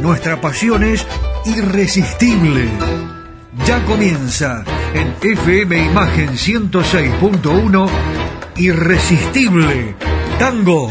nuestra 0.00 0.40
pasión 0.40 0.82
es 0.84 1.06
irresistible. 1.44 2.68
Ya 3.66 3.84
comienza 3.84 4.64
en 4.94 5.14
FM 5.20 5.86
Imagen 5.86 6.30
106.1 6.30 7.88
Irresistible 8.56 9.94
Tango. 10.38 10.90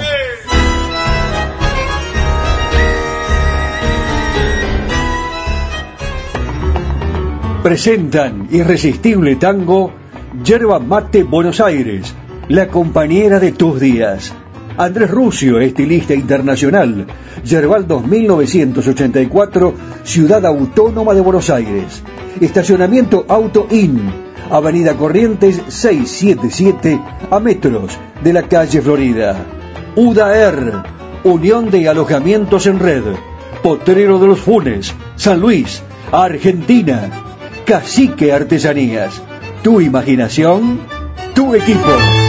Presentan 7.64 8.48
Irresistible 8.52 9.36
Tango 9.36 9.94
Yerba 10.44 10.80
Mate 10.80 11.24
Buenos 11.24 11.60
Aires, 11.60 12.14
la 12.48 12.68
compañera 12.68 13.40
de 13.40 13.52
tus 13.52 13.80
días. 13.80 14.34
Andrés 14.78 15.10
Rucio, 15.10 15.60
estilista 15.60 16.14
internacional. 16.14 17.08
Yerbaldos 17.44 18.06
1984, 18.06 19.74
Ciudad 20.04 20.46
Autónoma 20.46 21.16
de 21.16 21.22
Buenos 21.22 21.50
Aires. 21.50 22.04
Estacionamiento 22.40 23.26
Auto 23.28 23.68
In, 23.72 24.00
Avenida 24.52 24.94
Corrientes 24.96 25.60
677, 25.68 27.02
a 27.32 27.40
metros 27.40 27.98
de 28.24 28.34
la 28.34 28.44
calle 28.44 28.82
Florida. 28.82 29.36
UDAER, 29.96 30.84
Unión 31.24 31.72
de 31.72 31.90
Alojamientos 31.90 32.68
en 32.68 32.80
Red. 32.80 33.04
Potrero 33.64 34.20
de 34.20 34.28
los 34.28 34.40
Funes, 34.40 34.94
San 35.16 35.40
Luis, 35.40 35.82
Argentina. 36.12 37.10
Cacique 37.66 38.32
Artesanías. 38.32 39.22
Tu 39.64 39.82
imaginación, 39.82 40.80
tu 41.34 41.56
equipo. 41.56 42.27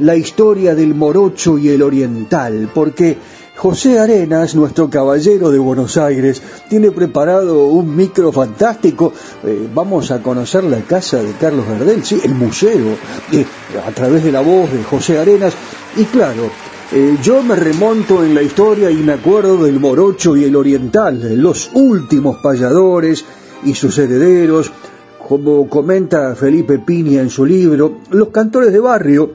la 0.00 0.16
historia 0.16 0.74
del 0.74 0.94
morocho 0.94 1.56
y 1.56 1.70
el 1.70 1.80
oriental, 1.80 2.70
porque 2.74 3.16
José 3.56 3.98
Arenas, 3.98 4.54
nuestro 4.54 4.90
caballero 4.90 5.50
de 5.50 5.58
Buenos 5.58 5.96
Aires, 5.96 6.42
tiene 6.68 6.90
preparado 6.90 7.68
un 7.68 7.96
micro 7.96 8.32
fantástico. 8.32 9.14
Eh, 9.44 9.66
vamos 9.72 10.10
a 10.10 10.22
conocer 10.22 10.64
la 10.64 10.80
casa 10.80 11.22
de 11.22 11.32
Carlos 11.40 11.66
Gardel, 11.66 12.04
sí, 12.04 12.20
el 12.22 12.34
museo, 12.34 12.96
eh, 13.32 13.46
a 13.86 13.90
través 13.92 14.24
de 14.24 14.32
la 14.32 14.40
voz 14.40 14.70
de 14.70 14.82
José 14.82 15.18
Arenas. 15.18 15.54
Y 15.96 16.04
claro, 16.04 16.50
eh, 16.94 17.16
yo 17.22 17.42
me 17.42 17.56
remonto 17.56 18.22
en 18.22 18.34
la 18.34 18.42
historia 18.42 18.90
y 18.90 18.96
me 18.96 19.14
acuerdo 19.14 19.64
del 19.64 19.80
morocho 19.80 20.36
y 20.36 20.44
el 20.44 20.54
oriental, 20.56 21.40
los 21.40 21.70
últimos 21.72 22.36
payadores 22.42 23.24
y 23.64 23.74
sus 23.74 23.96
herederos, 23.98 24.70
como 25.18 25.68
comenta 25.68 26.34
Felipe 26.34 26.78
Piña 26.78 27.22
en 27.22 27.30
su 27.30 27.46
libro, 27.46 28.00
los 28.10 28.28
cantores 28.28 28.72
de 28.72 28.80
barrio 28.80 29.32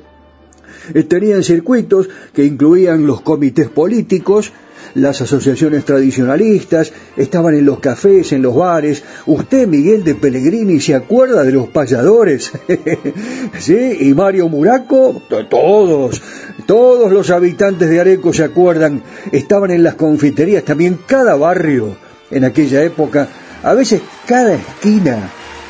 eh, 0.93 1.03
tenían 1.03 1.43
circuitos 1.43 2.07
que 2.33 2.45
incluían 2.45 3.07
los 3.07 3.21
comités 3.21 3.69
políticos, 3.69 4.51
las 4.97 5.21
asociaciones 5.21 5.85
tradicionalistas, 5.85 6.91
estaban 7.15 7.53
en 7.53 7.65
los 7.65 7.79
cafés, 7.79 8.31
en 8.31 8.41
los 8.41 8.55
bares. 8.55 9.03
Usted, 9.27 9.67
Miguel 9.67 10.03
de 10.03 10.15
Pellegrini, 10.15 10.79
se 10.79 10.95
acuerda 10.95 11.43
de 11.43 11.51
los 11.51 11.67
payadores, 11.69 12.51
¿sí? 13.59 13.97
Y 14.01 14.13
Mario 14.15 14.49
Muraco, 14.49 15.21
todos, 15.49 16.21
todos 16.65 17.11
los 17.11 17.29
habitantes 17.29 17.89
de 17.89 17.99
Areco 17.99 18.33
se 18.33 18.43
acuerdan, 18.43 19.03
estaban 19.31 19.69
en 19.69 19.83
las 19.83 19.95
confiterías, 19.95 20.63
también 20.63 20.99
cada 21.05 21.35
barrio 21.35 21.95
en 22.31 22.43
aquella 22.43 22.83
época, 22.83 23.27
a 23.63 23.73
veces 23.75 24.01
cada 24.25 24.55
esquina 24.55 25.29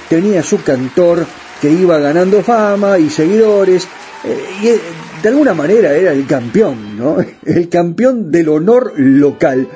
tenía 0.10 0.42
su 0.42 0.64
cantor 0.64 1.26
que 1.62 1.70
iba 1.70 2.00
ganando 2.00 2.42
fama 2.44 2.98
y 2.98 3.10
seguidores, 3.10 3.88
eh, 4.24 4.44
y 4.62 4.68
eh, 4.68 4.80
de 5.22 5.30
alguna 5.30 5.54
manera 5.54 5.94
era 5.96 6.12
el 6.12 6.28
campeón, 6.28 6.98
¿no? 6.98 7.18
El 7.46 7.70
campeón 7.70 8.32
del 8.32 8.50
honor 8.50 8.94
local. 8.98 9.68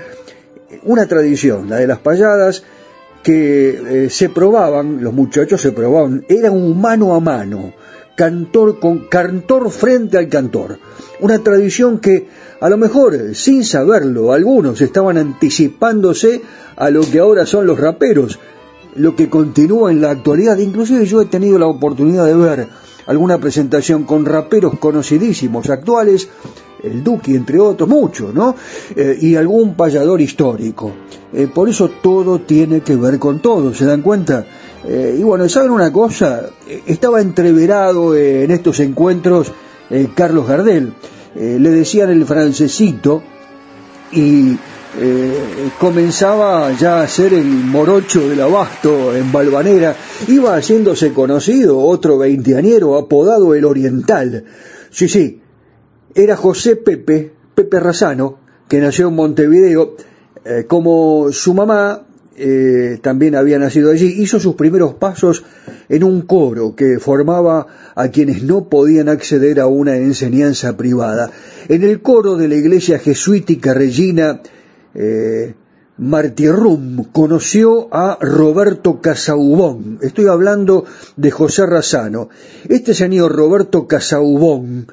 Una 0.83 1.07
tradición, 1.07 1.69
la 1.69 1.77
de 1.77 1.87
las 1.87 1.99
payadas, 1.99 2.63
que 3.23 4.05
eh, 4.05 4.09
se 4.09 4.29
probaban, 4.29 5.03
los 5.03 5.13
muchachos 5.13 5.61
se 5.61 5.71
probaban, 5.71 6.25
era 6.27 6.51
un 6.51 6.79
mano 6.79 7.13
a 7.13 7.19
mano, 7.19 7.73
cantor 8.15 8.79
con 8.79 9.07
cantor 9.07 9.69
frente 9.71 10.17
al 10.17 10.27
cantor. 10.27 10.79
Una 11.19 11.39
tradición 11.39 11.99
que 11.99 12.27
a 12.59 12.69
lo 12.69 12.77
mejor 12.77 13.35
sin 13.35 13.63
saberlo 13.63 14.33
algunos 14.33 14.81
estaban 14.81 15.17
anticipándose 15.17 16.41
a 16.75 16.89
lo 16.89 17.01
que 17.01 17.19
ahora 17.19 17.45
son 17.45 17.65
los 17.67 17.79
raperos, 17.79 18.39
lo 18.95 19.15
que 19.15 19.29
continúa 19.29 19.91
en 19.91 20.01
la 20.01 20.11
actualidad. 20.11 20.57
Inclusive 20.57 21.05
yo 21.05 21.21
he 21.21 21.25
tenido 21.25 21.59
la 21.59 21.67
oportunidad 21.67 22.25
de 22.25 22.35
ver 22.35 22.67
alguna 23.11 23.37
presentación 23.37 24.05
con 24.05 24.25
raperos 24.25 24.79
conocidísimos 24.79 25.69
actuales, 25.69 26.29
el 26.81 27.03
Duki 27.03 27.35
entre 27.35 27.59
otros, 27.59 27.87
muchos, 27.87 28.33
¿no? 28.33 28.55
Eh, 28.95 29.17
y 29.21 29.35
algún 29.35 29.75
payador 29.75 30.21
histórico. 30.21 30.91
Eh, 31.33 31.47
por 31.53 31.69
eso 31.69 31.89
todo 31.89 32.39
tiene 32.39 32.81
que 32.81 32.95
ver 32.95 33.19
con 33.19 33.39
todo, 33.39 33.73
¿se 33.73 33.85
dan 33.85 34.01
cuenta? 34.01 34.45
Eh, 34.85 35.17
y 35.19 35.23
bueno, 35.23 35.47
¿saben 35.49 35.71
una 35.71 35.91
cosa? 35.91 36.49
Estaba 36.87 37.21
entreverado 37.21 38.15
en 38.15 38.49
estos 38.49 38.79
encuentros 38.79 39.51
Carlos 40.15 40.47
Gardel, 40.47 40.93
le 41.35 41.69
decían 41.69 42.09
el 42.09 42.25
francesito, 42.25 43.21
y 44.13 44.57
eh, 44.99 45.69
comenzaba 45.79 46.71
ya 46.73 47.01
a 47.01 47.07
ser 47.07 47.33
el 47.33 47.45
morocho 47.45 48.27
del 48.27 48.41
abasto 48.41 49.15
en 49.15 49.31
Balvanera, 49.31 49.95
iba 50.27 50.55
haciéndose 50.55 51.13
conocido 51.13 51.79
otro 51.79 52.17
veinteañero 52.17 52.97
apodado 52.97 53.55
el 53.55 53.65
Oriental. 53.65 54.45
Sí, 54.89 55.07
sí, 55.07 55.41
era 56.13 56.35
José 56.35 56.75
Pepe, 56.75 57.31
Pepe 57.55 57.79
Razano, 57.79 58.39
que 58.67 58.79
nació 58.79 59.07
en 59.07 59.15
Montevideo, 59.15 59.95
eh, 60.43 60.65
como 60.67 61.31
su 61.31 61.53
mamá 61.53 62.05
eh, 62.35 62.97
también 63.01 63.35
había 63.35 63.59
nacido 63.59 63.91
allí, 63.91 64.07
hizo 64.21 64.39
sus 64.39 64.55
primeros 64.55 64.95
pasos 64.95 65.43
en 65.89 66.03
un 66.03 66.21
coro 66.21 66.75
que 66.75 66.97
formaba 66.99 67.67
a 67.93 68.07
quienes 68.07 68.43
no 68.43 68.67
podían 68.67 69.09
acceder 69.09 69.59
a 69.59 69.67
una 69.67 69.95
enseñanza 69.97 70.75
privada. 70.75 71.29
En 71.67 71.83
el 71.83 72.01
coro 72.01 72.37
de 72.37 72.47
la 72.47 72.55
iglesia 72.55 72.99
jesuítica 72.99 73.73
Regina 73.73 74.41
eh, 74.95 75.55
Martirrum 75.97 77.03
conoció 77.11 77.93
a 77.93 78.17
Roberto 78.19 79.01
Casaubón. 79.01 79.99
Estoy 80.01 80.27
hablando 80.27 80.85
de 81.15 81.31
José 81.31 81.65
Razano. 81.65 82.29
Este 82.67 82.93
señor 82.93 83.35
Roberto 83.35 83.87
Casaubón 83.87 84.87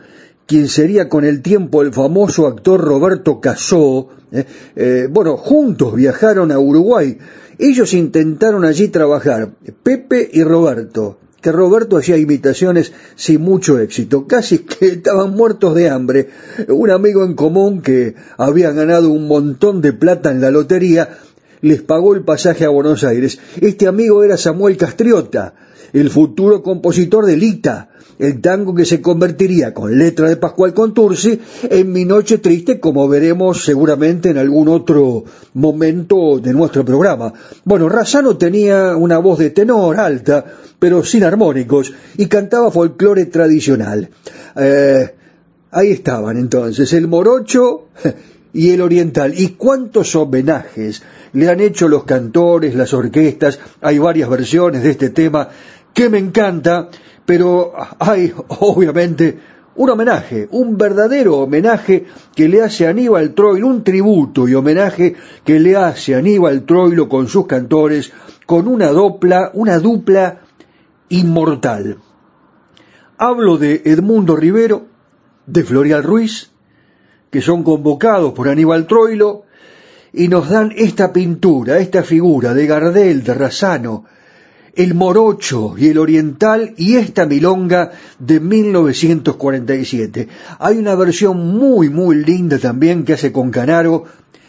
quien 0.48 0.68
sería 0.68 1.10
con 1.10 1.24
el 1.24 1.42
tiempo 1.42 1.82
el 1.82 1.92
famoso 1.92 2.46
actor 2.46 2.80
Roberto 2.80 3.38
Casó, 3.38 4.08
eh, 4.32 4.46
eh, 4.76 5.06
bueno, 5.10 5.36
juntos 5.36 5.94
viajaron 5.94 6.50
a 6.50 6.58
Uruguay. 6.58 7.18
Ellos 7.58 7.92
intentaron 7.92 8.64
allí 8.64 8.88
trabajar, 8.88 9.50
Pepe 9.82 10.26
y 10.32 10.42
Roberto, 10.42 11.18
que 11.40 11.52
Roberto 11.52 11.96
hacía 11.96 12.16
imitaciones 12.16 12.92
sin 13.14 13.40
mucho 13.40 13.78
éxito, 13.78 14.26
casi 14.26 14.58
que 14.58 14.86
estaban 14.86 15.30
muertos 15.30 15.74
de 15.74 15.88
hambre. 15.88 16.30
Un 16.68 16.90
amigo 16.90 17.24
en 17.24 17.34
común 17.34 17.80
que 17.80 18.14
había 18.36 18.72
ganado 18.72 19.10
un 19.10 19.28
montón 19.28 19.80
de 19.80 19.92
plata 19.92 20.30
en 20.30 20.40
la 20.40 20.50
lotería 20.50 21.18
les 21.60 21.82
pagó 21.82 22.14
el 22.14 22.22
pasaje 22.22 22.64
a 22.64 22.70
Buenos 22.70 23.04
Aires. 23.04 23.38
Este 23.60 23.86
amigo 23.86 24.22
era 24.24 24.36
Samuel 24.36 24.76
Castriota, 24.76 25.54
el 25.92 26.10
futuro 26.10 26.62
compositor 26.62 27.26
de 27.26 27.36
Lita, 27.36 27.90
el 28.18 28.40
tango 28.40 28.74
que 28.74 28.84
se 28.84 29.00
convertiría 29.00 29.72
con 29.72 29.96
letra 29.96 30.28
de 30.28 30.36
Pascual 30.36 30.74
Contursi 30.74 31.40
en 31.70 31.92
Mi 31.92 32.04
Noche 32.04 32.38
Triste, 32.38 32.80
como 32.80 33.08
veremos 33.08 33.64
seguramente 33.64 34.30
en 34.30 34.38
algún 34.38 34.68
otro 34.68 35.24
momento 35.54 36.38
de 36.40 36.52
nuestro 36.52 36.84
programa. 36.84 37.32
Bueno, 37.64 37.88
Razano 37.88 38.36
tenía 38.36 38.96
una 38.96 39.18
voz 39.18 39.38
de 39.38 39.50
tenor 39.50 39.98
alta, 39.98 40.44
pero 40.78 41.04
sin 41.04 41.24
armónicos, 41.24 41.92
y 42.16 42.26
cantaba 42.26 42.70
folclore 42.70 43.26
tradicional. 43.26 44.08
Eh, 44.56 45.14
ahí 45.70 45.90
estaban 45.92 46.36
entonces, 46.38 46.92
el 46.92 47.06
morocho 47.06 47.88
y 48.52 48.70
el 48.70 48.80
oriental. 48.80 49.34
¿Y 49.36 49.50
cuántos 49.50 50.16
homenajes 50.16 51.02
le 51.32 51.48
han 51.48 51.60
hecho 51.60 51.88
los 51.88 52.04
cantores, 52.04 52.74
las 52.74 52.92
orquestas? 52.94 53.60
Hay 53.80 53.98
varias 53.98 54.28
versiones 54.28 54.82
de 54.82 54.90
este 54.90 55.10
tema 55.10 55.48
que 55.94 56.08
me 56.08 56.18
encanta, 56.18 56.88
pero 57.24 57.72
hay 57.98 58.32
obviamente 58.60 59.38
un 59.78 59.90
homenaje, 59.90 60.48
un 60.50 60.76
verdadero 60.76 61.38
homenaje 61.38 62.06
que 62.34 62.48
le 62.48 62.62
hace 62.62 62.86
a 62.86 62.90
Aníbal 62.90 63.32
Troilo, 63.34 63.68
un 63.68 63.84
tributo 63.84 64.48
y 64.48 64.54
homenaje 64.54 65.14
que 65.44 65.60
le 65.60 65.76
hace 65.76 66.14
a 66.16 66.18
Aníbal 66.18 66.64
Troilo 66.64 67.08
con 67.08 67.28
sus 67.28 67.46
cantores, 67.46 68.12
con 68.44 68.66
una 68.66 68.88
dupla, 68.88 69.52
una 69.54 69.78
dupla 69.78 70.40
inmortal. 71.10 71.98
Hablo 73.18 73.56
de 73.56 73.82
Edmundo 73.84 74.34
Rivero, 74.34 74.86
de 75.46 75.62
Florial 75.62 76.02
Ruiz, 76.02 76.50
que 77.30 77.40
son 77.40 77.62
convocados 77.62 78.32
por 78.32 78.48
Aníbal 78.48 78.86
Troilo 78.86 79.44
y 80.12 80.26
nos 80.26 80.48
dan 80.48 80.72
esta 80.76 81.12
pintura, 81.12 81.78
esta 81.78 82.02
figura 82.02 82.52
de 82.52 82.66
Gardel, 82.66 83.22
de 83.22 83.34
Razano, 83.34 84.06
el 84.74 84.94
morocho 84.94 85.74
y 85.76 85.88
el 85.88 85.98
oriental 85.98 86.74
y 86.76 86.96
esta 86.96 87.26
milonga 87.26 87.92
de 88.18 88.40
1947. 88.40 90.28
Hay 90.58 90.78
una 90.78 90.94
versión 90.94 91.38
muy 91.56 91.90
muy 91.90 92.24
linda 92.24 92.58
también 92.58 93.04
que 93.04 93.14
hace 93.14 93.32
con 93.32 93.50
Canaro 93.50 94.04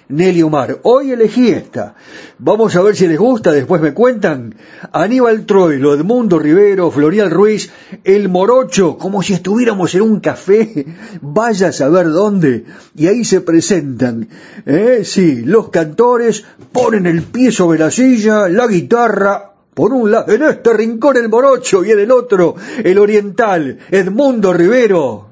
Nelly 0.09 0.41
Omar. 0.41 0.79
Hoy 0.83 1.11
elegí 1.11 1.49
esta. 1.49 1.95
Vamos 2.39 2.75
a 2.75 2.81
ver 2.81 2.95
si 2.95 3.07
les 3.07 3.19
gusta, 3.19 3.51
después 3.51 3.79
me 3.79 3.93
cuentan. 3.93 4.55
Aníbal 4.91 5.45
Troilo, 5.45 5.93
Edmundo 5.93 6.39
Rivero, 6.39 6.89
Florial 6.89 7.29
Ruiz, 7.29 7.71
El 8.03 8.27
Morocho, 8.27 8.97
como 8.97 9.21
si 9.21 9.33
estuviéramos 9.33 9.93
en 9.93 10.01
un 10.01 10.19
café. 10.19 10.87
Vaya 11.21 11.67
a 11.67 11.71
saber 11.71 12.09
dónde. 12.09 12.65
Y 12.95 13.05
ahí 13.05 13.23
se 13.23 13.41
presentan. 13.41 14.27
¿Eh? 14.65 15.01
Sí, 15.03 15.43
los 15.43 15.69
cantores 15.69 16.43
ponen 16.71 17.05
el 17.05 17.21
pie 17.21 17.51
sobre 17.51 17.77
la 17.77 17.91
silla, 17.91 18.49
la 18.49 18.65
guitarra, 18.65 19.53
por 19.73 19.93
un 19.93 20.11
lado, 20.11 20.33
en 20.33 20.43
este 20.43 20.73
rincón 20.73 21.17
el 21.17 21.29
morocho 21.29 21.83
y 21.83 21.91
en 21.91 21.99
el 21.99 22.11
otro 22.11 22.55
el 22.83 22.97
oriental, 22.97 23.79
Edmundo 23.89 24.53
Rivero 24.53 25.29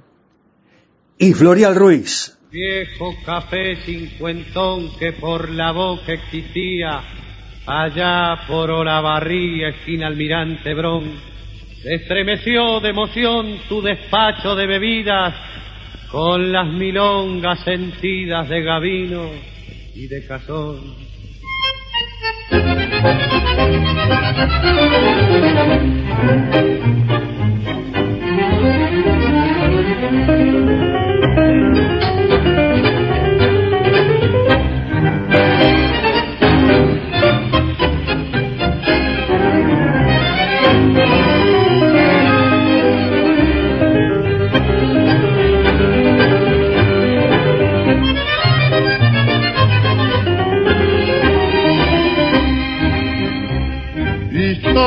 y 1.17 1.33
Florial 1.33 1.75
Ruiz. 1.75 2.37
Viejo 2.51 3.13
café 3.25 3.75
cincuentón 3.85 4.97
que 4.97 5.13
por 5.13 5.49
la 5.49 5.71
boca 5.71 6.13
existía, 6.13 7.01
allá 7.65 8.47
por 8.47 8.71
Olavarría, 8.71 9.69
esquina 9.69 10.07
Almirante 10.07 10.73
Brón, 10.73 11.19
estremeció 11.83 12.79
de 12.79 12.89
emoción 12.89 13.59
tu 13.67 13.81
despacho 13.81 14.55
de 14.55 14.65
bebidas 14.65 15.35
con 16.11 16.51
las 16.51 16.67
milongas 16.67 17.63
sentidas 17.63 18.47
de 18.47 18.61
Gavino 18.61 19.29
y 19.93 20.07
de 20.07 20.25
Cazón. 20.25 20.95
Thank 24.09 24.37
you. 32.31 32.36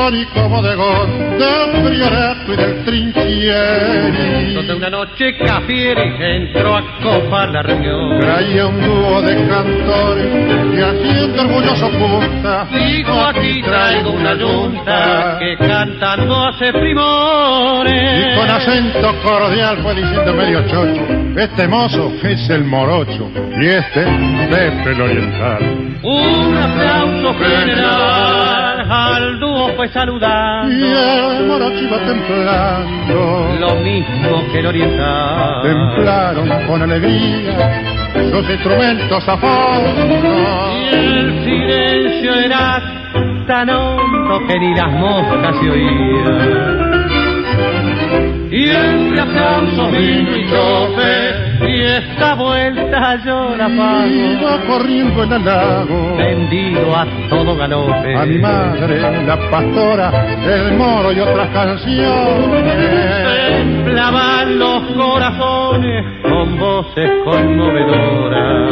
Histórico 0.01 0.49
bodegón 0.49 1.37
del 1.37 1.83
Priorato 1.83 2.53
y 2.53 2.55
del 2.55 2.85
Trinchieri. 2.85 4.53
Donde 4.55 4.73
una 4.73 4.89
noche 4.89 5.37
Cafieri 5.37 6.13
entró 6.19 6.75
a 6.75 6.81
copar 7.03 7.49
la 7.49 7.61
reunión. 7.61 8.19
Traía 8.19 8.67
un 8.67 8.81
dúo 8.81 9.21
de 9.21 9.47
cantores 9.47 10.27
y 10.73 10.81
haciendo 10.81 11.41
orgulloso 11.43 11.89
punta. 11.91 12.67
Digo 12.71 13.21
aquí 13.21 13.61
traigo 13.61 14.11
una 14.11 14.33
yunta 14.33 15.37
que 15.39 15.57
cantando 15.57 16.47
hace 16.47 16.73
primores. 16.73 18.33
Y 18.33 18.39
con 18.39 18.49
acento 18.49 19.15
cordial 19.23 19.77
fue 19.83 19.95
diciendo 19.95 20.33
medio 20.33 20.61
chocho, 20.67 21.05
este 21.37 21.67
mozo 21.67 22.11
es 22.23 22.49
el 22.49 22.63
morocho 22.63 23.29
y 23.59 23.67
este 23.67 24.03
Pepe 24.49 24.91
el 24.91 25.01
oriental. 25.01 25.59
Un 26.03 26.57
aplauso 26.57 27.33
general 27.35 28.60
al 28.91 29.39
dúo 29.39 29.73
fue 29.75 29.87
saludando. 29.89 30.73
Y 30.73 30.91
el 30.91 31.47
morocho 31.47 31.81
iba 31.81 31.97
templando. 31.99 33.55
Lo 33.59 33.75
mismo 33.75 34.51
que 34.51 34.59
el 34.59 34.65
oriental. 34.65 35.61
Templaron 35.63 36.67
con 36.67 36.81
alegría 36.81 38.01
sus 38.13 38.49
instrumentos 38.49 39.29
a 39.29 39.37
fondo. 39.37 40.73
Y 40.91 40.95
el 40.95 41.43
silencio 41.45 42.33
era 42.35 42.81
tan 43.47 43.69
hondo 43.69 44.47
que 44.47 44.59
ni 44.59 44.75
las 44.75 44.91
moscas 44.91 45.55
se 45.61 45.69
oían. 45.69 46.91
Y 48.51 48.69
entre 48.69 49.21
aplausos 49.21 49.91
vino 49.91 50.35
y 50.35 50.49
chofe 50.49 51.50
y 51.67 51.81
esta 51.81 52.35
vuelta 52.35 53.17
yo 53.23 53.55
la 53.55 53.67
pago. 53.67 54.05
Iba 54.07 54.61
corriendo 54.67 55.23
en 55.23 55.33
el 55.33 55.45
lago. 55.45 56.15
Vendido 56.17 56.95
a 56.95 57.05
todo 57.29 57.55
galope. 57.55 58.15
A 58.15 58.25
mi 58.25 58.37
madre, 58.39 58.99
la 59.25 59.37
pastora, 59.49 60.11
el 60.43 60.77
moro 60.77 61.11
y 61.11 61.19
otras 61.19 61.49
canciones. 61.49 62.63
Temblaban 63.47 64.59
los 64.59 64.83
corazones 64.93 66.05
con 66.23 66.57
voces 66.57 67.09
conmovedoras. 67.23 68.71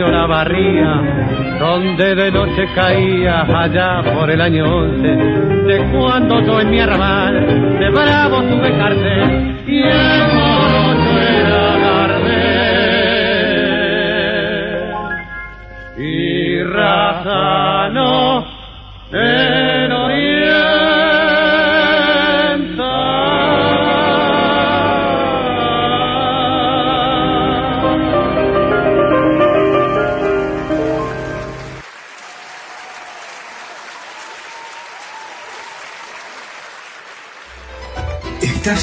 La 0.00 0.06
Olavarría, 0.06 1.58
donde 1.58 2.14
de 2.14 2.30
noche 2.32 2.68
caía 2.74 3.42
allá 3.42 4.02
por 4.12 4.30
el 4.30 4.40
año 4.40 4.64
once, 4.64 5.08
de 5.08 5.90
cuando 5.92 6.40
yo 6.40 6.60
en 6.60 6.70
mi 6.70 6.80
arrabal 6.80 7.78
de 7.78 7.90
bravo 7.90 8.42
tuve 8.42 8.76
cartel 8.76 9.56
y 9.66 9.82
el 9.82 10.43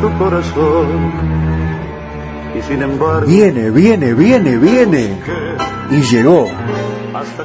Tu 0.00 0.18
corazón. 0.18 1.12
Y 2.58 2.62
sin 2.62 2.82
embargo, 2.82 3.26
Viene, 3.26 3.70
viene, 3.70 4.14
viene, 4.14 4.56
viene. 4.56 5.16
Y 5.90 6.00
llegó 6.02 6.48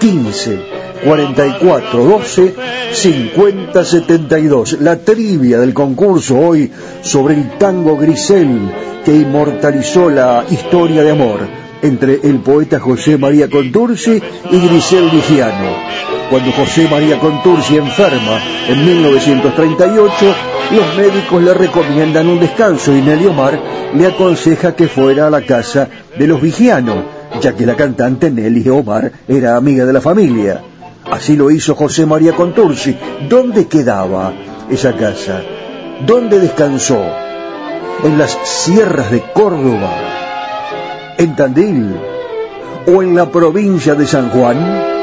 15 0.00 0.58
44 1.04 2.04
12 2.04 2.54
50 2.92 3.84
72. 3.84 4.80
La 4.80 4.96
trivia 4.96 5.58
del 5.58 5.74
concurso 5.74 6.38
hoy 6.38 6.72
sobre 7.02 7.34
el 7.34 7.58
tango 7.58 7.96
Grisel 7.96 8.72
que 9.04 9.14
inmortalizó 9.14 10.08
la 10.08 10.46
historia 10.48 11.02
de 11.02 11.10
amor 11.10 11.65
entre 11.86 12.20
el 12.22 12.40
poeta 12.40 12.78
José 12.80 13.16
María 13.16 13.48
Contursi 13.48 14.20
y 14.50 14.58
Grisel 14.58 15.08
Vigiano. 15.10 15.70
Cuando 16.30 16.50
José 16.52 16.88
María 16.90 17.18
Contursi 17.18 17.76
enferma 17.76 18.40
en 18.68 18.84
1938, 18.84 20.34
los 20.72 20.96
médicos 20.96 21.42
le 21.42 21.54
recomiendan 21.54 22.28
un 22.28 22.40
descanso 22.40 22.94
y 22.94 23.00
Nelly 23.00 23.26
Omar 23.26 23.60
le 23.94 24.06
aconseja 24.06 24.74
que 24.74 24.88
fuera 24.88 25.28
a 25.28 25.30
la 25.30 25.42
casa 25.42 25.88
de 26.18 26.26
los 26.26 26.40
Vigiano, 26.40 27.04
ya 27.40 27.54
que 27.54 27.64
la 27.64 27.76
cantante 27.76 28.30
Nelly 28.30 28.68
Omar 28.68 29.12
era 29.28 29.56
amiga 29.56 29.84
de 29.84 29.92
la 29.92 30.00
familia. 30.00 30.62
Así 31.10 31.36
lo 31.36 31.50
hizo 31.50 31.76
José 31.76 32.04
María 32.04 32.32
Contursi. 32.32 32.96
¿Dónde 33.28 33.68
quedaba 33.68 34.32
esa 34.68 34.92
casa? 34.94 35.42
¿Dónde 36.04 36.40
descansó? 36.40 37.00
¿En 38.02 38.18
las 38.18 38.36
sierras 38.42 39.10
de 39.12 39.22
Córdoba? 39.32 40.25
¿En 41.18 41.34
Tandil? 41.34 41.96
¿O 42.86 43.02
en 43.02 43.14
la 43.14 43.30
provincia 43.30 43.94
de 43.94 44.06
San 44.06 44.28
Juan? 44.28 44.95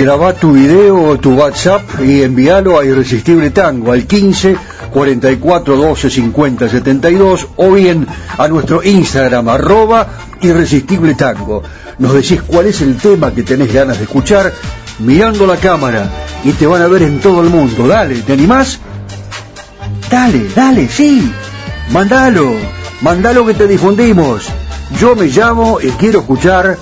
Graba 0.00 0.32
tu 0.32 0.52
video 0.52 0.96
o 1.10 1.18
tu 1.18 1.34
WhatsApp 1.34 2.00
y 2.00 2.22
envíalo 2.22 2.80
a 2.80 2.86
Irresistible 2.86 3.50
Tango 3.50 3.92
al 3.92 4.06
15 4.06 4.56
44 4.90 5.76
12 5.76 6.08
50 6.08 6.68
72 6.70 7.48
o 7.56 7.72
bien 7.72 8.06
a 8.38 8.48
nuestro 8.48 8.82
Instagram 8.82 9.50
arroba 9.50 10.08
Irresistible 10.40 11.14
Tango. 11.16 11.62
Nos 11.98 12.14
decís 12.14 12.40
cuál 12.46 12.68
es 12.68 12.80
el 12.80 12.96
tema 12.96 13.34
que 13.34 13.42
tenés 13.42 13.74
ganas 13.74 13.98
de 13.98 14.04
escuchar 14.04 14.50
mirando 15.00 15.46
la 15.46 15.58
cámara 15.58 16.08
y 16.44 16.52
te 16.52 16.66
van 16.66 16.80
a 16.80 16.86
ver 16.86 17.02
en 17.02 17.20
todo 17.20 17.42
el 17.42 17.50
mundo. 17.50 17.86
Dale, 17.86 18.22
¿te 18.22 18.32
animás? 18.32 18.78
Dale, 20.10 20.48
dale, 20.56 20.88
sí. 20.88 21.30
Mandalo, 21.92 22.54
mandalo 23.02 23.44
que 23.44 23.52
te 23.52 23.68
difundimos. 23.68 24.46
Yo 24.98 25.14
me 25.14 25.26
llamo 25.26 25.78
y 25.78 25.90
quiero 25.90 26.20
escuchar 26.20 26.78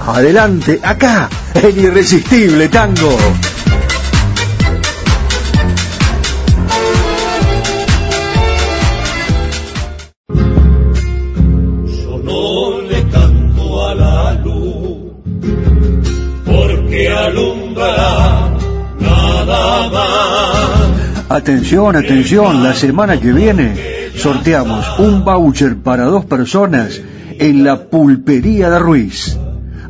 adelante, 0.00 0.80
acá, 0.82 1.28
en 1.54 1.78
Irresistible 1.78 2.68
Tango. 2.68 3.16
Yo 11.86 12.18
no 12.24 12.80
le 12.82 13.08
canto 13.08 13.88
a 13.88 13.94
la 13.94 14.32
luz, 14.34 15.12
porque 16.44 17.08
alumbra 17.08 18.56
nada 18.98 19.90
más. 19.90 21.30
Atención, 21.30 21.96
atención, 21.96 22.62
la 22.62 22.74
semana 22.74 23.18
que 23.18 23.32
viene 23.32 23.92
sorteamos 24.16 24.86
un 24.98 25.24
voucher 25.24 25.76
para 25.76 26.04
dos 26.04 26.24
personas 26.26 27.00
en 27.38 27.64
la 27.64 27.88
pulpería 27.88 28.70
de 28.70 28.78
Ruiz. 28.78 29.38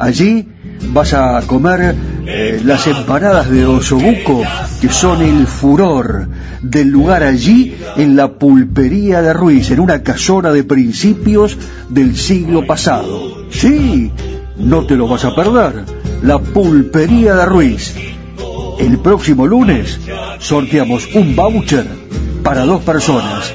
Allí 0.02 0.48
vas 0.88 1.14
a 1.14 1.40
comer 1.46 1.94
eh, 2.26 2.60
las 2.64 2.88
empanadas 2.88 3.48
de 3.48 3.64
osobuco, 3.64 4.42
que 4.80 4.88
son 4.88 5.22
el 5.22 5.46
furor 5.46 6.26
del 6.60 6.88
lugar 6.88 7.22
allí 7.22 7.76
en 7.96 8.16
la 8.16 8.32
pulpería 8.32 9.22
de 9.22 9.32
Ruiz, 9.32 9.70
en 9.70 9.78
una 9.78 10.02
casona 10.02 10.50
de 10.50 10.64
principios 10.64 11.56
del 11.88 12.16
siglo 12.16 12.66
pasado. 12.66 13.46
Sí, 13.50 14.10
no 14.56 14.86
te 14.86 14.96
lo 14.96 15.06
vas 15.06 15.24
a 15.24 15.36
perder. 15.36 15.84
La 16.24 16.40
Pulpería 16.40 17.36
de 17.36 17.46
Ruiz. 17.46 17.94
El 18.80 18.98
próximo 18.98 19.46
lunes 19.46 20.00
sorteamos 20.40 21.14
un 21.14 21.36
voucher 21.36 21.86
para 22.42 22.64
dos 22.64 22.82
personas. 22.82 23.54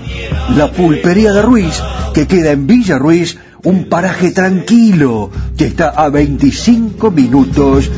La 0.55 0.71
Pulpería 0.71 1.33
de 1.33 1.41
Ruiz, 1.41 1.83
que 2.13 2.25
queda 2.25 2.51
en 2.51 2.67
Villa 2.67 2.97
Ruiz, 2.97 3.37
un 3.67 3.89
paraje 3.89 4.31
tranquilo 4.31 5.29
que 5.57 5.65
está 5.65 5.89
a 5.89 6.07
25 6.09 7.11
minutos 7.11 7.91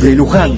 de 0.00 0.14
Luján. 0.14 0.52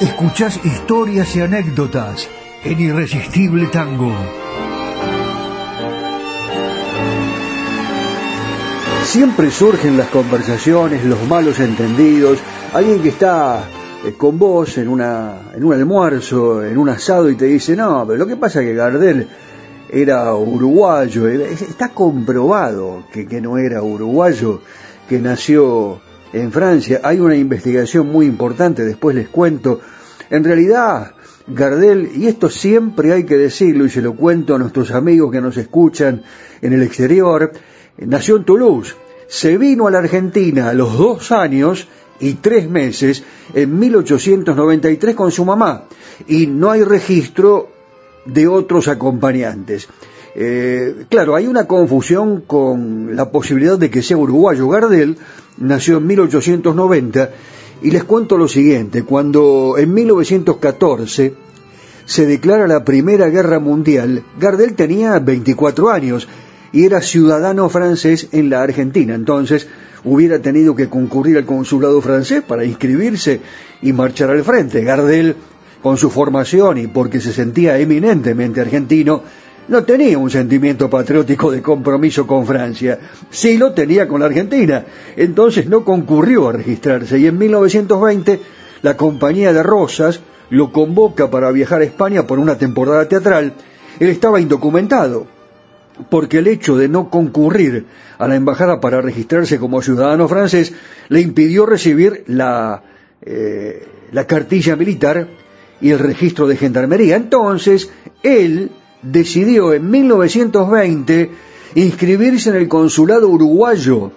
Escuchás 0.00 0.60
historias 0.64 1.34
y 1.34 1.40
anécdotas 1.40 2.28
en 2.62 2.78
Irresistible 2.78 3.68
Tango. 3.68 4.41
Siempre 9.12 9.50
surgen 9.50 9.98
las 9.98 10.08
conversaciones, 10.08 11.04
los 11.04 11.28
malos 11.28 11.60
entendidos, 11.60 12.38
alguien 12.72 13.02
que 13.02 13.10
está 13.10 13.62
eh, 14.06 14.14
con 14.16 14.38
vos 14.38 14.78
en, 14.78 14.88
una, 14.88 15.52
en 15.54 15.62
un 15.62 15.74
almuerzo, 15.74 16.64
en 16.64 16.78
un 16.78 16.88
asado 16.88 17.28
y 17.28 17.34
te 17.34 17.44
dice, 17.44 17.76
no, 17.76 18.06
pero 18.06 18.20
lo 18.20 18.26
que 18.26 18.36
pasa 18.36 18.62
es 18.62 18.68
que 18.68 18.74
Gardel 18.74 19.28
era 19.90 20.34
uruguayo, 20.34 21.28
eh, 21.28 21.52
está 21.52 21.90
comprobado 21.90 23.04
que, 23.12 23.26
que 23.26 23.42
no 23.42 23.58
era 23.58 23.82
uruguayo, 23.82 24.62
que 25.06 25.18
nació 25.18 26.00
en 26.32 26.50
Francia, 26.50 27.02
hay 27.04 27.20
una 27.20 27.36
investigación 27.36 28.06
muy 28.06 28.24
importante, 28.24 28.82
después 28.82 29.14
les 29.14 29.28
cuento, 29.28 29.82
en 30.30 30.42
realidad 30.42 31.12
Gardel, 31.48 32.12
y 32.16 32.28
esto 32.28 32.48
siempre 32.48 33.12
hay 33.12 33.24
que 33.24 33.36
decirlo 33.36 33.84
y 33.84 33.90
se 33.90 34.00
lo 34.00 34.16
cuento 34.16 34.54
a 34.54 34.58
nuestros 34.58 34.90
amigos 34.90 35.30
que 35.30 35.42
nos 35.42 35.58
escuchan 35.58 36.22
en 36.62 36.72
el 36.72 36.82
exterior, 36.82 37.52
nació 37.98 38.36
en 38.36 38.44
Toulouse, 38.44 38.96
se 39.32 39.56
vino 39.56 39.86
a 39.86 39.90
la 39.90 40.00
Argentina 40.00 40.68
a 40.68 40.74
los 40.74 40.98
dos 40.98 41.32
años 41.32 41.88
y 42.20 42.34
tres 42.34 42.68
meses 42.68 43.24
en 43.54 43.78
1893 43.78 45.14
con 45.14 45.32
su 45.32 45.46
mamá 45.46 45.84
y 46.28 46.46
no 46.46 46.70
hay 46.70 46.84
registro 46.84 47.70
de 48.26 48.46
otros 48.46 48.88
acompañantes. 48.88 49.88
Eh, 50.34 51.06
claro, 51.08 51.34
hay 51.34 51.46
una 51.46 51.66
confusión 51.66 52.42
con 52.42 53.16
la 53.16 53.30
posibilidad 53.30 53.78
de 53.78 53.88
que 53.88 54.02
sea 54.02 54.18
uruguayo. 54.18 54.68
Gardel 54.68 55.16
nació 55.56 55.96
en 55.96 56.08
1890 56.08 57.30
y 57.80 57.90
les 57.90 58.04
cuento 58.04 58.36
lo 58.36 58.48
siguiente, 58.48 59.02
cuando 59.02 59.76
en 59.78 59.94
1914 59.94 61.32
se 62.04 62.26
declara 62.26 62.66
la 62.68 62.84
Primera 62.84 63.30
Guerra 63.30 63.60
Mundial, 63.60 64.24
Gardel 64.38 64.74
tenía 64.74 65.18
24 65.18 65.88
años 65.88 66.28
y 66.72 66.84
era 66.84 67.02
ciudadano 67.02 67.68
francés 67.68 68.28
en 68.32 68.50
la 68.50 68.62
Argentina. 68.62 69.14
Entonces 69.14 69.68
hubiera 70.04 70.40
tenido 70.40 70.74
que 70.74 70.88
concurrir 70.88 71.36
al 71.36 71.46
consulado 71.46 72.00
francés 72.00 72.42
para 72.42 72.64
inscribirse 72.64 73.40
y 73.82 73.92
marchar 73.92 74.30
al 74.30 74.42
frente. 74.42 74.82
Gardel, 74.82 75.36
con 75.82 75.96
su 75.96 76.10
formación 76.10 76.78
y 76.78 76.86
porque 76.86 77.20
se 77.20 77.32
sentía 77.32 77.78
eminentemente 77.78 78.60
argentino, 78.60 79.22
no 79.68 79.84
tenía 79.84 80.18
un 80.18 80.30
sentimiento 80.30 80.90
patriótico 80.90 81.50
de 81.50 81.62
compromiso 81.62 82.26
con 82.26 82.46
Francia, 82.46 82.98
sí 83.30 83.58
lo 83.58 83.72
tenía 83.72 84.08
con 84.08 84.20
la 84.20 84.26
Argentina. 84.26 84.84
Entonces 85.16 85.68
no 85.68 85.84
concurrió 85.84 86.48
a 86.48 86.52
registrarse 86.52 87.18
y 87.18 87.26
en 87.26 87.38
1920 87.38 88.40
la 88.82 88.96
compañía 88.96 89.52
de 89.52 89.62
Rosas 89.62 90.20
lo 90.50 90.72
convoca 90.72 91.30
para 91.30 91.50
viajar 91.50 91.80
a 91.80 91.84
España 91.84 92.26
por 92.26 92.38
una 92.38 92.58
temporada 92.58 93.08
teatral. 93.08 93.54
Él 94.00 94.08
estaba 94.08 94.40
indocumentado, 94.40 95.26
porque 96.10 96.38
el 96.38 96.46
hecho 96.46 96.76
de 96.76 96.88
no 96.88 97.10
concurrir 97.10 97.86
a 98.18 98.28
la 98.28 98.36
embajada 98.36 98.80
para 98.80 99.00
registrarse 99.00 99.58
como 99.58 99.82
ciudadano 99.82 100.28
francés 100.28 100.72
le 101.08 101.20
impidió 101.20 101.66
recibir 101.66 102.24
la, 102.26 102.82
eh, 103.22 103.86
la 104.12 104.26
cartilla 104.26 104.76
militar 104.76 105.28
y 105.80 105.90
el 105.90 105.98
registro 105.98 106.46
de 106.46 106.56
gendarmería. 106.56 107.16
Entonces, 107.16 107.90
él 108.22 108.70
decidió 109.02 109.74
en 109.74 109.90
1920 109.90 111.30
inscribirse 111.74 112.50
en 112.50 112.56
el 112.56 112.68
consulado 112.68 113.28
uruguayo. 113.28 114.12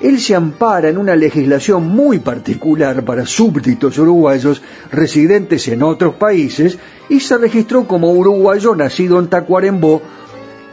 Él 0.00 0.20
se 0.20 0.34
ampara 0.34 0.88
en 0.88 0.98
una 0.98 1.16
legislación 1.16 1.86
muy 1.88 2.18
particular 2.18 3.04
para 3.04 3.26
súbditos 3.26 3.98
uruguayos 3.98 4.62
residentes 4.90 5.68
en 5.68 5.82
otros 5.82 6.14
países 6.14 6.78
y 7.08 7.20
se 7.20 7.38
registró 7.38 7.86
como 7.86 8.12
uruguayo 8.12 8.74
nacido 8.74 9.18
en 9.18 9.28
Tacuarembó 9.28 10.02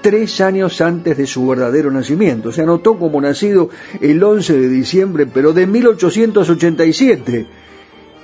tres 0.02 0.42
años 0.42 0.82
antes 0.82 1.18
de 1.18 1.28
su 1.28 1.48
verdadero 1.48 1.92
nacimiento. 1.92 2.52
Se 2.52 2.64
anotó 2.64 2.98
como 2.98 3.22
nacido 3.22 3.70
el 4.00 4.24
11 4.24 4.58
de 4.58 4.70
diciembre, 4.70 5.26
pero 5.26 5.54
de 5.54 5.68
1887. 5.68 7.48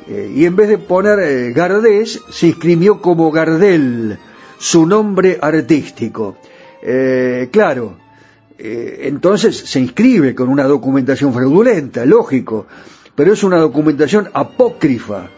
Eh, 0.10 0.34
y 0.36 0.46
en 0.46 0.56
vez 0.56 0.70
de 0.70 0.78
poner 0.78 1.20
eh, 1.20 1.52
Gardés, 1.52 2.22
se 2.30 2.48
inscribió 2.48 3.02
como 3.02 3.32
Gardel, 3.32 4.18
su 4.58 4.86
nombre 4.86 5.38
artístico. 5.42 6.38
Eh, 6.82 7.50
claro, 7.52 7.98
entonces 8.60 9.56
se 9.56 9.80
inscribe 9.80 10.34
con 10.34 10.50
una 10.50 10.64
documentación 10.64 11.32
fraudulenta, 11.32 12.06
lógico, 12.06 12.66
pero 13.14 13.34
es 13.34 13.44
una 13.44 13.58
documentación 13.58 14.30
apócrifa. 14.34 15.30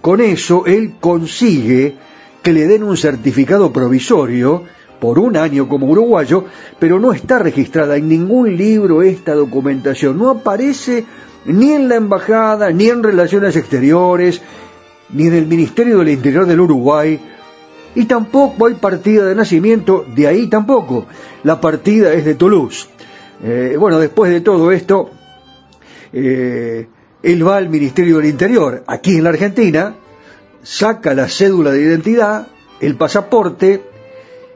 con 0.00 0.22
eso 0.22 0.64
él 0.64 0.94
consigue 0.98 1.96
que 2.42 2.52
le 2.54 2.66
den 2.66 2.84
un 2.84 2.96
certificado 2.96 3.70
provisorio 3.70 4.64
por 5.00 5.18
un 5.18 5.36
año 5.36 5.68
como 5.68 5.86
uruguayo, 5.86 6.44
pero 6.78 7.00
no 7.00 7.12
está 7.12 7.38
registrada 7.38 7.96
en 7.96 8.08
ningún 8.08 8.56
libro 8.56 9.02
esta 9.02 9.34
documentación. 9.34 10.18
No 10.18 10.30
aparece 10.30 11.04
ni 11.46 11.72
en 11.72 11.88
la 11.88 11.96
embajada, 11.96 12.70
ni 12.70 12.88
en 12.88 13.02
relaciones 13.02 13.56
exteriores, 13.56 14.42
ni 15.08 15.26
en 15.26 15.34
el 15.34 15.46
Ministerio 15.46 15.98
del 15.98 16.10
Interior 16.10 16.46
del 16.46 16.60
Uruguay, 16.60 17.18
y 17.94 18.04
tampoco 18.04 18.66
hay 18.66 18.74
partida 18.74 19.26
de 19.26 19.34
nacimiento, 19.34 20.04
de 20.14 20.28
ahí 20.28 20.46
tampoco. 20.48 21.06
La 21.42 21.60
partida 21.60 22.12
es 22.12 22.24
de 22.24 22.34
Toulouse. 22.34 22.86
Eh, 23.42 23.76
bueno, 23.78 23.98
después 23.98 24.30
de 24.30 24.42
todo 24.42 24.70
esto, 24.70 25.10
eh, 26.12 26.86
él 27.22 27.46
va 27.46 27.56
al 27.56 27.68
Ministerio 27.68 28.18
del 28.18 28.26
Interior, 28.26 28.84
aquí 28.86 29.16
en 29.16 29.24
la 29.24 29.30
Argentina, 29.30 29.96
saca 30.62 31.14
la 31.14 31.28
cédula 31.28 31.70
de 31.70 31.82
identidad, 31.82 32.48
el 32.80 32.96
pasaporte, 32.96 33.82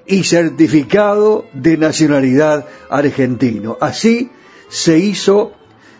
y 0.06 0.24
certificado 0.24 1.46
de 1.52 1.76
nacionalidad 1.76 2.66
argentino. 2.90 3.78
Así 3.80 4.30
se 4.68 4.98
hizo 4.98 5.52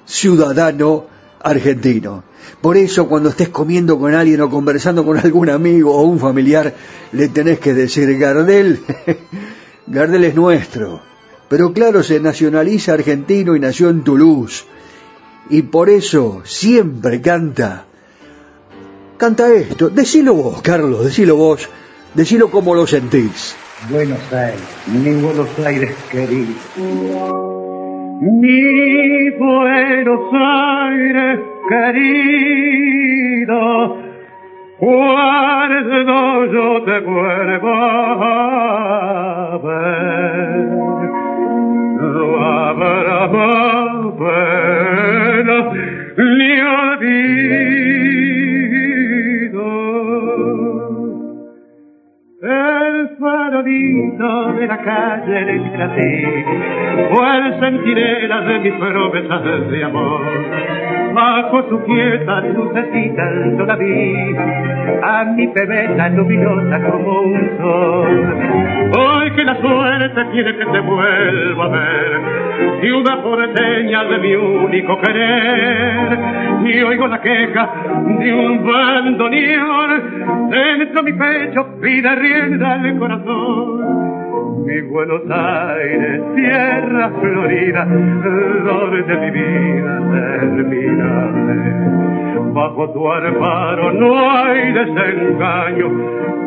ciudadano 0.07 1.07
argentino. 1.41 2.25
Por 2.61 2.77
eso 2.77 3.09
cuando 3.09 3.31
estés 3.31 3.49
comiendo 3.49 3.99
con 3.99 4.15
alguien 4.15 4.41
o 4.41 4.51
conversando 4.51 5.05
con 5.05 5.19
algún 5.19 5.51
amigo 5.51 5.95
o 5.95 6.03
un 6.03 6.19
familiar, 6.19 6.75
le 7.13 7.29
tenés 7.29 7.59
que 7.59 7.75
decir, 7.75 8.19
Gardel, 8.19 8.81
Gardel 9.87 10.25
es 10.25 10.35
nuestro. 10.35 11.01
Pero 11.49 11.73
claro, 11.73 12.03
se 12.03 12.21
nacionaliza 12.21 12.95
argentino 12.95 13.55
y 13.55 13.61
nació 13.61 13.91
en 13.91 14.03
Toulouse. 14.03 14.65
Y 15.51 15.63
por 15.63 15.91
eso 15.91 16.43
siempre 16.45 17.21
canta. 17.21 17.85
Canta 19.19 19.53
esto. 19.53 19.91
Decilo 19.91 20.35
vos, 20.35 20.63
Carlos, 20.63 21.05
decilo 21.05 21.37
vos. 21.37 21.69
Decilo 22.15 22.51
como 22.51 22.75
lo 22.75 22.87
sentís. 22.87 23.55
Buenos 23.91 24.33
Aires, 24.33 24.63
mi 24.87 25.21
Buenos 25.21 25.59
Aires 25.59 25.95
querido. 26.11 26.55
Mi 28.21 29.31
Buenos 29.31 30.21
Aires 30.33 31.41
querido, 31.69 33.59
cuando 34.79 36.45
yo 36.47 36.83
te 36.85 37.01
vuelva 37.01 37.79
a 39.53 39.59
ver, 39.59 40.69
no 42.01 42.27
habrá 42.43 43.27
más 43.29 43.85
ni 46.17 46.61
calle 54.85 55.61
Brasil 55.73 56.45
fue 57.13 57.39
el 57.39 57.61
centinela 57.61 58.41
de 58.43 58.59
mis 58.61 58.75
promesas 58.75 59.71
de 59.71 59.85
amor. 59.85 60.21
Bajo 61.15 61.69
su 61.69 61.85
quieta 61.85 62.41
lucecita 62.41 63.23
todavía, 63.57 64.43
a 65.03 65.25
mi 65.25 65.47
pebeta 65.49 66.09
luminosa 66.09 66.91
como 66.91 67.21
un 67.21 67.51
sol. 67.59 68.35
Hoy 68.99 69.31
que 69.33 69.45
la 69.45 69.61
suerte 69.61 70.25
tiene 70.33 70.57
que 70.57 70.67
te 70.67 70.81
vuelva 70.81 71.65
a 71.65 71.69
ver. 71.69 72.81
Ciudad 72.81 73.23
porteña 73.23 74.05
de 74.05 74.19
mi 74.19 74.35
único 74.35 75.01
querer. 75.01 76.19
Y 76.65 76.83
oigo 76.83 77.07
la 77.07 77.21
queja 77.21 77.71
de 78.19 78.35
un 78.35 78.67
bandoneón. 78.67 80.51
Dentro 80.51 81.03
de 81.03 81.13
mi 81.13 81.19
pecho 81.19 81.81
pide 81.81 82.15
rienda 82.17 82.75
el 82.75 82.99
corazón. 82.99 83.94
Mi 84.65 84.81
Buenos 84.83 85.23
Aires, 85.31 86.23
tierra 86.35 87.11
florida, 87.21 87.85
dolor 87.85 89.07
de 89.07 89.17
mi 89.17 89.31
vida 89.31 89.99
terminable 90.11 91.75
bajo 92.55 92.89
tu 92.91 93.13
amparo 93.13 93.93
no 93.93 94.31
hay 94.31 94.73
desengaño, 94.73 95.89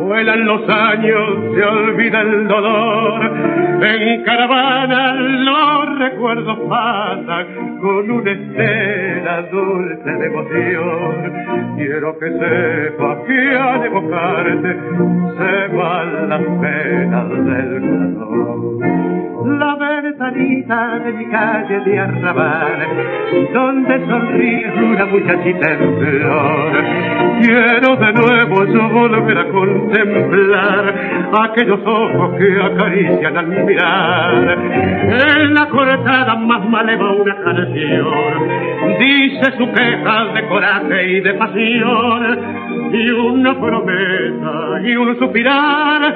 vuelan 0.05 0.45
los 0.45 0.69
años, 0.69 1.53
se 1.53 1.63
olvida 1.63 2.21
el 2.21 2.47
dolor, 2.47 3.56
en 3.81 4.23
caravana 4.23 5.13
los 5.13 5.99
recuerdos 5.99 6.59
pasan 6.69 7.77
con 7.81 8.11
una 8.11 8.31
estela 8.31 9.41
dulce 9.51 10.09
de 10.09 10.25
emoción, 10.25 11.75
quiero 11.75 12.17
que 12.19 12.31
sepa 12.31 13.23
que 13.25 13.57
al 13.57 13.85
evocarte 13.85 14.77
se 15.37 15.75
van 15.75 16.29
las 16.29 16.41
penas 16.61 17.29
del 17.29 17.81
corazón 17.81 19.16
la 19.47 19.75
ventanita 19.75 20.99
de 20.99 21.13
mi 21.13 21.25
calle 21.29 21.79
de 21.85 21.99
arrabal, 21.99 22.87
donde 23.53 24.05
sonríe 24.05 24.71
una 24.83 25.05
muchachita 25.05 25.71
en 25.71 25.97
flor. 25.99 26.71
Quiero 27.41 27.95
de 27.95 28.13
nuevo 28.13 28.65
yo 28.65 28.89
volver 28.89 29.37
a 29.37 29.47
contemplar 29.49 30.95
aquellos 31.43 31.79
ojos 31.85 32.35
que 32.37 32.61
acarician 32.61 33.37
al 33.37 33.47
mirar. 33.47 34.57
En 35.37 35.53
la 35.53 35.69
cortada 35.69 36.35
más 36.35 36.67
maleva 36.67 37.13
una 37.13 37.35
canción, 37.43 38.07
dice 38.99 39.51
su 39.57 39.71
queja 39.71 40.25
de 40.33 40.47
coraje 40.47 41.07
y 41.07 41.21
de 41.21 41.33
pasión 41.35 42.67
y 42.91 43.09
una 43.09 43.59
promesa 43.59 44.81
y 44.83 44.95
un 44.95 45.19
suspirar 45.19 46.13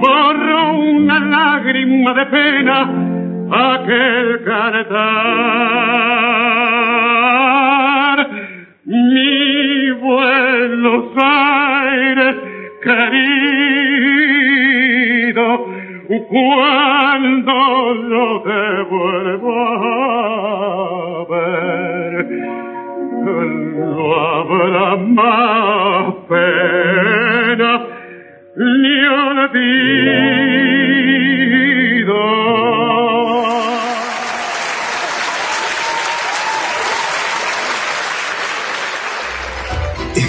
borro 0.00 0.78
una 0.78 1.18
lágrima 1.18 2.12
de 2.14 2.26
pena 2.26 2.51
aquel 3.50 4.44
cantar 4.44 4.92
mi 8.84 9.90
Buenos 9.92 11.04
Aires 11.16 12.36
querido 12.82 14.12
cuando 16.28 17.94
lo 17.94 18.26
devuelvo 18.40 19.52
a 19.70 21.24
ver 21.30 22.14
no 23.74 24.14
habrá 24.14 24.96
más 24.96 26.14
pena 26.28 27.72
ni 28.56 29.06
olvido. 29.06 30.81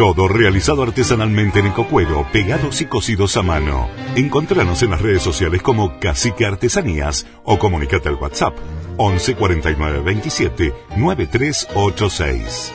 Todo 0.00 0.28
realizado 0.28 0.82
artesanalmente 0.82 1.58
en 1.58 1.66
ecocuero, 1.66 2.26
pegados 2.32 2.80
y 2.80 2.86
cosidos 2.86 3.36
a 3.36 3.42
mano. 3.42 3.90
Encontranos 4.16 4.82
en 4.82 4.92
las 4.92 5.02
redes 5.02 5.22
sociales 5.22 5.60
como 5.62 6.00
Cacique 6.00 6.46
Artesanías 6.46 7.26
o 7.44 7.58
comunícate 7.58 8.08
al 8.08 8.14
WhatsApp 8.14 8.56
11 8.96 9.34
49 9.34 10.00
27 10.00 10.72
9386. 10.96 12.72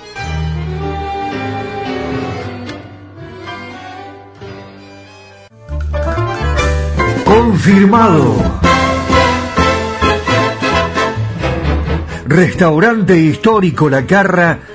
Confirmado. 7.26 8.36
Restaurante 12.28 13.18
histórico 13.18 13.90
La 13.90 14.06
Carra 14.06 14.75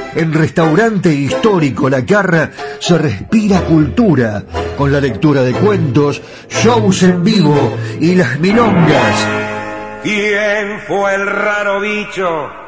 en 0.15 0.33
Restaurante 0.33 1.13
Histórico 1.13 1.89
La 1.89 2.05
Carra 2.05 2.51
se 2.79 2.97
respira 2.97 3.61
cultura 3.61 4.43
con 4.77 4.91
la 4.91 4.99
lectura 4.99 5.43
de 5.43 5.53
cuentos, 5.53 6.21
shows 6.49 7.03
en 7.03 7.23
vivo 7.23 7.77
y 7.99 8.15
las 8.15 8.39
milongas. 8.39 9.27
¿Quién 10.03 10.79
fue 10.87 11.15
el 11.15 11.27
raro 11.27 11.79
bicho 11.79 12.60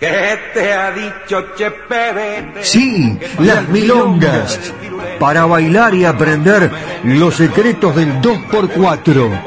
que 0.00 0.38
te 0.54 0.72
ha 0.72 0.90
dicho 0.90 1.54
Chepe? 1.54 2.62
Sí, 2.62 3.18
las 3.38 3.68
milongas. 3.68 4.72
Para 5.18 5.44
bailar 5.44 5.94
y 5.94 6.06
aprender 6.06 6.70
los 7.04 7.34
secretos 7.34 7.94
del 7.94 8.20
2x4. 8.20 9.42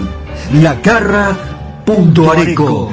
lacarra.areco. 0.62 2.92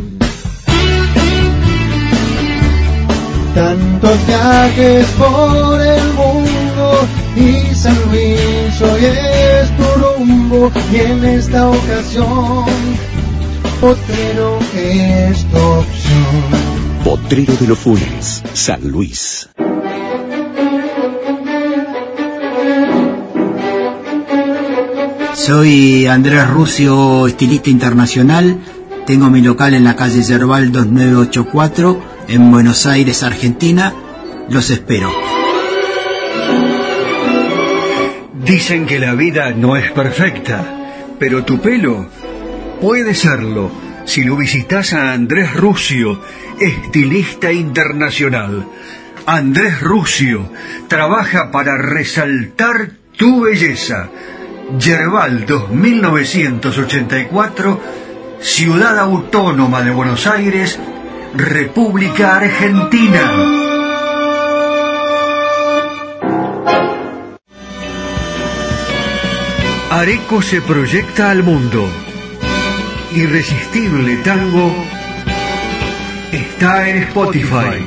Tantos 3.54 4.26
viajes 4.26 5.06
por 5.18 5.80
el 5.80 6.12
mundo 6.14 7.06
y 7.36 7.74
San 7.74 7.96
Luis 8.10 8.80
hoy 8.80 9.04
es 9.04 9.76
tu 9.76 9.84
rumbo 10.00 10.72
y 10.90 10.96
en 10.96 11.24
esta 11.24 11.68
ocasión 11.68 12.64
Potrero 13.80 14.58
es 14.74 15.44
tu 15.44 15.58
opción. 15.58 16.01
Potrero 17.04 17.54
de 17.54 17.66
los 17.66 17.78
Funes, 17.78 18.42
San 18.52 18.88
Luis. 18.88 19.48
Soy 25.34 26.06
Andrés 26.06 26.48
Rucio, 26.48 27.26
estilista 27.26 27.68
internacional. 27.68 28.58
Tengo 29.06 29.28
mi 29.28 29.40
local 29.40 29.74
en 29.74 29.84
la 29.84 29.96
calle 29.96 30.22
Yerbal 30.22 30.70
2984 30.70 32.00
en 32.28 32.50
Buenos 32.50 32.86
Aires, 32.86 33.22
Argentina. 33.22 33.92
Los 34.48 34.70
espero. 34.70 35.10
Dicen 38.44 38.86
que 38.86 38.98
la 38.98 39.14
vida 39.14 39.50
no 39.50 39.76
es 39.76 39.90
perfecta, 39.90 40.64
pero 41.18 41.44
tu 41.44 41.58
pelo 41.58 42.06
puede 42.80 43.14
serlo 43.14 43.70
si 44.04 44.24
lo 44.24 44.36
visitas 44.36 44.92
a 44.92 45.12
Andrés 45.12 45.54
Rucio, 45.54 46.20
estilista 46.60 47.50
internacional. 47.52 48.66
Andrés 49.26 49.80
Rucio 49.80 50.50
trabaja 50.88 51.50
para 51.50 51.78
resaltar 51.78 52.90
tu 53.16 53.40
belleza. 53.42 54.10
Yerbal 54.78 55.44
2984, 55.46 57.80
Ciudad 58.40 58.98
Autónoma 58.98 59.82
de 59.82 59.90
Buenos 59.90 60.26
Aires, 60.26 60.78
República 61.34 62.36
Argentina. 62.36 63.20
Areco 69.90 70.40
se 70.40 70.62
proyecta 70.62 71.30
al 71.30 71.42
mundo. 71.42 71.86
Irresistible 73.14 74.16
Tango 74.24 74.72
está 76.32 76.88
en 76.88 77.02
Spotify, 77.02 77.86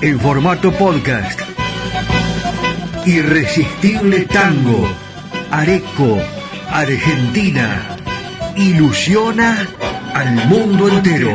en 0.00 0.18
formato 0.18 0.72
podcast. 0.72 1.40
Irresistible 3.06 4.22
Tango, 4.22 4.88
Areco, 5.52 6.18
Argentina, 6.68 7.96
ilusiona 8.56 9.64
al 10.14 10.48
mundo 10.48 10.88
entero. 10.88 11.34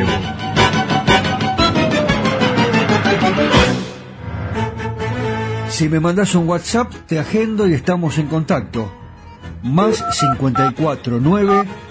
Si 5.69 5.87
me 5.87 6.01
mandas 6.01 6.35
un 6.35 6.49
WhatsApp, 6.49 6.91
te 7.07 7.17
agendo 7.17 7.65
y 7.65 7.73
estamos 7.73 8.17
en 8.17 8.27
contacto. 8.27 8.91
Más 9.63 10.03
54 10.11 11.19
9 11.21 11.90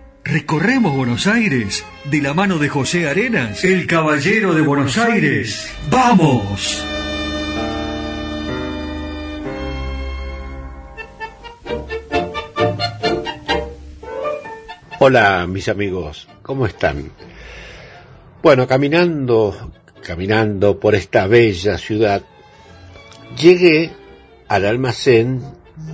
recorremos 0.23 0.95
Buenos 0.95 1.27
Aires 1.27 1.83
de 2.05 2.21
la 2.21 2.33
mano 2.33 2.57
de 2.57 2.69
José 2.69 3.07
Arenas, 3.07 3.63
el 3.63 3.87
caballero 3.87 4.53
de 4.53 4.61
Buenos 4.61 4.97
Aires. 4.97 5.71
¡Vamos! 5.89 6.85
Hola 14.99 15.47
mis 15.47 15.67
amigos, 15.67 16.27
¿cómo 16.43 16.67
están? 16.67 17.11
Bueno, 18.43 18.67
caminando, 18.67 19.71
caminando 20.03 20.79
por 20.79 20.93
esta 20.93 21.25
bella 21.25 21.79
ciudad, 21.79 22.21
llegué 23.35 23.91
al 24.47 24.65
almacén 24.65 25.41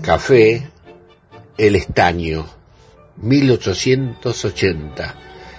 Café 0.02 0.68
El 1.58 1.78
Estaño, 1.78 2.57
1880, 3.22 5.16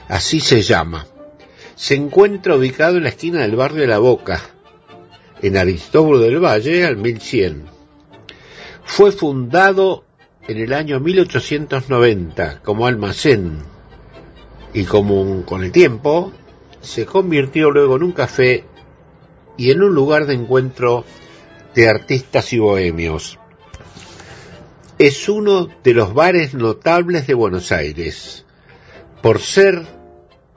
así 0.09 0.40
se 0.40 0.62
llama. 0.62 1.07
Se 1.75 1.94
encuentra 1.94 2.57
ubicado 2.57 2.97
en 2.97 3.05
la 3.05 3.11
esquina 3.11 3.42
del 3.42 3.57
barrio 3.57 3.83
de 3.83 3.87
La 3.87 3.99
Boca, 3.99 4.40
en 5.42 5.57
Aristóbulo 5.57 6.18
del 6.18 6.42
Valle, 6.42 6.85
al 6.85 6.97
1100. 6.97 7.66
Fue 8.85 9.12
fundado 9.12 10.05
en 10.47 10.59
el 10.59 10.73
año 10.73 10.99
1890 10.99 12.61
como 12.62 12.87
almacén 12.87 13.59
y 14.73 14.85
como 14.85 15.44
con 15.44 15.62
el 15.62 15.73
tiempo 15.73 16.33
se 16.81 17.05
convirtió 17.05 17.71
luego 17.71 17.97
en 17.97 18.03
un 18.05 18.12
café 18.12 18.64
y 19.57 19.71
en 19.71 19.83
un 19.83 19.94
lugar 19.94 20.27
de 20.27 20.35
encuentro 20.35 21.05
de 21.75 21.88
artistas 21.88 22.53
y 22.53 22.59
bohemios. 22.59 23.38
Es 24.99 25.29
uno 25.29 25.69
de 25.85 25.95
los 25.95 26.13
bares 26.13 26.55
notables 26.55 27.29
de 27.29 27.35
Buenos 27.35 27.71
Aires, 27.71 28.45
por 29.23 29.41
ser 29.41 29.87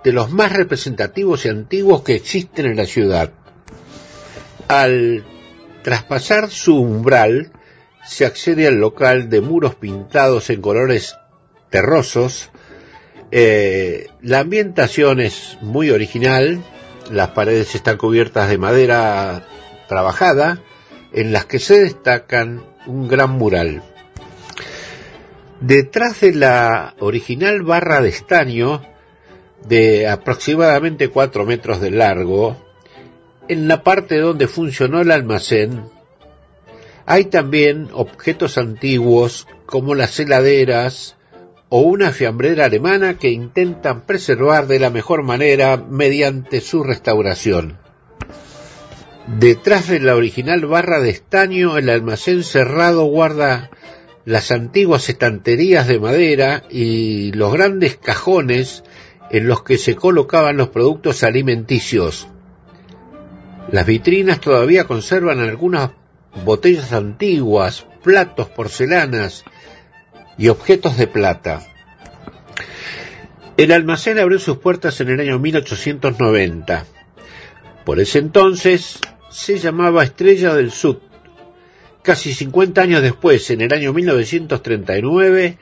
de 0.04 0.14
los 0.14 0.32
más 0.32 0.52
representativos 0.52 1.46
y 1.46 1.50
antiguos 1.50 2.02
que 2.02 2.16
existen 2.16 2.66
en 2.66 2.78
la 2.78 2.88
ciudad. 2.88 3.32
Al 4.68 5.24
traspasar 5.84 6.50
su 6.50 6.76
umbral, 6.76 7.52
se 8.04 8.26
accede 8.26 8.66
al 8.66 8.80
local 8.80 9.30
de 9.30 9.42
muros 9.42 9.76
pintados 9.76 10.50
en 10.50 10.60
colores 10.60 11.16
terrosos. 11.70 12.50
Eh, 13.30 14.08
la 14.24 14.40
ambientación 14.40 15.20
es 15.20 15.60
muy 15.62 15.92
original, 15.92 16.64
las 17.12 17.30
paredes 17.30 17.76
están 17.76 17.98
cubiertas 17.98 18.50
de 18.50 18.58
madera 18.58 19.46
trabajada, 19.88 20.64
en 21.14 21.32
las 21.32 21.46
que 21.46 21.60
se 21.60 21.80
destacan 21.80 22.66
un 22.88 23.08
gran 23.08 23.30
mural. 23.30 23.84
Detrás 25.62 26.22
de 26.22 26.34
la 26.34 26.96
original 27.00 27.62
barra 27.62 28.02
de 28.02 28.10
estaño, 28.10 28.82
de 29.68 30.08
aproximadamente 30.08 31.10
4 31.10 31.46
metros 31.46 31.80
de 31.80 31.92
largo, 31.92 32.58
en 33.48 33.68
la 33.68 33.84
parte 33.84 34.18
donde 34.18 34.48
funcionó 34.48 35.02
el 35.02 35.12
almacén, 35.12 35.84
hay 37.06 37.26
también 37.26 37.90
objetos 37.94 38.58
antiguos 38.58 39.48
como 39.68 39.94
las 39.94 40.20
heladeras 40.20 41.16
o 41.70 41.82
una 41.82 42.12
fiambrera 42.12 42.66
alemana 42.66 43.20
que 43.20 43.30
intentan 43.30 44.08
preservar 44.08 44.66
de 44.66 44.80
la 44.80 44.90
mejor 44.90 45.22
manera 45.22 45.78
mediante 45.78 46.60
su 46.60 46.84
restauración. 46.84 47.78
Detrás 49.28 49.88
de 49.90 50.00
la 50.00 50.16
original 50.16 50.66
barra 50.66 51.00
de 51.00 51.12
estaño, 51.12 51.78
el 51.78 51.92
almacén 51.92 52.44
cerrado 52.44 53.06
guarda 53.06 53.70
las 54.26 54.52
antiguas 54.52 55.10
estanterías 55.10 55.88
de 55.88 56.00
madera 56.00 56.64
y 56.70 57.32
los 57.34 57.54
grandes 57.54 57.98
cajones 57.98 58.84
en 59.32 59.48
los 59.48 59.64
que 59.64 59.78
se 59.78 59.96
colocaban 59.96 60.58
los 60.58 60.70
productos 60.70 61.24
alimenticios. 61.24 62.28
Las 63.72 63.86
vitrinas 63.86 64.42
todavía 64.42 64.86
conservan 64.86 65.40
algunas 65.40 65.92
botellas 66.44 66.92
antiguas, 66.94 67.86
platos, 68.04 68.50
porcelanas 68.50 69.44
y 70.38 70.50
objetos 70.50 70.98
de 70.98 71.08
plata. 71.08 71.62
El 73.58 73.72
almacén 73.72 74.20
abrió 74.20 74.40
sus 74.40 74.58
puertas 74.58 75.00
en 75.02 75.10
el 75.10 75.20
año 75.20 75.40
1890. 75.40 76.86
Por 77.86 78.00
ese 78.00 78.20
entonces 78.20 79.00
se 79.30 79.60
llamaba 79.60 80.04
Estrella 80.04 80.54
del 80.54 80.72
Sud. 80.72 80.98
Casi 82.04 82.34
50 82.34 82.82
años 82.82 83.02
después, 83.04 83.52
en 83.52 83.62
el 83.62 83.72
año 83.74 83.94
1939, 83.94 85.60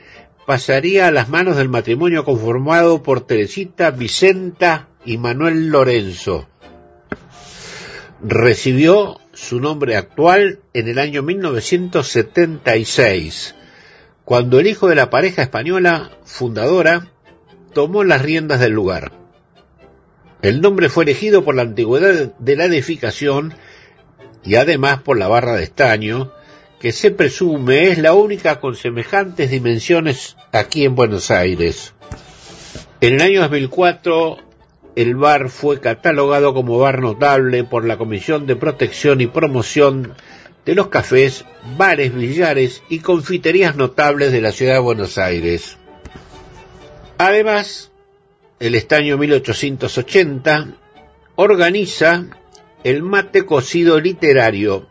pasaría 0.47 1.07
a 1.07 1.11
las 1.11 1.27
manos 1.27 1.57
del 1.57 1.67
matrimonio 1.67 2.23
conformado 2.23 3.03
por 3.03 3.19
Teresita 3.21 3.91
Vicenta 3.91 4.87
y 5.03 5.17
Manuel 5.17 5.67
Lorenzo. 5.67 6.47
Recibió 8.21 9.19
su 9.33 9.59
nombre 9.59 9.97
actual 9.97 10.59
en 10.73 10.87
el 10.87 10.99
año 10.99 11.23
1976, 11.23 13.55
cuando 14.23 14.59
el 14.59 14.67
hijo 14.67 14.87
de 14.87 14.95
la 14.95 15.09
pareja 15.09 15.41
española 15.41 16.11
fundadora 16.23 17.11
tomó 17.73 18.05
las 18.05 18.21
riendas 18.21 18.61
del 18.61 18.71
lugar. 18.71 19.11
El 20.41 20.61
nombre 20.61 20.87
fue 20.87 21.03
elegido 21.03 21.43
por 21.43 21.55
la 21.55 21.63
antigüedad 21.63 22.33
de 22.39 22.55
la 22.55 22.63
edificación 22.65 23.53
y 24.43 24.55
además 24.55 25.01
por 25.01 25.17
la 25.17 25.27
barra 25.27 25.55
de 25.55 25.63
estaño, 25.63 26.31
que 26.79 26.91
se 26.91 27.11
presume 27.11 27.89
es 27.89 27.97
la 27.97 28.13
única 28.13 28.59
con 28.59 28.75
semejantes 28.75 29.51
dimensiones 29.51 30.37
aquí 30.51 30.85
en 30.85 30.95
Buenos 30.95 31.29
Aires. 31.29 31.93
En 33.01 33.15
el 33.15 33.21
año 33.21 33.41
2004, 33.41 34.37
el 34.95 35.15
bar 35.15 35.49
fue 35.49 35.79
catalogado 35.79 36.53
como 36.53 36.79
bar 36.79 37.01
notable 37.01 37.63
por 37.63 37.85
la 37.85 37.97
Comisión 37.97 38.47
de 38.47 38.55
Protección 38.55 39.21
y 39.21 39.27
Promoción 39.27 40.13
de 40.65 40.75
los 40.75 40.87
Cafés, 40.87 41.45
Bares, 41.77 42.13
Billares 42.13 42.83
y 42.89 42.99
Confiterías 42.99 43.75
Notables 43.75 44.31
de 44.31 44.41
la 44.41 44.51
Ciudad 44.51 44.73
de 44.73 44.79
Buenos 44.79 45.17
Aires. 45.17 45.77
Además, 47.17 47.91
el 48.59 48.75
estaño 48.75 49.17
1880 49.17 50.67
organiza 51.35 52.25
el 52.83 53.03
mate 53.03 53.45
cocido 53.45 53.99
literario 53.99 54.87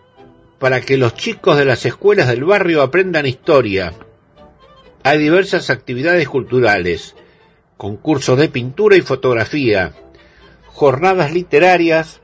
para 0.59 0.81
que 0.81 0.97
los 0.97 1.15
chicos 1.15 1.57
de 1.57 1.65
las 1.65 1.87
escuelas 1.87 2.29
del 2.29 2.45
barrio 2.45 2.83
aprendan 2.83 3.27
historia. 3.27 3.95
Hay 5.05 5.19
diversas 5.19 5.71
actividades 5.71 6.29
culturales, 6.29 7.15
concursos 7.77 8.39
de 8.39 8.49
pintura 8.49 8.97
y 8.97 9.01
fotografía, 9.01 9.95
jornadas 10.67 11.33
literarias, 11.33 12.21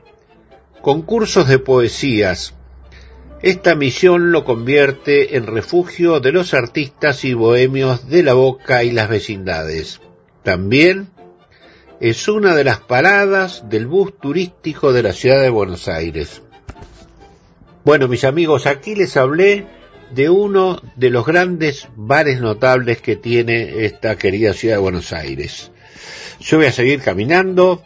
concursos 0.81 1.47
de 1.47 1.59
poesías. 1.59 2.53
Esta 3.41 3.75
misión 3.75 4.31
lo 4.31 4.43
convierte 4.43 5.37
en 5.37 5.47
refugio 5.47 6.19
de 6.19 6.31
los 6.31 6.53
artistas 6.53 7.25
y 7.25 7.33
bohemios 7.33 8.09
de 8.09 8.23
la 8.23 8.33
Boca 8.33 8.83
y 8.83 8.91
las 8.91 9.09
vecindades. 9.09 10.01
También 10.43 11.09
es 11.99 12.27
una 12.27 12.55
de 12.55 12.63
las 12.63 12.79
paradas 12.79 13.69
del 13.69 13.87
bus 13.87 14.17
turístico 14.19 14.91
de 14.91 15.03
la 15.03 15.13
ciudad 15.13 15.41
de 15.41 15.49
Buenos 15.49 15.87
Aires. 15.87 16.41
Bueno, 17.83 18.07
mis 18.07 18.23
amigos, 18.23 18.65
aquí 18.65 18.95
les 18.95 19.15
hablé 19.15 19.67
de 20.11 20.29
uno 20.29 20.81
de 20.95 21.09
los 21.09 21.25
grandes 21.25 21.87
bares 21.95 22.41
notables 22.41 23.01
que 23.01 23.15
tiene 23.15 23.85
esta 23.85 24.17
querida 24.17 24.53
ciudad 24.53 24.75
de 24.75 24.81
Buenos 24.81 25.13
Aires. 25.13 25.71
Yo 26.39 26.57
voy 26.57 26.67
a 26.67 26.71
seguir 26.71 27.01
caminando 27.01 27.81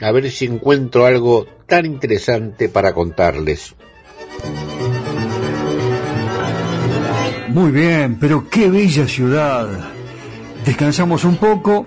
a 0.00 0.12
ver 0.12 0.30
si 0.30 0.46
encuentro 0.46 1.06
algo 1.06 1.46
tan 1.66 1.84
interesante 1.86 2.68
para 2.68 2.94
contarles. 2.94 3.74
Muy 7.48 7.72
bien, 7.72 8.18
pero 8.20 8.48
qué 8.48 8.68
bella 8.70 9.06
ciudad. 9.06 9.68
Descansamos 10.64 11.24
un 11.24 11.36
poco 11.36 11.86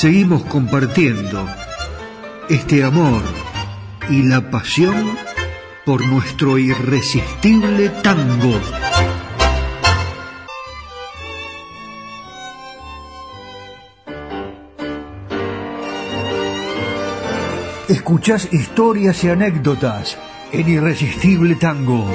Seguimos 0.00 0.44
compartiendo 0.44 1.46
este 2.48 2.82
amor 2.84 3.20
y 4.08 4.22
la 4.22 4.50
pasión 4.50 5.10
por 5.84 6.06
nuestro 6.06 6.56
irresistible 6.56 7.90
tango. 8.02 8.58
Escuchás 17.86 18.50
historias 18.54 19.22
y 19.24 19.28
anécdotas 19.28 20.16
en 20.50 20.66
Irresistible 20.66 21.56
Tango. 21.56 22.08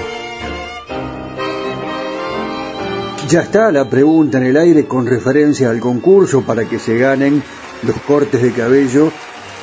Ya 3.30 3.42
está 3.42 3.72
la 3.72 3.90
pregunta 3.90 4.38
en 4.38 4.46
el 4.46 4.58
aire 4.58 4.86
con 4.86 5.08
referencia 5.08 5.72
al 5.72 5.80
concurso 5.80 6.44
para 6.44 6.66
que 6.66 6.78
se 6.78 6.98
ganen 6.98 7.44
los 7.86 7.98
cortes 8.02 8.42
de 8.42 8.52
cabello 8.52 9.12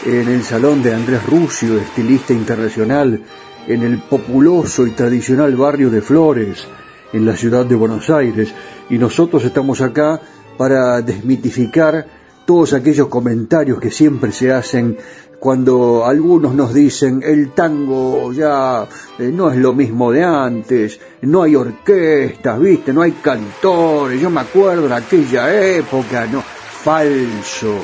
en 0.05 0.29
el 0.29 0.43
salón 0.43 0.83
de 0.83 0.95
Andrés 0.95 1.25
Rusio, 1.27 1.79
estilista 1.79 2.33
internacional, 2.33 3.21
en 3.67 3.83
el 3.83 3.99
populoso 3.99 4.87
y 4.87 4.91
tradicional 4.93 5.57
barrio 5.57 5.91
de 5.91 6.03
Flores, 6.03 6.67
en 7.13 7.27
la 7.27 7.37
ciudad 7.37 7.67
de 7.67 7.75
Buenos 7.75 8.11
Aires. 8.11 8.53
Y 8.91 8.99
nosotros 8.99 9.45
estamos 9.45 9.81
acá 9.81 10.21
para 10.57 11.01
desmitificar 11.03 12.07
todos 12.45 12.73
aquellos 12.73 13.09
comentarios 13.09 13.81
que 13.81 13.91
siempre 13.91 14.33
se 14.33 14.53
hacen 14.53 14.97
cuando 15.39 16.05
algunos 16.07 16.55
nos 16.55 16.73
dicen 16.73 17.21
el 17.25 17.51
tango 17.51 18.33
ya 18.33 18.87
eh, 19.19 19.33
no 19.33 19.51
es 19.51 19.57
lo 19.57 19.73
mismo 19.73 20.13
de 20.13 20.23
antes, 20.23 21.01
no 21.23 21.43
hay 21.43 21.57
orquestas, 21.57 22.61
viste, 22.61 22.93
no 22.93 23.03
hay 23.03 23.11
cantores, 23.13 24.21
yo 24.21 24.31
me 24.31 24.41
acuerdo 24.41 24.87
en 24.87 24.93
aquella 24.93 25.53
época, 25.77 26.27
no, 26.27 26.43
falso, 26.43 27.75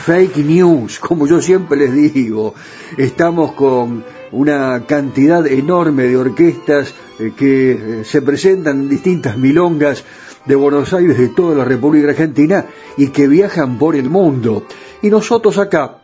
fake 0.00 0.38
news, 0.38 0.98
como 0.98 1.26
yo 1.26 1.42
siempre 1.42 1.76
les 1.76 1.92
digo, 1.92 2.54
estamos 2.96 3.52
con 3.52 4.02
una 4.32 4.86
cantidad 4.86 5.46
enorme 5.46 6.04
de 6.04 6.16
orquestas 6.16 6.94
eh, 7.18 7.32
que 7.36 7.72
eh, 7.72 8.04
se 8.04 8.22
presentan 8.22 8.80
en 8.80 8.88
distintas 8.88 9.36
milongas 9.36 10.04
de 10.46 10.54
Buenos 10.54 10.94
Aires, 10.94 11.18
de 11.18 11.28
toda 11.28 11.54
la 11.54 11.64
República 11.64 12.08
Argentina, 12.08 12.64
y 12.96 13.08
que 13.08 13.28
viajan 13.28 13.78
por 13.78 13.94
el 13.94 14.08
mundo. 14.08 14.64
Y 15.02 15.10
nosotros 15.10 15.58
acá 15.58 15.98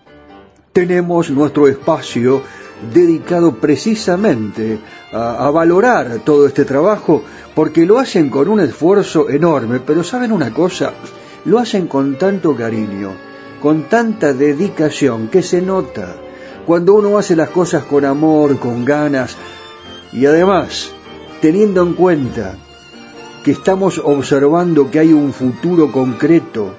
tenemos 0.72 1.30
nuestro 1.30 1.66
espacio 1.66 2.42
dedicado 2.92 3.54
precisamente 3.54 4.78
a, 5.10 5.46
a, 5.46 5.50
valorar 5.50 6.20
todo 6.22 6.46
este 6.46 6.66
trabajo, 6.66 7.22
porque 7.54 7.86
lo 7.86 7.98
hacen 7.98 8.28
con 8.28 8.48
un 8.48 8.60
esfuerzo 8.60 9.30
enorme, 9.30 9.80
pero 9.80 10.04
saben 10.04 10.32
una 10.32 10.52
cosa, 10.52 10.92
lo 11.46 11.58
hacen 11.58 11.86
con 11.86 12.18
tanto 12.18 12.54
cariño, 12.54 13.12
con 13.60 13.84
tanta 13.84 14.32
dedicación, 14.32 15.28
que 15.28 15.42
se 15.42 15.62
nota 15.62 16.16
cuando 16.66 16.94
uno 16.94 17.16
hace 17.16 17.36
las 17.36 17.50
cosas 17.50 17.84
con 17.84 18.04
amor, 18.04 18.58
con 18.58 18.84
ganas, 18.84 19.36
y 20.12 20.26
además, 20.26 20.90
teniendo 21.40 21.82
en 21.82 21.94
cuenta 21.94 22.56
que 23.44 23.52
estamos 23.52 24.00
observando 24.04 24.90
que 24.90 24.98
hay 24.98 25.12
un 25.12 25.32
futuro 25.32 25.92
concreto 25.92 26.74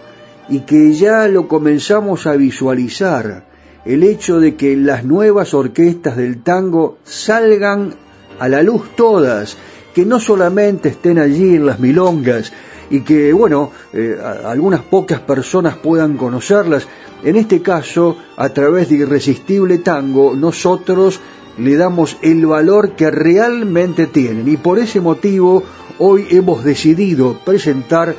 y 0.49 0.61
que 0.61 0.93
ya 0.93 1.27
lo 1.27 1.47
comenzamos 1.47 2.27
a 2.27 2.33
visualizar, 2.33 3.45
el 3.85 4.03
hecho 4.03 4.41
de 4.41 4.55
que 4.55 4.75
las 4.75 5.05
nuevas 5.05 5.53
orquestas 5.53 6.17
del 6.17 6.43
tango 6.43 6.97
salgan 7.05 7.95
a 8.39 8.49
la 8.49 8.61
luz 8.61 8.89
todas, 8.97 9.55
que 9.95 10.05
no 10.05 10.19
solamente 10.19 10.89
estén 10.89 11.19
allí 11.19 11.55
en 11.55 11.65
las 11.65 11.79
milongas 11.79 12.51
y 12.89 13.01
que, 13.01 13.33
bueno, 13.33 13.71
eh, 13.93 14.17
algunas 14.45 14.81
pocas 14.81 15.19
personas 15.19 15.77
puedan 15.77 16.17
conocerlas. 16.17 16.87
En 17.23 17.35
este 17.35 17.61
caso, 17.61 18.17
a 18.35 18.49
través 18.49 18.89
de 18.89 18.95
Irresistible 18.95 19.79
Tango, 19.79 20.35
nosotros 20.35 21.19
le 21.57 21.75
damos 21.75 22.17
el 22.21 22.45
valor 22.45 22.91
que 22.91 23.09
realmente 23.11 24.07
tienen. 24.07 24.47
Y 24.47 24.57
por 24.57 24.79
ese 24.79 25.01
motivo 25.01 25.63
hoy 25.99 26.27
hemos 26.29 26.63
decidido 26.63 27.39
presentar 27.43 28.15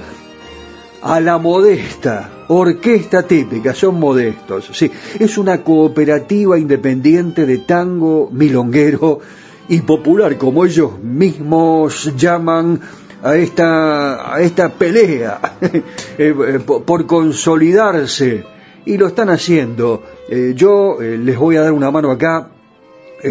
a 1.01 1.21
la 1.21 1.39
modesta 1.39 2.31
orquesta 2.49 3.23
típica, 3.23 3.75
son 3.75 4.01
modestos, 4.01 4.71
sí, 4.73 4.91
es 5.19 5.39
una 5.39 5.63
cooperativa 5.63 6.59
independiente 6.59 7.47
de 7.47 7.59
tango 7.59 8.31
milonguero 8.33 9.21
y 9.69 9.83
popular, 9.83 10.37
como 10.39 10.65
ellos 10.65 10.99
mismos 11.01 12.17
llaman 12.17 12.81
a 13.23 13.37
esta, 13.37 14.35
a 14.35 14.41
esta 14.41 14.69
pelea 14.71 15.41
eh, 15.61 15.83
eh, 16.19 16.61
por 16.61 17.07
consolidarse 17.07 18.45
y 18.85 18.97
lo 18.97 19.09
están 19.09 19.31
haciendo. 19.31 20.03
Eh, 20.29 20.53
yo 20.55 20.99
les 21.01 21.37
voy 21.37 21.57
a 21.57 21.63
dar 21.63 21.73
una 21.73 21.91
mano 21.91 22.11
acá, 22.11 22.49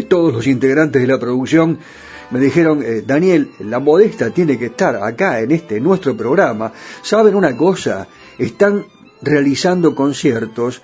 todos 0.10 0.34
los 0.34 0.48
integrantes 0.48 1.02
de 1.02 1.08
la 1.08 1.18
producción 1.18 1.80
me 2.30 2.42
dijeron, 2.42 2.84
Daniel, 3.06 3.52
la 3.60 3.80
modesta 3.80 4.32
tiene 4.32 4.60
que 4.60 4.66
estar 4.66 4.98
acá 4.98 5.40
en 5.40 5.52
este 5.52 5.80
nuestro 5.80 6.18
programa. 6.18 6.74
¿Saben 7.02 7.36
una 7.36 7.56
cosa? 7.56 8.06
Están 8.38 8.86
realizando 9.22 9.96
conciertos 9.96 10.82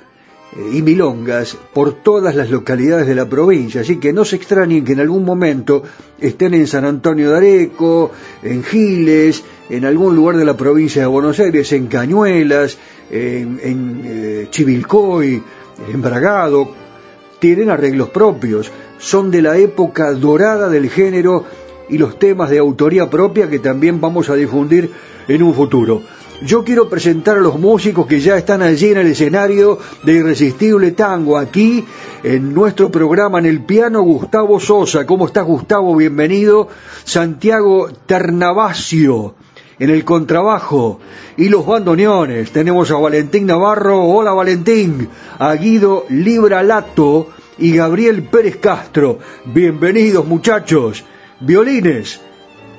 y 0.56 0.82
milongas 0.82 1.58
por 1.74 1.94
todas 1.94 2.36
las 2.36 2.50
localidades 2.50 3.08
de 3.08 3.16
la 3.16 3.28
provincia, 3.28 3.82
así 3.82 3.98
que 3.98 4.14
no 4.14 4.24
se 4.24 4.36
extrañen 4.36 4.84
que 4.84 4.94
en 4.94 5.00
algún 5.00 5.26
momento 5.26 5.84
estén 6.20 6.54
en 6.54 6.68
San 6.68 6.86
Antonio 6.86 7.32
de 7.32 7.38
Areco, 7.38 8.12
en 8.44 8.64
Giles, 8.64 9.44
en 9.70 9.86
algún 9.86 10.16
lugar 10.16 10.38
de 10.38 10.46
la 10.46 10.56
provincia 10.56 11.02
de 11.02 11.08
Buenos 11.08 11.40
Aires, 11.40 11.72
en 11.72 11.88
Cañuelas, 11.88 12.78
en, 13.10 14.02
eh, 14.06 14.48
Chivilcoy, 14.50 15.42
en 15.92 16.02
Bragado, 16.02 16.70
tienen 17.40 17.70
arreglos 17.70 18.10
propios, 18.10 18.72
son 19.00 19.32
de 19.32 19.42
la 19.42 19.58
época 19.58 20.14
dorada 20.14 20.70
del 20.70 20.90
género 20.90 21.46
y 21.90 21.98
los 21.98 22.18
temas 22.18 22.50
de 22.50 22.60
autoría 22.60 23.10
propia 23.10 23.50
que 23.50 23.60
también 23.60 24.00
vamos 24.00 24.30
a 24.30 24.36
difundir 24.36 24.92
en 25.28 25.44
un 25.44 25.54
futuro. 25.54 26.02
Yo 26.46 26.66
quiero 26.66 26.90
presentar 26.90 27.38
a 27.38 27.40
los 27.40 27.58
músicos 27.58 28.06
que 28.06 28.20
ya 28.20 28.36
están 28.36 28.62
allí 28.62 28.90
en 28.90 28.98
el 28.98 29.08
escenario 29.08 29.80
de 30.04 30.16
Irresistible 30.16 30.92
Tango, 30.92 31.38
aquí 31.38 31.86
en 32.22 32.54
nuestro 32.54 32.92
programa 32.92 33.40
en 33.40 33.46
el 33.46 33.64
piano 33.64 34.02
Gustavo 34.02 34.60
Sosa. 34.60 35.06
¿Cómo 35.06 35.28
estás 35.28 35.46
Gustavo? 35.46 35.96
Bienvenido. 35.96 36.68
Santiago 37.06 37.88
Ternavasio 38.06 39.36
en 39.80 39.90
el 39.90 40.04
contrabajo 40.04 41.00
y 41.38 41.48
los 41.48 41.66
bandoneones. 41.66 42.52
Tenemos 42.52 42.92
a 42.92 42.96
Valentín 42.96 43.46
Navarro, 43.46 44.04
hola 44.04 44.34
Valentín, 44.34 45.08
a 45.40 45.54
Guido 45.54 46.06
Libralato 46.10 47.30
y 47.58 47.74
Gabriel 47.78 48.24
Pérez 48.24 48.58
Castro. 48.58 49.20
Bienvenidos 49.46 50.26
muchachos. 50.26 51.06
Violines. 51.40 52.20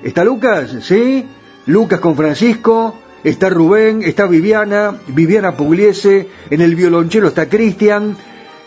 ¿Está 0.02 0.22
Lucas? 0.22 0.76
¿Sí? 0.82 1.24
Lucas 1.64 2.00
con 2.00 2.14
Francisco 2.14 2.96
está 3.24 3.48
Rubén, 3.48 4.02
está 4.02 4.26
Viviana, 4.26 5.00
Viviana 5.08 5.56
Pugliese, 5.56 6.28
en 6.50 6.60
el 6.60 6.74
violonchelo 6.76 7.28
está 7.28 7.48
Cristian, 7.48 8.16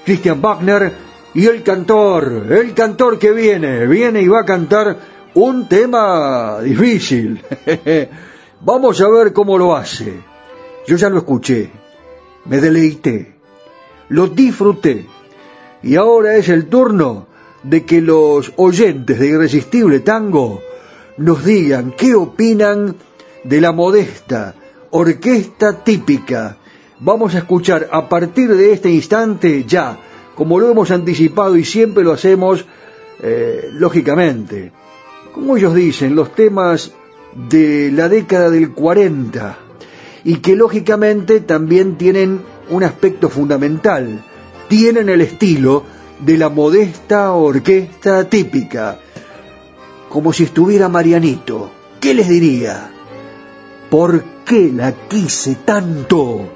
Cristian 0.03 0.41
Wagner 0.41 0.91
y 1.33 1.45
el 1.45 1.61
cantor, 1.61 2.47
el 2.49 2.73
cantor 2.73 3.19
que 3.19 3.31
viene, 3.31 3.85
viene 3.85 4.21
y 4.21 4.27
va 4.27 4.41
a 4.41 4.45
cantar 4.45 4.97
un 5.35 5.69
tema 5.69 6.59
difícil. 6.61 7.41
Vamos 8.61 8.99
a 9.01 9.09
ver 9.09 9.33
cómo 9.33 9.57
lo 9.57 9.75
hace. 9.75 10.19
Yo 10.87 10.95
ya 10.95 11.09
lo 11.09 11.19
escuché, 11.19 11.69
me 12.45 12.59
deleité, 12.59 13.35
lo 14.09 14.27
disfruté 14.27 15.05
y 15.83 15.95
ahora 15.95 16.35
es 16.37 16.49
el 16.49 16.65
turno 16.67 17.27
de 17.63 17.85
que 17.85 18.01
los 18.01 18.53
oyentes 18.55 19.19
de 19.19 19.27
Irresistible 19.27 19.99
Tango 19.99 20.61
nos 21.17 21.45
digan 21.45 21.93
qué 21.95 22.15
opinan 22.15 22.95
de 23.47 23.61
la 23.61 23.71
modesta 23.71 24.55
orquesta 24.91 25.83
típica. 25.83 26.57
Vamos 26.99 27.35
a 27.35 27.39
escuchar 27.39 27.87
a 27.91 28.09
partir 28.09 28.53
de 28.53 28.73
este 28.73 28.89
instante 28.91 29.63
ya, 29.65 29.97
como 30.35 30.59
lo 30.59 30.69
hemos 30.69 30.91
anticipado 30.91 31.55
y 31.55 31.63
siempre 31.63 32.03
lo 32.03 32.11
hacemos, 32.11 32.65
eh, 33.21 33.69
lógicamente, 33.73 34.71
como 35.33 35.55
ellos 35.55 35.73
dicen, 35.73 36.15
los 36.15 36.33
temas 36.35 36.91
de 37.49 37.91
la 37.91 38.09
década 38.09 38.49
del 38.49 38.71
40 38.71 39.57
y 40.23 40.37
que 40.37 40.55
lógicamente 40.55 41.39
también 41.39 41.97
tienen 41.97 42.41
un 42.69 42.83
aspecto 42.83 43.29
fundamental, 43.29 44.23
tienen 44.67 45.07
el 45.07 45.21
estilo 45.21 45.83
de 46.19 46.37
la 46.37 46.49
modesta 46.49 47.31
orquesta 47.31 48.27
típica, 48.29 48.99
como 50.09 50.33
si 50.33 50.43
estuviera 50.43 50.89
Marianito. 50.89 51.71
¿Qué 52.01 52.13
les 52.13 52.27
diría? 52.27 52.91
¿Por 53.89 54.23
qué 54.45 54.71
la 54.73 54.91
quise 54.91 55.55
tanto? 55.65 56.49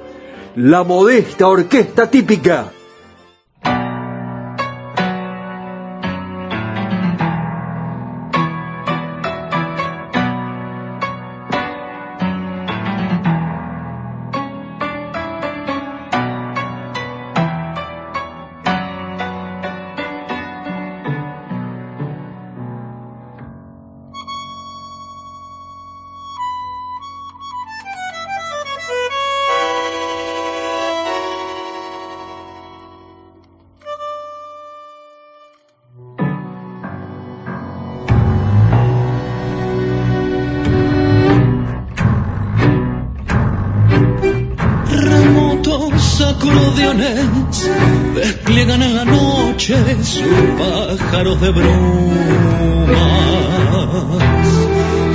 La 0.56 0.84
modesta 0.84 1.48
orquesta 1.48 2.10
típica 2.10 2.72
de 51.22 51.50
brumas 51.52 51.70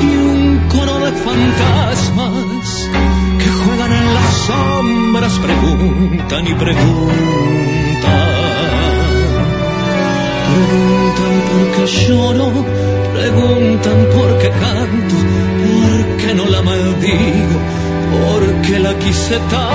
y 0.01 0.05
un 0.15 0.67
coro 0.69 0.99
de 0.99 1.11
fantasmas 1.11 2.89
que 3.37 3.49
juegan 3.49 3.91
en 3.91 4.13
las 4.13 4.33
sombras 4.47 5.37
preguntan 5.39 6.47
y 6.47 6.53
preguntan. 6.53 7.17
Preguntan 10.47 11.33
por 11.49 11.63
qué 11.75 11.85
lloro 11.87 12.47
preguntan 13.13 14.07
por 14.15 14.37
qué 14.39 14.49
canto 14.49 15.15
por 15.67 16.17
qué 16.19 16.33
no 16.35 16.45
la 16.45 16.61
maldigo 16.61 17.59
por 18.13 18.61
qué 18.61 18.79
la 18.79 18.97
quise 18.97 19.37
tanto 19.39 19.66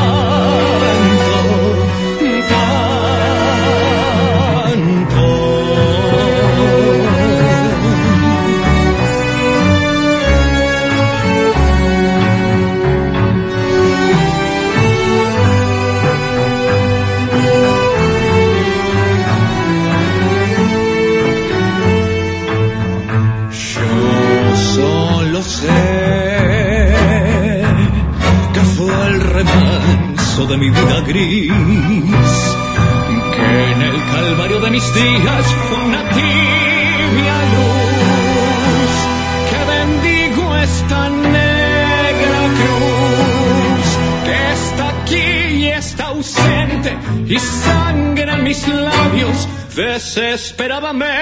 Amen. 50.93 51.22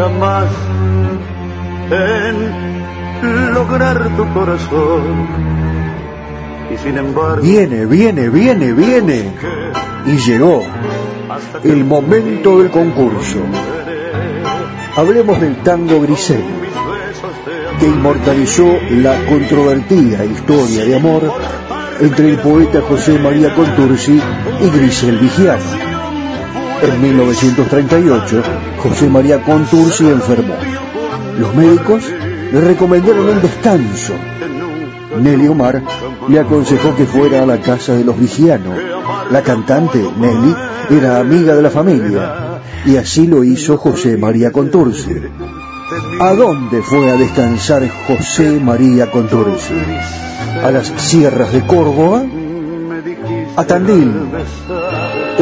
Jamás 0.00 0.48
en 1.90 3.52
lograr 3.52 4.16
tu 4.16 4.32
corazón. 4.32 5.28
Y 6.72 6.78
sin 6.78 6.96
embargo, 6.96 7.42
Viene, 7.42 7.84
viene, 7.84 8.30
viene, 8.30 8.72
viene. 8.72 9.34
Y 10.06 10.16
llegó 10.16 10.62
el 11.64 11.84
momento 11.84 12.60
del 12.60 12.70
concurso. 12.70 13.40
Hablemos 14.96 15.38
del 15.38 15.56
tango 15.56 16.00
Grisel, 16.00 16.44
que 17.78 17.86
inmortalizó 17.86 18.78
la 18.90 19.14
controvertida 19.26 20.24
historia 20.24 20.84
de 20.86 20.96
amor 20.96 21.30
entre 22.00 22.30
el 22.30 22.38
poeta 22.38 22.80
José 22.88 23.18
María 23.18 23.54
Contursi 23.54 24.18
y 24.62 24.70
Grisel 24.70 25.18
Vigiano. 25.18 25.89
En 26.82 27.02
1938, 27.02 28.42
José 28.78 29.08
María 29.10 29.42
Contursi 29.42 30.06
enfermó. 30.06 30.54
Los 31.38 31.54
médicos 31.54 32.04
le 32.52 32.60
recomendaron 32.60 33.28
un 33.28 33.42
descanso. 33.42 34.14
Nelly 35.20 35.48
Omar 35.48 35.82
le 36.28 36.40
aconsejó 36.40 36.96
que 36.96 37.04
fuera 37.04 37.42
a 37.42 37.46
la 37.46 37.60
casa 37.60 37.94
de 37.94 38.04
los 38.04 38.18
Vigiano. 38.18 38.74
La 39.30 39.42
cantante, 39.42 40.02
Nelly, 40.18 40.54
era 40.90 41.20
amiga 41.20 41.54
de 41.54 41.62
la 41.62 41.70
familia, 41.70 42.60
y 42.86 42.96
así 42.96 43.26
lo 43.26 43.44
hizo 43.44 43.76
José 43.76 44.16
María 44.16 44.50
Contursi. 44.50 45.16
¿A 46.18 46.32
dónde 46.32 46.82
fue 46.82 47.10
a 47.10 47.16
descansar 47.16 47.86
José 48.06 48.58
María 48.58 49.10
Contursi? 49.10 49.74
¿A 50.62 50.70
las 50.70 50.86
sierras 50.96 51.52
de 51.52 51.60
Córdoba? 51.66 52.22
¿A 53.56 53.64
Tandil? 53.64 54.12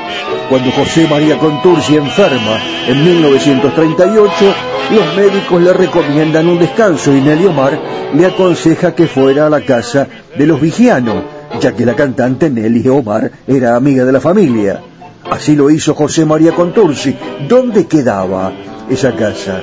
Cuando 0.51 0.71
José 0.73 1.09
María 1.09 1.39
Contursi 1.39 1.97
enferma 1.97 2.59
en 2.87 3.03
1938, 3.03 4.55
los 4.91 5.17
médicos 5.17 5.63
le 5.63 5.73
recomiendan 5.73 6.49
un 6.49 6.59
descanso 6.59 7.15
y 7.17 7.21
Nelly 7.23 7.47
Omar 7.47 7.81
le 8.15 8.27
aconseja 8.27 8.95
que 8.95 9.07
fuera 9.07 9.47
a 9.47 9.51
la 9.51 9.63
casa 9.63 10.07
de 10.37 10.47
los 10.47 10.61
Vigiano, 10.61 11.25
ya 11.61 11.73
que 11.73 11.87
la 11.87 11.95
cantante 11.95 12.51
Nelly 12.51 12.87
Omar 12.89 13.31
era 13.47 13.75
amiga 13.75 14.05
de 14.05 14.13
la 14.13 14.21
familia. 14.21 14.83
Así 15.31 15.57
lo 15.57 15.71
hizo 15.71 15.95
José 15.95 16.25
María 16.25 16.53
Contursi. 16.53 17.17
¿Dónde 17.49 17.87
quedaba 17.87 18.53
esa 18.91 19.15
casa? 19.17 19.63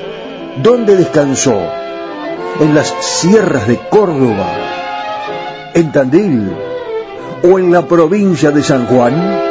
¿Dónde 0.61 0.95
descansó? 0.95 1.59
¿En 2.59 2.75
las 2.75 2.93
sierras 2.99 3.67
de 3.67 3.77
Córdoba? 3.89 4.51
¿En 5.73 5.91
Tandil? 5.91 6.51
¿O 7.43 7.59
en 7.59 7.71
la 7.71 7.85
provincia 7.87 8.51
de 8.51 8.61
San 8.63 8.85
Juan? 8.87 9.50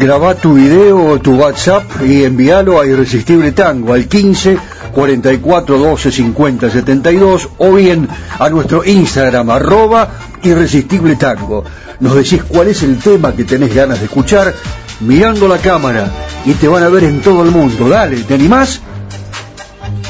Graba 0.00 0.34
tu 0.34 0.54
video 0.54 1.04
o 1.04 1.20
tu 1.20 1.34
WhatsApp 1.34 1.84
y 2.02 2.24
envíalo 2.24 2.80
a 2.80 2.86
Irresistible 2.86 3.52
Tango 3.52 3.92
al 3.92 4.08
15 4.08 4.56
44 4.94 5.78
12 5.78 6.10
50 6.10 6.70
72 6.70 7.48
o 7.58 7.74
bien 7.74 8.08
a 8.38 8.48
nuestro 8.48 8.82
Instagram 8.82 9.50
arroba 9.50 10.08
Irresistible 10.42 11.16
Tango. 11.16 11.64
Nos 12.00 12.14
decís 12.14 12.42
cuál 12.48 12.68
es 12.68 12.82
el 12.82 12.98
tema 12.98 13.36
que 13.36 13.44
tenés 13.44 13.74
ganas 13.74 13.98
de 13.98 14.06
escuchar 14.06 14.54
mirando 15.00 15.46
la 15.46 15.58
cámara 15.58 16.10
y 16.46 16.54
te 16.54 16.66
van 16.66 16.82
a 16.82 16.88
ver 16.88 17.04
en 17.04 17.20
todo 17.20 17.42
el 17.42 17.50
mundo. 17.50 17.90
Dale, 17.90 18.16
¿te 18.22 18.34
animás? 18.34 18.80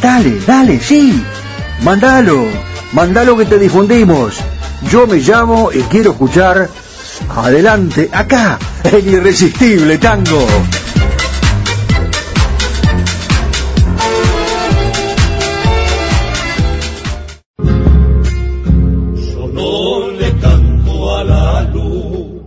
Dale, 0.01 0.38
dale, 0.47 0.78
sí. 0.78 1.20
Mandalo, 1.82 2.45
mandalo 2.93 3.36
que 3.36 3.45
te 3.45 3.59
difundimos. 3.59 4.36
Yo 4.88 5.09
me 5.09 5.16
llamo 5.16 5.70
y 5.72 5.80
quiero 5.82 6.12
escuchar 6.12 6.68
adelante, 7.28 8.08
acá, 8.12 8.58
el 8.84 9.06
irresistible 9.06 9.98
tango. 9.98 10.46
Yo 19.16 19.50
no 19.52 20.10
le 20.10 20.32
canto 20.38 21.16
a 21.16 21.24
la 21.24 21.62
luz, 21.62 22.42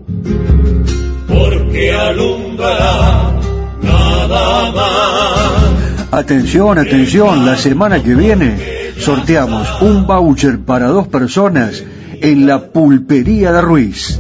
porque 1.28 1.91
alumbra 1.93 3.39
nada 3.82 4.71
más. 4.71 6.11
Atención, 6.11 6.78
atención, 6.78 7.45
la 7.45 7.57
semana 7.57 8.01
que 8.03 8.13
viene 8.13 8.84
sorteamos 8.99 9.82
un 9.82 10.05
voucher 10.05 10.59
para 10.59 10.88
dos 10.88 11.07
personas 11.07 11.84
en 12.21 12.45
la 12.45 12.71
pulpería 12.71 13.51
de 13.51 13.61
Ruiz. 13.61 14.19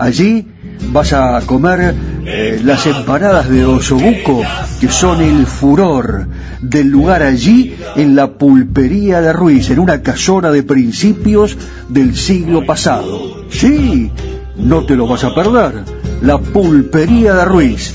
Allí 0.00 0.46
vas 0.92 1.12
a 1.12 1.42
comer 1.44 1.94
eh, 2.24 2.58
las 2.64 2.86
empanadas 2.86 3.50
de 3.50 3.66
osobuco, 3.66 4.42
que 4.80 4.88
son 4.88 5.20
el 5.20 5.44
furor 5.44 6.26
del 6.62 6.88
lugar 6.88 7.22
allí 7.22 7.76
en 7.96 8.16
la 8.16 8.32
pulpería 8.32 9.20
de 9.20 9.34
Ruiz, 9.34 9.68
en 9.68 9.78
una 9.78 10.00
casona 10.00 10.50
de 10.50 10.62
principios 10.62 11.54
del 11.90 12.16
siglo 12.16 12.64
pasado. 12.64 13.44
Sí, 13.50 14.10
no 14.56 14.86
te 14.86 14.96
lo 14.96 15.06
vas 15.06 15.22
a 15.24 15.34
perder. 15.34 15.84
La 16.22 16.38
pulpería 16.38 17.34
de 17.34 17.44
Ruiz. 17.44 17.94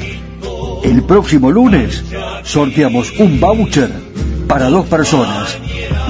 El 0.83 1.01
próximo 1.01 1.49
lunes 1.49 2.03
sorteamos 2.43 3.19
un 3.19 3.39
voucher 3.39 3.89
para 4.47 4.69
dos 4.69 4.85
personas. 4.85 5.57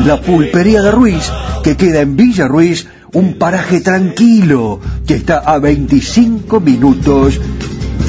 La 0.06 0.20
pulpería 0.20 0.82
de 0.82 0.92
Ruiz, 0.92 1.32
que 1.64 1.78
queda 1.78 2.02
en 2.02 2.18
Villa 2.18 2.50
Ruiz, 2.50 2.86
un 3.16 3.36
paraje 3.36 3.80
tranquilo 3.80 4.80
que 5.08 5.16
está 5.16 5.40
a 5.40 5.58
25 5.58 6.60
minutos 6.60 7.40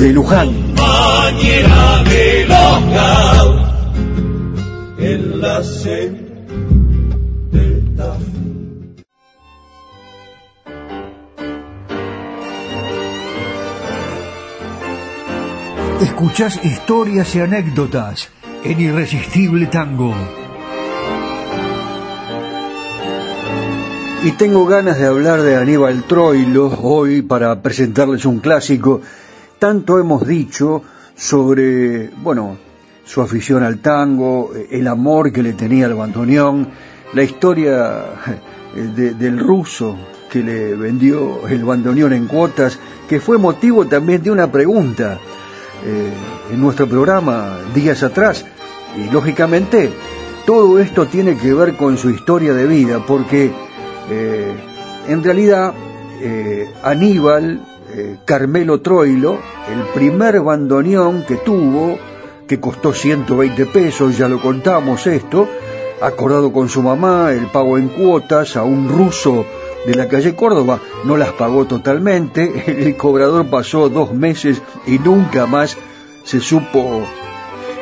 de 0.01 0.13
Luján. 0.13 0.75
Mañana 0.75 2.03
de 2.03 2.45
loca 2.47 3.15
en 4.99 5.41
la 5.41 5.63
senda. 5.63 6.27
Escuchás 16.03 16.59
historias 16.65 17.33
y 17.37 17.41
anécdotas 17.41 18.29
en 18.65 18.81
Irresistible 18.81 19.67
Tango. 19.67 20.46
Y 24.25 24.33
tengo 24.33 24.67
ganas 24.67 24.99
de 24.99 25.07
hablar 25.07 25.43
de 25.43 25.57
Aníbal 25.57 26.03
Troilo 26.05 26.67
hoy 26.83 27.23
para 27.23 27.63
presentarles 27.63 28.25
un 28.25 28.41
clásico. 28.41 29.01
Tanto 29.59 29.99
hemos 30.01 30.27
dicho 30.27 30.83
sobre, 31.17 32.11
bueno, 32.23 32.57
su 33.05 33.23
afición 33.23 33.63
al 33.63 33.79
tango, 33.79 34.51
el 34.71 34.89
amor 34.89 35.33
que 35.33 35.43
le 35.43 35.53
tenía 35.53 35.87
al 35.87 35.95
bandoneón, 35.95 36.69
la 37.13 37.23
historia 37.23 38.05
de- 38.75 39.15
del 39.15 39.39
ruso 39.39 39.97
que 40.31 40.43
le 40.43 40.75
vendió 40.75 41.47
el 41.47 41.65
bandoneón 41.65 42.13
en 42.13 42.27
cuotas, 42.27 42.79
que 43.09 43.21
fue 43.21 43.39
motivo 43.39 43.87
también 43.87 44.23
de 44.23 44.31
una 44.33 44.51
pregunta 44.51 45.19
eh, 45.85 46.11
en 46.53 46.61
nuestro 46.61 46.89
programa 46.89 47.59
días 47.75 48.03
atrás. 48.03 48.45
Y 48.97 49.09
lógicamente 49.13 49.93
todo 50.47 50.81
esto 50.81 51.07
tiene 51.07 51.37
que 51.37 51.55
ver 51.55 51.77
con 51.77 51.97
su 51.97 52.11
historia 52.11 52.53
de 52.55 52.67
vida, 52.67 53.05
porque 53.07 53.53
eh, 54.11 54.55
en 55.09 55.23
realidad 55.23 55.73
eh, 56.21 56.71
Aníbal 56.83 57.61
eh, 57.93 58.19
Carmelo 58.25 58.81
Troilo, 58.81 59.39
el 59.73 59.81
primer 59.95 60.41
bandoneón 60.41 61.25
que 61.27 61.37
tuvo, 61.37 61.99
que 62.47 62.61
costó 62.61 62.93
120 62.93 63.67
pesos, 63.67 64.19
ya 64.19 64.29
lo 64.29 64.41
contamos 64.41 65.07
esto, 65.07 65.49
acordado 66.01 66.53
con 66.53 66.69
su 66.69 66.83
mamá, 66.83 67.33
el 67.33 67.47
pago 67.47 67.79
en 67.79 67.89
cuotas 67.89 68.57
a 68.57 68.65
un 68.65 68.89
ruso 68.89 69.47
de 69.87 69.95
la 69.95 70.09
calle 70.09 70.35
Córdoba, 70.35 70.81
no 71.05 71.17
las 71.17 71.33
pagó 71.33 71.65
totalmente, 71.65 72.65
el 72.87 72.97
cobrador 72.97 73.47
pasó 73.47 73.89
dos 73.89 74.13
meses 74.13 74.61
y 74.87 74.99
nunca 74.99 75.47
más 75.47 75.77
se 76.25 76.41
supo 76.41 77.03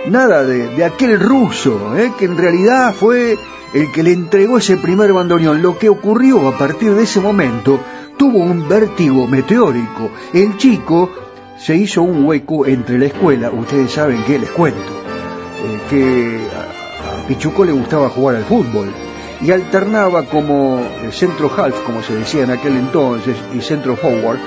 nada 0.07 0.45
de, 0.45 0.69
de 0.69 0.85
aquel 0.85 1.19
ruso, 1.19 1.93
que 2.19 2.27
en 2.27 2.37
realidad 2.37 2.95
fue 2.95 3.39
el 3.75 3.91
que 3.91 4.05
le 4.05 4.13
entregó 4.13 4.59
ese 4.59 4.77
primer 4.77 5.13
bandoneón. 5.13 5.61
Lo 5.61 5.77
que 5.77 5.89
ocurrió 5.89 6.49
a 6.49 6.57
partir 6.57 6.95
de 6.95 7.03
ese 7.03 7.21
momento 7.21 7.81
tuvo 8.17 8.39
un 8.39 8.69
vértigo 8.69 9.27
meteórico. 9.27 10.11
El 10.33 10.57
chico 10.57 11.11
se 11.59 11.77
hizo 11.77 12.03
un 12.03 12.25
hueco 12.25 12.67
entre 12.67 12.99
la 12.99 13.07
escuela, 13.07 13.51
ustedes 13.51 13.91
saben 13.91 14.23
que 14.25 14.39
les 14.39 14.51
cuento, 14.51 14.79
eh, 14.79 15.81
que 15.91 16.39
a, 16.55 17.27
Pichuco 17.27 17.65
le 17.65 17.73
gustaba 17.73 18.11
jugar 18.11 18.37
al 18.37 18.45
fútbol 18.45 18.93
y 19.41 19.51
alternaba 19.51 20.25
como 20.25 20.81
eh, 20.81 21.11
centro 21.11 21.51
half, 21.57 21.81
como 21.85 22.03
se 22.03 22.15
decía 22.15 22.45
en 22.45 22.51
aquel 22.51 22.77
entonces, 22.77 23.37
y 23.55 23.61
centro 23.61 23.97
forward 23.97 24.39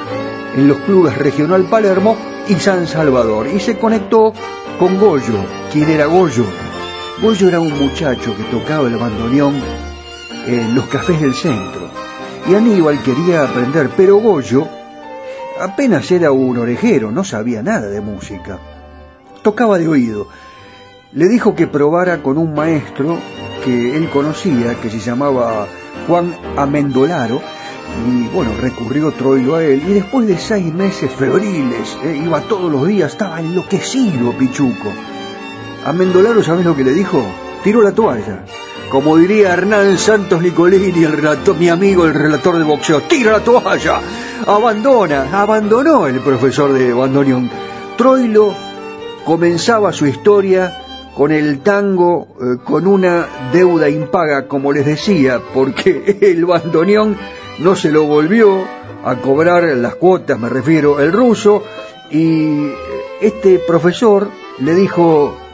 en 0.56 0.68
los 0.68 0.78
clubes 0.80 1.18
Regional 1.18 1.64
Palermo 1.64 2.16
y 2.48 2.54
San 2.56 2.88
Salvador 2.88 3.48
y 3.48 3.60
se 3.60 3.78
conectó 3.78 4.34
con 4.80 5.00
Goyo. 5.00 5.44
¿Quién 5.72 5.90
era 5.90 6.06
Goyo? 6.06 6.46
Goyo 7.22 7.48
era 7.48 7.60
un 7.60 7.78
muchacho 7.80 8.36
que 8.38 8.44
tocaba 8.44 8.88
el 8.88 8.96
bandoneón 8.96 9.56
en 10.46 10.76
los 10.76 10.86
cafés 10.86 11.20
del 11.20 11.34
centro 11.34 11.90
y 12.48 12.54
Aníbal 12.54 13.02
quería 13.02 13.42
aprender, 13.42 13.90
pero 13.98 14.18
Goyo 14.18 14.68
apenas 15.60 16.12
era 16.12 16.32
un 16.32 16.58
orejero, 16.58 17.12
no 17.12 17.24
sabía 17.24 17.64
nada 17.64 17.88
de 17.88 18.02
música. 18.02 18.60
Tocaba 19.42 19.80
de 19.80 19.88
oído. 19.88 20.28
Le 21.12 21.28
dijo 21.28 21.56
que 21.56 21.66
probara 21.66 22.22
con 22.22 22.38
un 22.38 22.54
maestro 22.54 23.18
que 23.66 23.98
él 23.98 24.10
conocía, 24.10 24.76
que 24.76 24.90
se 24.92 25.00
llamaba 25.00 25.68
Juan 26.08 26.36
Amendolaro, 26.56 27.42
y 28.08 28.28
bueno, 28.28 28.52
recurrió 28.62 29.12
Troilo 29.12 29.56
a 29.56 29.64
él, 29.64 29.82
y 29.88 29.94
después 29.94 30.28
de 30.28 30.38
seis 30.38 30.72
meses 30.72 31.12
febriles, 31.12 31.98
eh, 32.04 32.22
iba 32.24 32.42
todos 32.42 32.72
los 32.72 32.88
días, 32.88 33.14
estaba 33.14 33.40
enloquecido 33.40 34.34
Pichuco. 34.34 34.94
Amendolaro, 35.88 36.44
¿sabes 36.44 36.66
lo 36.66 36.76
que 36.76 36.84
le 36.84 36.92
dijo? 36.92 37.24
Tiró 37.64 37.82
la 37.82 37.94
toalla. 37.94 38.44
Como 38.90 39.16
diría 39.16 39.54
Hernán 39.54 39.98
Santos 39.98 40.42
Nicolini, 40.42 41.02
el 41.02 41.14
relator, 41.14 41.56
mi 41.56 41.70
amigo, 41.70 42.04
el 42.04 42.14
relator 42.14 42.58
de 42.58 42.66
boxeo, 42.66 43.04
tira 43.04 43.32
la 43.32 43.40
toalla, 43.40 44.02
abandona, 44.46 45.30
abandonó 45.32 46.08
el 46.08 46.20
profesor 46.20 46.74
de 46.74 46.92
bandoneón. 46.92 47.50
Troilo 47.96 48.54
comenzaba 49.24 49.94
su 49.94 50.06
historia 50.06 50.78
con 51.16 51.32
el 51.32 51.60
tango, 51.60 52.36
eh, 52.42 52.58
con 52.66 52.86
una 52.86 53.26
deuda 53.54 53.88
impaga, 53.88 54.50
como 54.50 54.74
les 54.74 54.86
decía, 54.86 55.42
porque 55.54 56.18
el 56.22 56.44
bandoneón 56.44 57.16
no 57.60 57.78
se 57.78 57.94
lo 57.94 58.04
volvió 58.04 58.62
a 59.06 59.16
cobrar 59.16 59.64
las 59.64 59.96
cuotas, 59.96 60.38
me 60.38 60.50
refiero, 60.50 61.00
el 61.00 61.14
ruso, 61.14 61.64
y 62.12 62.72
este 63.22 63.60
profesor 63.60 64.28
le 64.60 64.76
dijo, 64.76 65.47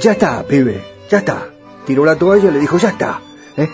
ya 0.00 0.12
está, 0.12 0.42
pibe, 0.44 0.82
ya 1.10 1.18
está. 1.18 1.48
Tiró 1.86 2.04
la 2.04 2.16
toalla 2.16 2.48
y 2.48 2.52
le 2.52 2.60
dijo, 2.60 2.78
ya 2.78 2.90
está, 2.90 3.20
¿eh? 3.56 3.68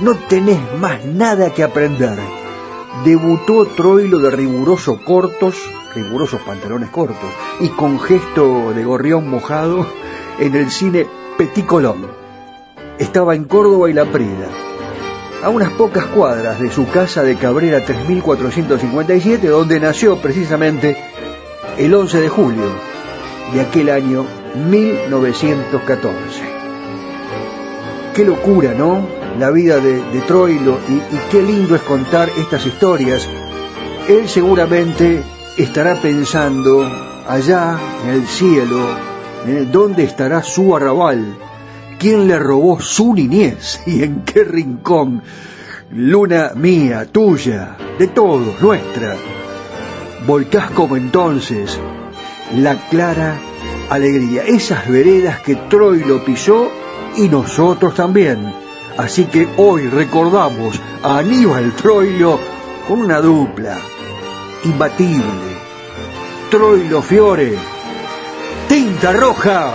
no 0.00 0.14
tenés 0.28 0.60
más 0.78 1.04
nada 1.04 1.52
que 1.52 1.62
aprender. 1.62 2.16
Debutó 3.04 3.66
Troilo 3.66 4.18
de 4.18 4.30
rigurosos 4.30 5.00
cortos, 5.00 5.56
rigurosos 5.94 6.40
pantalones 6.42 6.90
cortos, 6.90 7.30
y 7.60 7.68
con 7.68 8.00
gesto 8.00 8.72
de 8.72 8.84
gorrión 8.84 9.28
mojado 9.28 9.86
en 10.38 10.54
el 10.54 10.70
cine 10.70 11.06
Petit 11.36 11.66
Colón. 11.66 12.06
Estaba 12.98 13.34
en 13.34 13.44
Córdoba 13.44 13.90
y 13.90 13.92
La 13.92 14.04
Prida, 14.04 14.48
a 15.42 15.50
unas 15.50 15.72
pocas 15.72 16.06
cuadras 16.06 16.60
de 16.60 16.70
su 16.70 16.88
casa 16.88 17.22
de 17.22 17.36
Cabrera 17.36 17.84
3457, 17.84 19.46
donde 19.48 19.78
nació 19.78 20.18
precisamente 20.18 20.96
el 21.76 21.94
11 21.94 22.20
de 22.20 22.28
julio 22.28 22.70
de 23.52 23.60
aquel 23.60 23.90
año 23.90 24.26
1914. 24.54 26.42
Qué 28.14 28.24
locura, 28.24 28.74
¿no? 28.74 29.06
La 29.38 29.50
vida 29.50 29.78
de, 29.78 30.00
Troilo 30.26 30.78
y, 30.88 30.94
y 30.94 31.20
qué 31.30 31.42
lindo 31.42 31.76
es 31.76 31.82
contar 31.82 32.28
estas 32.36 32.66
historias. 32.66 33.28
Él 34.08 34.28
seguramente 34.28 35.22
estará 35.56 35.94
pensando 35.96 36.90
allá 37.28 37.78
en 38.04 38.10
el 38.10 38.26
cielo. 38.26 39.08
¿dónde 39.70 40.04
estará 40.04 40.42
su 40.42 40.74
arrabal? 40.76 41.36
¿Quién 41.98 42.28
le 42.28 42.38
robó 42.38 42.80
su 42.80 43.14
niñez 43.14 43.80
y 43.86 44.02
en 44.02 44.22
qué 44.22 44.44
rincón? 44.44 45.22
Luna 45.90 46.52
mía, 46.54 47.06
tuya, 47.10 47.76
de 47.98 48.08
todos, 48.08 48.60
nuestra. 48.60 49.16
Volcás 50.26 50.70
como 50.70 50.96
entonces 50.96 51.78
la 52.54 52.76
clara 52.88 53.38
alegría, 53.90 54.44
esas 54.44 54.88
veredas 54.88 55.40
que 55.40 55.56
Troilo 55.56 56.24
pisó 56.24 56.70
y 57.16 57.28
nosotros 57.28 57.94
también. 57.94 58.52
Así 58.96 59.26
que 59.26 59.48
hoy 59.56 59.88
recordamos 59.88 60.80
a 61.02 61.18
Aníbal 61.18 61.72
Troilo 61.72 62.38
con 62.86 63.00
una 63.00 63.20
dupla 63.20 63.78
imbatible. 64.64 65.58
Troilo 66.50 67.02
Fiore, 67.02 67.54
tinta 68.68 69.12
roja. 69.12 69.74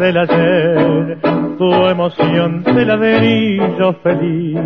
Del 0.00 0.16
ayer, 0.16 1.18
tu 1.58 1.86
emoción 1.86 2.62
de 2.64 2.86
ladrillo 2.86 3.92
feliz, 4.02 4.58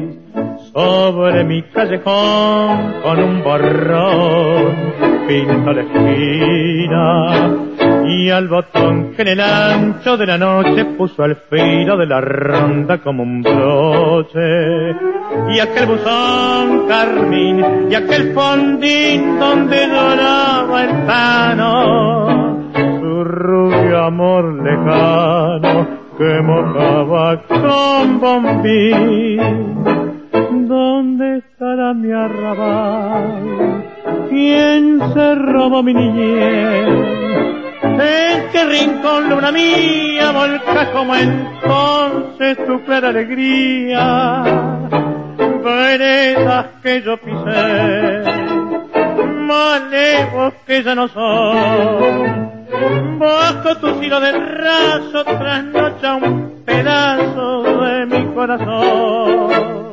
sobre 0.73 1.43
mi 1.43 1.61
callejón 1.63 2.95
con 3.03 3.19
un 3.19 3.43
borrón 3.43 4.95
pinto 5.27 5.73
la 5.73 5.83
esquina 5.83 7.51
y 8.07 8.31
al 8.31 8.47
botón 8.47 9.13
que 9.17 9.23
en 9.23 9.29
el 9.29 9.41
ancho 9.41 10.17
de 10.17 10.27
la 10.27 10.39
noche 10.39 10.85
puso 10.97 11.25
al 11.25 11.35
filo 11.51 11.97
de 11.97 12.07
la 12.07 12.21
ronda 12.21 12.99
como 12.99 13.25
un 13.25 13.43
broche. 13.43 14.91
Y 15.51 15.59
aquel 15.59 15.87
buzón 15.87 16.87
carmín 16.87 17.89
y 17.91 17.95
aquel 17.95 18.33
fondín 18.33 19.39
donde 19.41 19.89
doraba 19.89 20.85
el 20.85 21.07
pano 21.07 22.64
rubio 23.25 24.05
amor 24.05 24.63
lejano 24.63 25.87
que 26.17 26.43
mojaba 26.43 27.43
con 27.49 28.21
bombín. 28.21 29.39
¿Dónde 30.69 31.39
estará 31.39 31.93
mi 31.95 32.13
arrabal? 32.13 33.85
¿Quién 34.29 35.01
se 35.13 35.35
robó 35.35 35.83
mi 35.83 35.95
niñez? 35.95 36.89
¿En 37.83 38.51
qué 38.51 38.65
rincón, 38.65 39.29
luna 39.29 39.53
mía, 39.53 40.31
volca 40.33 40.93
como 40.93 41.15
entonces 41.15 42.67
tu 42.67 42.83
clara 42.85 43.09
alegría? 43.09 44.43
Veredas 45.65 46.67
que 46.83 47.03
yo 47.03 47.17
pisé, 47.17 48.23
malevos 49.47 50.55
que 50.67 50.83
ya 50.83 50.95
no 50.95 51.09
son 51.09 52.64
Bajo 53.19 53.77
tu 53.77 53.95
filo 54.01 54.21
de 54.21 54.33
raso 54.33 55.25
trasnocha 55.25 56.15
un 56.17 56.63
pedazo 56.65 57.63
de 57.63 58.07
mi 58.07 58.35
corazón. 58.35 59.85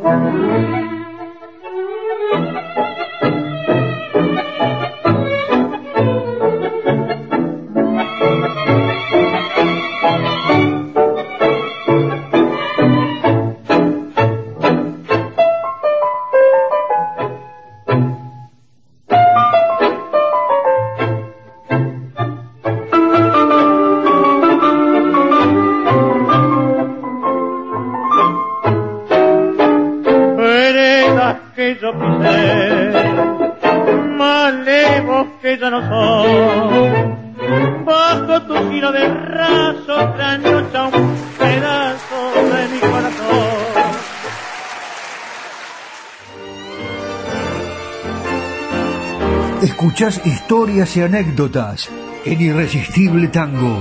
Escuchas 50.02 50.26
historias 50.26 50.97
y 50.97 51.02
anécdotas 51.02 51.88
en 52.26 52.41
Irresistible 52.41 53.28
Tango. 53.28 53.78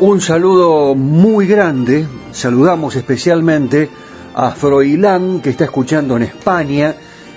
Un 0.00 0.22
saludo 0.22 0.94
muy 0.94 1.46
grande, 1.46 2.06
saludamos 2.32 2.96
especialmente 2.96 3.90
a 4.34 4.52
Froilán 4.52 5.42
que 5.42 5.50
está 5.50 5.64
escuchando 5.64 6.16
en 6.16 6.22
España, 6.22 6.94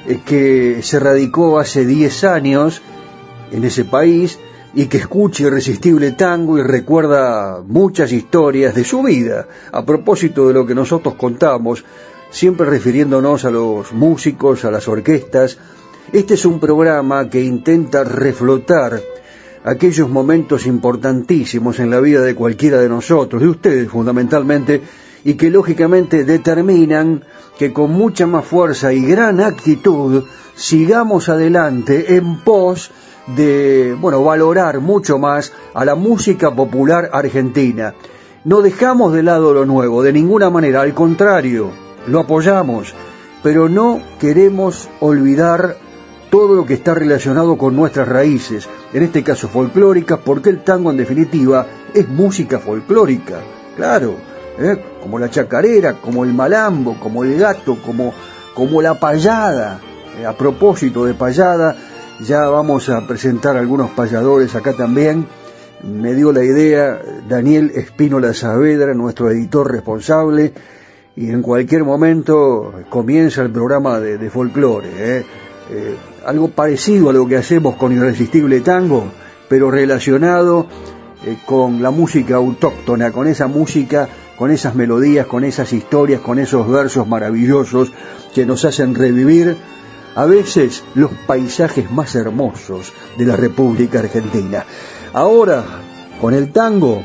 eh, 0.07 0.21
que 0.25 0.81
se 0.83 1.01
radicó 1.01 1.59
hace 1.59 1.85
10 1.85 2.23
años 2.23 2.81
en 3.51 3.65
ese 3.65 3.83
país 3.83 4.39
y 4.73 4.85
que 4.85 4.99
escuche 4.99 5.43
Irresistible 5.43 6.13
Tango 6.13 6.57
y 6.57 6.61
recuerda 6.61 7.61
muchas 7.67 8.13
historias 8.13 8.73
de 8.73 8.85
su 8.85 9.03
vida 9.03 9.49
a 9.69 9.83
propósito 9.83 10.47
de 10.47 10.53
lo 10.53 10.65
que 10.65 10.73
nosotros 10.73 11.15
contamos 11.15 11.83
siempre 12.33 12.65
refiriéndonos 12.65 13.45
a 13.45 13.51
los 13.51 13.93
músicos, 13.93 14.65
a 14.65 14.71
las 14.71 14.87
orquestas. 14.87 15.59
Este 16.11 16.33
es 16.33 16.45
un 16.45 16.59
programa 16.59 17.29
que 17.29 17.43
intenta 17.43 18.03
reflotar 18.03 18.99
aquellos 19.63 20.09
momentos 20.09 20.65
importantísimos 20.65 21.79
en 21.79 21.91
la 21.91 21.99
vida 21.99 22.21
de 22.21 22.35
cualquiera 22.35 22.79
de 22.79 22.89
nosotros, 22.89 23.41
de 23.41 23.47
ustedes 23.47 23.87
fundamentalmente, 23.87 24.81
y 25.23 25.35
que 25.35 25.51
lógicamente 25.51 26.25
determinan 26.25 27.23
que 27.57 27.71
con 27.71 27.91
mucha 27.91 28.25
más 28.25 28.45
fuerza 28.45 28.91
y 28.91 29.05
gran 29.05 29.39
actitud 29.39 30.23
sigamos 30.55 31.29
adelante 31.29 32.15
en 32.15 32.39
pos 32.39 32.89
de, 33.37 33.95
bueno, 34.01 34.23
valorar 34.23 34.79
mucho 34.79 35.19
más 35.19 35.53
a 35.75 35.85
la 35.85 35.93
música 35.93 36.53
popular 36.53 37.11
argentina. 37.13 37.93
No 38.43 38.61
dejamos 38.61 39.13
de 39.13 39.23
lado 39.23 39.53
lo 39.53 39.65
nuevo, 39.65 40.01
de 40.01 40.11
ninguna 40.11 40.49
manera, 40.49 40.81
al 40.81 40.93
contrario, 40.93 41.71
lo 42.07 42.19
apoyamos, 42.19 42.93
pero 43.41 43.69
no 43.69 44.01
queremos 44.19 44.89
olvidar 44.99 45.77
todo 46.29 46.55
lo 46.55 46.65
que 46.65 46.73
está 46.73 46.95
relacionado 46.95 47.57
con 47.57 47.75
nuestras 47.75 48.07
raíces, 48.07 48.67
en 48.93 49.03
este 49.03 49.23
caso 49.23 49.47
folclóricas, 49.47 50.19
porque 50.25 50.49
el 50.49 50.63
tango 50.63 50.89
en 50.89 50.97
definitiva 50.97 51.67
es 51.93 52.07
música 52.09 52.59
folclórica, 52.59 53.39
claro, 53.75 54.15
¿eh? 54.57 54.83
como 55.01 55.19
la 55.19 55.29
chacarera, 55.29 56.01
como 56.01 56.23
el 56.23 56.33
malambo, 56.33 56.97
como 56.99 57.23
el 57.23 57.37
gato, 57.37 57.77
como, 57.85 58.13
como 58.53 58.81
la 58.81 58.99
payada. 58.99 59.79
Eh, 60.19 60.25
a 60.25 60.33
propósito 60.35 61.05
de 61.05 61.13
payada, 61.13 61.75
ya 62.21 62.47
vamos 62.47 62.89
a 62.89 63.05
presentar 63.05 63.57
algunos 63.57 63.91
payadores 63.91 64.55
acá 64.55 64.73
también, 64.73 65.27
me 65.83 66.13
dio 66.13 66.31
la 66.31 66.43
idea 66.43 66.99
Daniel 67.27 67.71
Espínola 67.75 68.33
Saavedra, 68.33 68.93
nuestro 68.93 69.29
editor 69.29 69.71
responsable, 69.71 70.53
y 71.15 71.29
en 71.29 71.41
cualquier 71.41 71.83
momento 71.83 72.73
comienza 72.89 73.43
el 73.43 73.51
programa 73.51 73.99
de, 73.99 74.29
folclore. 74.29 74.89
¿eh? 74.97 75.25
Eh, 75.69 75.95
algo 76.25 76.49
parecido 76.49 77.09
a 77.09 77.13
lo 77.13 77.27
que 77.27 77.37
hacemos 77.37 77.75
con 77.75 77.93
Irresistible 77.93 78.61
Tango, 78.61 79.05
pero 79.47 79.69
relacionado 79.69 80.67
eh, 81.25 81.37
con 81.45 81.83
la 81.83 81.91
música 81.91 82.35
autóctona, 82.35 83.11
con 83.11 83.27
esa 83.27 83.47
música, 83.47 84.09
con 84.37 84.49
esas 84.49 84.73
melodías, 84.75 85.27
con 85.27 85.43
esas 85.43 85.71
historias, 85.71 86.21
con 86.21 86.39
esos 86.39 86.67
versos 86.67 87.07
maravillosos 87.07 87.91
que 88.33 88.45
nos 88.45 88.65
hacen 88.65 88.95
revivir 88.95 89.55
a 90.15 90.25
veces 90.25 90.83
los 90.95 91.11
paisajes 91.27 91.91
más 91.91 92.15
hermosos 92.15 92.91
de 93.17 93.25
la 93.25 93.35
República 93.35 93.99
Argentina. 93.99 94.65
Ahora, 95.13 95.63
con 96.19 96.33
el 96.33 96.51
tango, 96.51 97.03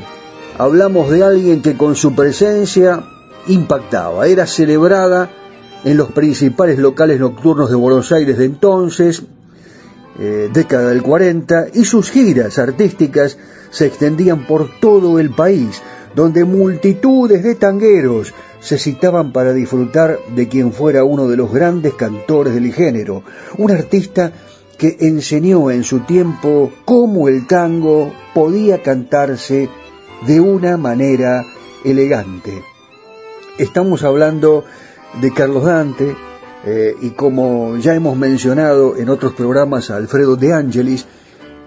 hablamos 0.57 1.11
de 1.11 1.23
alguien 1.23 1.61
que 1.61 1.77
con 1.77 1.95
su 1.95 2.15
presencia 2.15 3.05
impactaba, 3.49 4.27
era 4.27 4.47
celebrada 4.47 5.31
en 5.85 5.97
los 5.97 6.11
principales 6.13 6.79
locales 6.79 7.21
nocturnos 7.21 7.71
de 7.71 7.77
Buenos 7.77 8.13
Aires 8.13 8.39
de 8.39 8.45
entonces, 8.45 9.23
eh, 10.19 10.51
década 10.53 10.91
del 10.91 11.03
40, 11.03 11.69
y 11.75 11.85
sus 11.85 12.11
giras 12.11 12.59
artísticas 12.59 13.39
se 13.71 13.87
extendían 13.87 14.47
por 14.47 14.69
todo 14.81 15.19
el 15.19 15.31
país, 15.31 15.81
donde 16.15 16.45
multitudes 16.45 17.43
de 17.43 17.55
tangueros 17.55 18.35
se 18.61 18.79
citaban 18.79 19.33
para 19.33 19.53
disfrutar 19.53 20.19
de 20.35 20.49
quien 20.49 20.73
fuera 20.73 21.05
uno 21.05 21.29
de 21.29 21.37
los 21.37 21.53
grandes 21.53 21.95
cantores 21.95 22.55
del 22.55 22.73
género, 22.73 23.23
un 23.57 23.71
artista 23.71 24.33
que 24.77 24.97
enseñó 25.01 25.71
en 25.71 25.85
su 25.85 26.01
tiempo 26.01 26.73
cómo 26.85 27.29
el 27.29 27.47
tango 27.47 28.13
podía 28.35 28.83
cantarse 28.83 29.69
de 30.27 30.41
una 30.41 30.77
manera 30.77 31.45
elegante. 31.85 32.63
Estamos 33.59 34.05
hablando 34.05 34.65
de 35.21 35.35
Carlos 35.35 35.65
Dante 35.65 36.15
eh, 36.65 36.95
y 37.03 37.11
como 37.11 37.77
ya 37.77 37.93
hemos 37.93 38.17
mencionado 38.17 38.97
en 38.97 39.09
otros 39.09 39.33
programas 39.33 39.91
Alfredo 39.91 40.37
de 40.37 40.53
Angelis, 40.53 41.05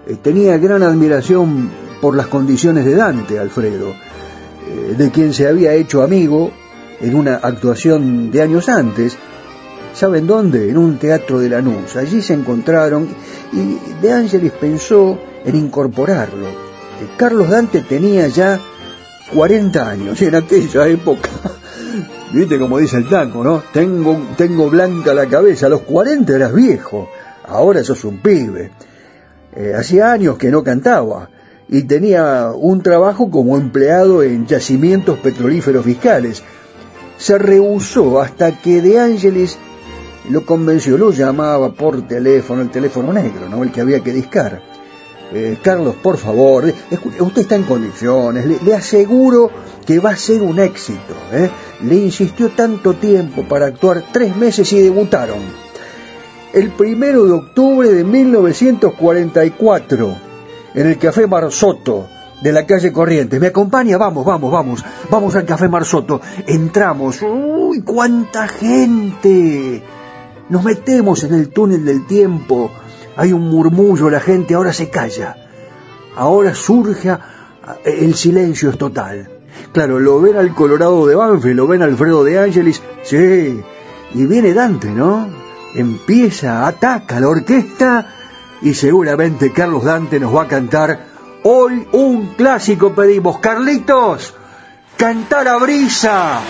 eh, 0.06 0.16
tenía 0.22 0.56
gran 0.56 0.82
admiración 0.82 1.70
por 2.00 2.16
las 2.16 2.28
condiciones 2.28 2.86
de 2.86 2.94
Dante, 2.94 3.38
Alfredo, 3.38 3.90
eh, 3.90 4.94
de 4.96 5.10
quien 5.10 5.34
se 5.34 5.46
había 5.46 5.74
hecho 5.74 6.02
amigo 6.02 6.50
en 6.98 7.14
una 7.14 7.34
actuación 7.34 8.30
de 8.30 8.40
años 8.40 8.70
antes. 8.70 9.18
¿Saben 9.92 10.26
dónde? 10.26 10.70
En 10.70 10.78
un 10.78 10.98
teatro 10.98 11.40
de 11.40 11.50
Lanús. 11.50 11.96
Allí 11.96 12.22
se 12.22 12.32
encontraron 12.32 13.06
y 13.52 14.00
De 14.00 14.10
Angelis 14.10 14.52
pensó 14.52 15.18
en 15.44 15.56
incorporarlo. 15.56 16.46
Carlos 17.18 17.50
Dante 17.50 17.82
tenía 17.82 18.28
ya 18.28 18.58
40 19.34 19.90
años 19.90 20.22
en 20.22 20.34
aquella 20.36 20.86
época 20.88 21.28
Viste 22.32 22.58
como 22.58 22.78
dice 22.78 22.96
el 22.96 23.08
tango, 23.08 23.44
¿no? 23.44 23.62
Tengo, 23.72 24.18
tengo 24.36 24.70
blanca 24.70 25.12
la 25.12 25.26
cabeza. 25.26 25.66
A 25.66 25.68
los 25.68 25.82
40 25.82 26.34
eras 26.34 26.54
viejo. 26.54 27.10
Ahora 27.46 27.84
sos 27.84 28.04
un 28.04 28.18
pibe. 28.18 28.70
Eh, 29.54 29.74
hacía 29.76 30.12
años 30.12 30.38
que 30.38 30.50
no 30.50 30.64
cantaba 30.64 31.28
y 31.68 31.82
tenía 31.82 32.50
un 32.54 32.82
trabajo 32.82 33.30
como 33.30 33.58
empleado 33.58 34.22
en 34.22 34.46
yacimientos 34.46 35.18
petrolíferos 35.18 35.84
fiscales. 35.84 36.42
Se 37.18 37.36
rehusó 37.36 38.20
hasta 38.20 38.60
que 38.60 38.80
De 38.80 38.98
Ángeles 38.98 39.58
lo 40.30 40.46
convenció, 40.46 40.96
lo 40.96 41.10
llamaba 41.10 41.72
por 41.72 42.06
teléfono, 42.06 42.62
el 42.62 42.70
teléfono 42.70 43.12
negro, 43.12 43.48
¿no? 43.48 43.62
El 43.62 43.72
que 43.72 43.82
había 43.82 44.00
que 44.00 44.12
discar. 44.12 44.71
Eh, 45.34 45.56
Carlos, 45.62 45.94
por 46.02 46.18
favor, 46.18 46.70
usted 47.20 47.42
está 47.42 47.56
en 47.56 47.62
condiciones, 47.62 48.44
le, 48.44 48.58
le 48.62 48.74
aseguro 48.74 49.50
que 49.86 49.98
va 49.98 50.10
a 50.10 50.16
ser 50.16 50.42
un 50.42 50.58
éxito. 50.58 51.14
¿eh? 51.32 51.48
Le 51.82 51.96
insistió 51.96 52.50
tanto 52.50 52.92
tiempo 52.94 53.44
para 53.44 53.64
actuar 53.66 54.04
tres 54.12 54.36
meses 54.36 54.72
y 54.72 54.80
debutaron. 54.80 55.38
El 56.52 56.72
primero 56.72 57.24
de 57.24 57.32
octubre 57.32 57.88
de 57.88 58.04
1944, 58.04 60.16
en 60.74 60.86
el 60.86 60.98
Café 60.98 61.26
Marzotto 61.26 62.06
de 62.42 62.52
la 62.52 62.66
calle 62.66 62.92
Corrientes. 62.92 63.40
¿Me 63.40 63.46
acompaña? 63.48 63.96
Vamos, 63.96 64.26
vamos, 64.26 64.52
vamos. 64.52 64.84
Vamos 65.10 65.34
al 65.36 65.44
Café 65.44 65.68
Marzotto. 65.68 66.20
Entramos. 66.46 67.20
¡Uy, 67.22 67.82
cuánta 67.82 68.48
gente! 68.48 69.82
Nos 70.48 70.64
metemos 70.64 71.22
en 71.24 71.34
el 71.34 71.50
túnel 71.50 71.84
del 71.84 72.06
tiempo. 72.06 72.70
Hay 73.22 73.32
un 73.32 73.48
murmullo, 73.48 74.10
la 74.10 74.18
gente 74.18 74.54
ahora 74.54 74.72
se 74.72 74.90
calla. 74.90 75.36
Ahora 76.16 76.56
surge, 76.56 77.16
el 77.84 78.16
silencio 78.16 78.70
es 78.70 78.76
total. 78.76 79.30
Claro, 79.70 80.00
lo 80.00 80.20
ven 80.20 80.36
al 80.36 80.52
Colorado 80.52 81.06
de 81.06 81.14
Banfield, 81.14 81.54
lo 81.54 81.68
ven 81.68 81.82
Alfredo 81.82 82.24
de 82.24 82.40
Ángelis, 82.40 82.82
sí, 83.04 83.62
y 84.12 84.26
viene 84.26 84.52
Dante, 84.52 84.90
¿no? 84.90 85.28
Empieza, 85.72 86.66
ataca 86.66 87.20
la 87.20 87.28
orquesta 87.28 88.12
y 88.60 88.74
seguramente 88.74 89.52
Carlos 89.52 89.84
Dante 89.84 90.18
nos 90.18 90.34
va 90.34 90.42
a 90.42 90.48
cantar 90.48 91.04
hoy 91.44 91.86
un 91.92 92.34
clásico 92.34 92.92
pedimos. 92.92 93.38
Carlitos, 93.38 94.34
cantar 94.96 95.46
a 95.46 95.58
brisa. 95.58 96.40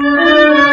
Una 0.00 0.67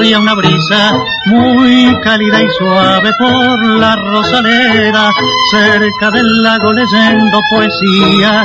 corría 0.00 0.18
una 0.18 0.34
brisa 0.34 0.94
muy 1.26 1.94
cálida 2.02 2.42
y 2.42 2.48
suave 2.58 3.10
por 3.18 3.62
la 3.78 3.96
rosalera, 3.96 5.10
cerca 5.50 6.10
del 6.10 6.42
lago 6.42 6.72
leyendo 6.72 7.38
poesía. 7.50 8.42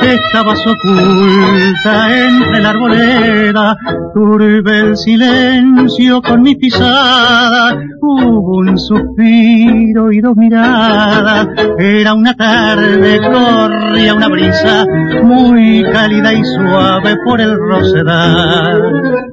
Estabas 0.00 0.58
oculta 0.66 2.26
entre 2.26 2.60
la 2.62 2.70
arboleda, 2.70 3.76
turbe 4.14 4.80
el 4.80 4.96
silencio 4.96 6.22
con 6.22 6.40
mi 6.40 6.54
pisada, 6.54 7.76
hubo 8.00 8.58
un 8.60 8.78
suspiro 8.78 10.10
y 10.10 10.22
dos 10.22 10.36
miradas, 10.36 11.48
era 11.78 12.14
una 12.14 12.32
tarde, 12.32 13.20
corría 13.30 14.14
una 14.14 14.28
brisa 14.28 14.86
muy 15.22 15.84
cálida 15.92 16.32
y 16.32 16.42
suave 16.44 17.14
por 17.26 17.42
el 17.42 17.54
rosedal 17.58 19.24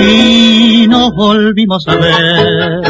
y 0.00 0.86
nos 0.88 1.12
volvimos 1.14 1.86
a 1.88 1.96
ver 1.96 2.82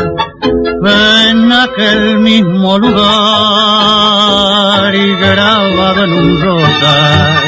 en 0.84 1.52
aquel 1.52 2.18
mismo 2.18 2.78
lugar 2.78 3.02
y 4.94 5.14
grabado 5.16 6.04
en 6.04 6.12
un 6.12 6.40
rosal. 6.40 7.38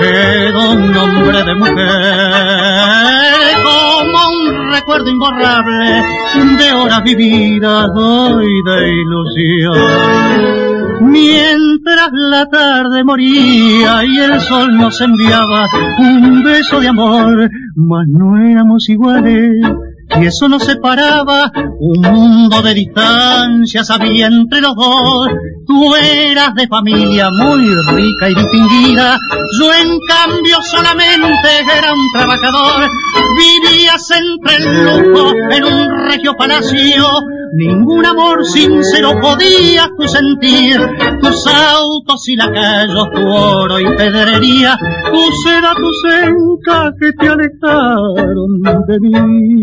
Quedó 0.00 0.72
un 0.72 0.92
nombre 0.92 1.42
de 1.44 1.54
mujer 1.54 1.78
como 3.62 4.18
un 4.30 4.72
recuerdo 4.72 5.08
imborrable 5.08 6.02
de 6.58 6.72
horas 6.72 7.02
vividas 7.04 7.86
hoy 7.94 8.62
de 8.64 8.90
ilusión 8.90 10.71
Mientras 11.02 12.10
la 12.12 12.46
tarde 12.46 13.04
moría 13.04 14.04
y 14.04 14.18
el 14.18 14.40
sol 14.40 14.76
nos 14.76 15.00
enviaba 15.00 15.66
un 15.98 16.42
beso 16.42 16.80
de 16.80 16.88
amor, 16.88 17.50
mas 17.74 18.06
no 18.08 18.38
éramos 18.38 18.88
iguales 18.88 19.52
y 20.20 20.26
eso 20.26 20.48
nos 20.48 20.64
separaba, 20.64 21.50
un 21.78 22.00
mundo 22.00 22.62
de 22.62 22.74
distancias 22.74 23.90
había 23.90 24.26
entre 24.26 24.60
los 24.60 24.74
dos. 24.74 25.28
Tú 25.66 25.94
eras 25.94 26.54
de 26.54 26.66
familia 26.66 27.28
muy 27.30 27.66
rica 27.90 28.28
y 28.28 28.34
distinguida, 28.34 29.16
yo 29.58 29.72
en 29.72 29.98
cambio 30.08 30.56
solamente 30.70 31.48
era 31.78 31.92
un 31.92 32.06
trabajador. 32.12 32.88
Vivías 33.36 34.10
entre 34.10 34.56
el 34.56 34.84
lujo 34.84 35.32
en 35.50 35.64
un 35.64 36.08
regio 36.08 36.34
palacio, 36.34 37.06
ningún 37.54 38.04
amor 38.04 38.44
sincero 38.44 39.12
podías 39.20 39.88
tú 39.96 40.08
sentir. 40.08 40.78
Tus 41.20 41.46
autos 41.46 42.28
y 42.28 42.36
lacayos, 42.36 43.10
tu 43.14 43.28
oro 43.28 43.78
y 43.78 43.84
pedrería, 43.96 44.76
tu 45.10 45.32
seda, 45.44 45.74
tus 45.74 46.04
encas 46.12 46.92
que 47.00 47.12
te 47.12 47.28
alejaron 47.28 48.62
de 48.86 49.00
mí. 49.00 49.62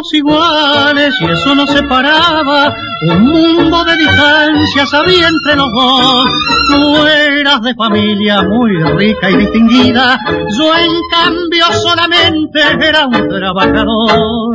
no 0.00 0.10
éramos 0.10 0.14
iguales 0.14 1.14
y 1.20 1.24
eso 1.24 1.54
nos 1.54 1.70
separaba. 1.70 2.72
Un 3.02 3.22
mundo 3.22 3.84
de 3.84 3.96
distancias 3.96 4.94
había 4.94 5.28
entre 5.28 5.56
los 5.56 5.68
dos. 5.72 6.26
Tú 6.68 7.06
eras 7.06 7.60
de 7.62 7.74
familia 7.74 8.42
muy 8.42 8.70
rica 8.96 9.30
y 9.30 9.36
distinguida, 9.36 10.18
yo 10.56 10.74
en 10.76 10.90
cambio 11.10 11.64
solamente 11.82 12.60
era 12.80 13.06
un 13.06 13.28
trabajador. 13.28 14.54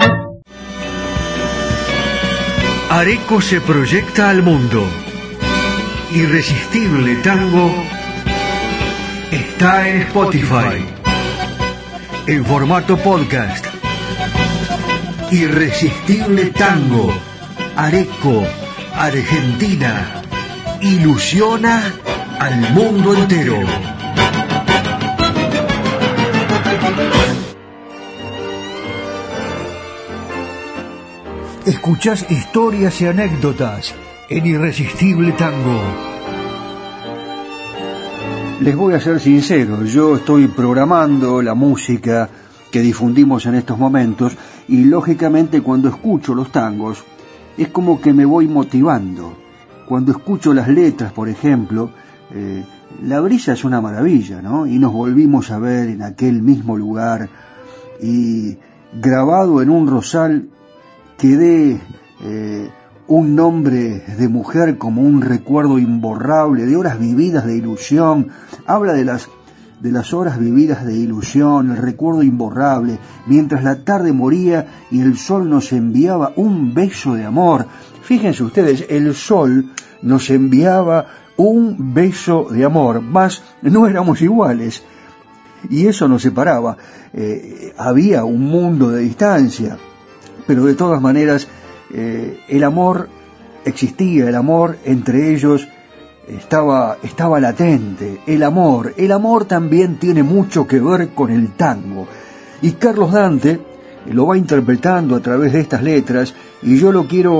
Areco 2.90 3.42
se 3.42 3.62
proyecta 3.62 4.30
al 4.30 4.42
mundo. 4.42 4.86
Irresistible 6.12 7.16
Tango 7.18 7.72
está 9.32 9.90
en 9.90 10.02
Spotify. 10.04 10.86
En 12.28 12.46
formato 12.46 12.98
podcast. 12.98 13.75
Irresistible 15.32 16.52
Tango. 16.52 17.12
Areco, 17.76 18.44
Argentina. 18.94 20.22
Ilusiona 20.82 21.82
al 22.40 22.72
mundo 22.74 23.16
entero. 23.16 23.60
Escuchás 31.66 32.30
historias 32.30 33.02
y 33.02 33.08
anécdotas 33.08 33.96
en 34.30 34.46
Irresistible 34.46 35.32
Tango. 35.32 35.82
Les 38.62 38.76
voy 38.76 38.94
a 38.94 39.00
ser 39.00 39.20
sincero, 39.20 39.84
yo 39.84 40.16
estoy 40.16 40.48
programando 40.48 41.42
la 41.42 41.56
música 41.56 42.30
que 42.76 42.82
difundimos 42.82 43.46
en 43.46 43.56
estos 43.56 43.80
momentos 43.80 44.36
y 44.68 44.84
lógicamente 44.84 45.62
cuando 45.62 45.88
escucho 45.88 46.36
los 46.36 46.52
tangos 46.52 47.06
es 47.58 47.70
como 47.70 48.02
que 48.02 48.12
me 48.12 48.26
voy 48.26 48.50
motivando. 48.50 49.34
Cuando 49.88 50.12
escucho 50.12 50.54
las 50.54 50.68
letras, 50.68 51.14
por 51.14 51.30
ejemplo, 51.30 51.92
eh, 52.32 52.66
la 53.02 53.22
brisa 53.22 53.54
es 53.54 53.64
una 53.64 53.80
maravilla, 53.80 54.42
¿no? 54.42 54.68
Y 54.68 54.78
nos 54.78 54.92
volvimos 54.92 55.52
a 55.52 55.60
ver 55.60 55.88
en 55.88 56.02
aquel 56.02 56.42
mismo 56.42 56.76
lugar 56.76 57.30
y 58.02 58.58
grabado 58.92 59.62
en 59.62 59.70
un 59.70 59.88
rosal 59.88 60.50
quedé 61.18 61.80
eh, 62.26 62.70
un 63.08 63.36
nombre 63.36 64.04
de 64.18 64.28
mujer 64.28 64.78
como 64.78 65.02
un 65.02 65.22
recuerdo 65.22 65.80
imborrable, 65.80 66.66
de 66.66 66.76
horas 66.76 67.00
vividas 67.00 67.46
de 67.46 67.56
ilusión, 67.56 68.32
habla 68.66 68.92
de 68.92 69.06
las 69.06 69.30
de 69.86 69.92
las 69.94 70.14
horas 70.14 70.38
vividas 70.38 70.86
de 70.86 70.94
ilusión, 70.94 71.72
el 71.72 71.78
recuerdo 71.78 72.24
imborrable, 72.24 73.00
mientras 73.26 73.64
la 73.64 73.86
tarde 73.86 74.12
moría 74.12 74.68
y 74.92 75.00
el 75.00 75.18
sol 75.18 75.50
nos 75.50 75.72
enviaba 75.72 76.34
un 76.36 76.74
beso 76.74 77.14
de 77.14 77.24
amor. 77.24 77.66
Fíjense 78.02 78.44
ustedes, 78.44 78.86
el 78.90 79.16
sol 79.16 79.72
nos 80.02 80.30
enviaba 80.30 81.08
un 81.38 81.94
beso 81.94 82.48
de 82.52 82.66
amor, 82.66 83.02
más 83.02 83.42
no 83.62 83.88
éramos 83.88 84.22
iguales. 84.22 84.84
Y 85.70 85.88
eso 85.88 86.08
nos 86.08 86.22
separaba. 86.22 86.78
Eh, 87.14 87.74
había 87.78 88.26
un 88.26 88.42
mundo 88.42 88.90
de 88.90 89.02
distancia 89.02 89.78
pero 90.48 90.66
de 90.66 90.76
todas 90.76 91.02
maneras 91.02 91.48
eh, 91.94 92.40
el 92.48 92.64
amor 92.64 93.10
existía, 93.64 94.30
el 94.30 94.36
amor 94.36 94.78
entre 94.86 95.34
ellos 95.34 95.68
estaba, 96.28 96.98
estaba 97.04 97.40
latente, 97.40 98.22
el 98.26 98.44
amor, 98.44 98.94
el 98.98 99.12
amor 99.12 99.46
también 99.46 99.98
tiene 99.98 100.24
mucho 100.24 100.68
que 100.68 100.80
ver 100.80 101.10
con 101.10 101.32
el 101.32 101.54
tango. 101.54 102.08
Y 102.62 102.72
Carlos 102.74 103.12
Dante 103.12 103.60
lo 104.12 104.28
va 104.28 104.38
interpretando 104.38 105.16
a 105.16 105.20
través 105.20 105.54
de 105.54 105.62
estas 105.62 105.84
letras 105.84 106.34
y 106.62 106.78
yo 106.78 106.92
lo 106.92 107.08
quiero 107.08 107.34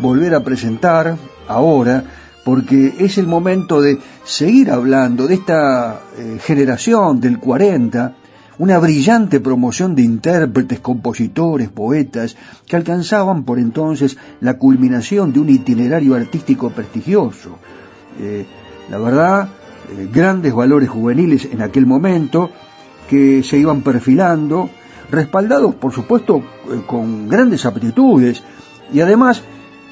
volver 0.00 0.34
a 0.34 0.44
presentar 0.44 1.16
ahora 1.48 2.04
porque 2.44 2.94
es 2.98 3.18
el 3.18 3.26
momento 3.26 3.80
de 3.80 3.98
seguir 4.24 4.70
hablando 4.70 5.26
de 5.26 5.34
esta 5.34 6.00
eh, 6.16 6.38
generación 6.42 7.20
del 7.20 7.38
40 7.38 8.16
una 8.58 8.78
brillante 8.78 9.40
promoción 9.40 9.94
de 9.94 10.02
intérpretes, 10.02 10.78
compositores, 10.78 11.68
poetas, 11.70 12.36
que 12.66 12.76
alcanzaban 12.76 13.44
por 13.44 13.58
entonces 13.58 14.18
la 14.40 14.58
culminación 14.58 15.32
de 15.32 15.40
un 15.40 15.48
itinerario 15.48 16.14
artístico 16.14 16.70
prestigioso. 16.70 17.58
Eh, 18.22 18.46
la 18.88 18.98
verdad, 18.98 19.48
eh, 19.90 20.08
grandes 20.12 20.54
valores 20.54 20.88
juveniles 20.88 21.48
en 21.50 21.60
aquel 21.60 21.86
momento 21.86 22.50
que 23.10 23.42
se 23.42 23.58
iban 23.58 23.80
perfilando, 23.80 24.70
respaldados 25.10 25.74
por 25.74 25.92
supuesto 25.92 26.36
eh, 26.70 26.82
con 26.86 27.28
grandes 27.28 27.66
aptitudes 27.66 28.44
y 28.92 29.00
además 29.00 29.42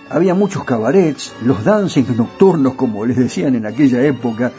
había 0.09 0.35
muchos 0.35 0.63
cabarets, 0.63 1.33
los 1.45 1.65
dancings 1.65 2.17
nocturnos 2.17 2.75
como 2.75 3.05
les 3.05 3.17
decían 3.17 3.57
en 3.57 3.67
aquella 3.67 4.01
época, 4.03 4.53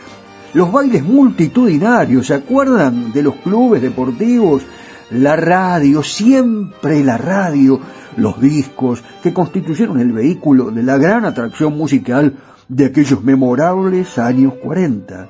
los 0.53 0.69
bailes 0.69 1.03
multitudinarios, 1.03 2.27
¿se 2.27 2.33
acuerdan 2.33 3.13
de 3.13 3.23
los 3.23 3.35
clubes 3.35 3.81
deportivos? 3.81 4.63
La 5.11 5.37
radio, 5.37 6.03
siempre 6.03 7.03
la 7.03 7.17
radio, 7.17 7.79
los 8.17 8.39
discos 8.41 9.01
que 9.23 9.33
constituyeron 9.33 9.99
el 9.99 10.11
vehículo 10.11 10.71
de 10.71 10.83
la 10.83 10.97
gran 10.97 11.23
atracción 11.23 11.77
musical 11.77 12.33
de 12.71 12.85
aquellos 12.85 13.21
memorables 13.21 14.17
años 14.17 14.53
40. 14.63 15.27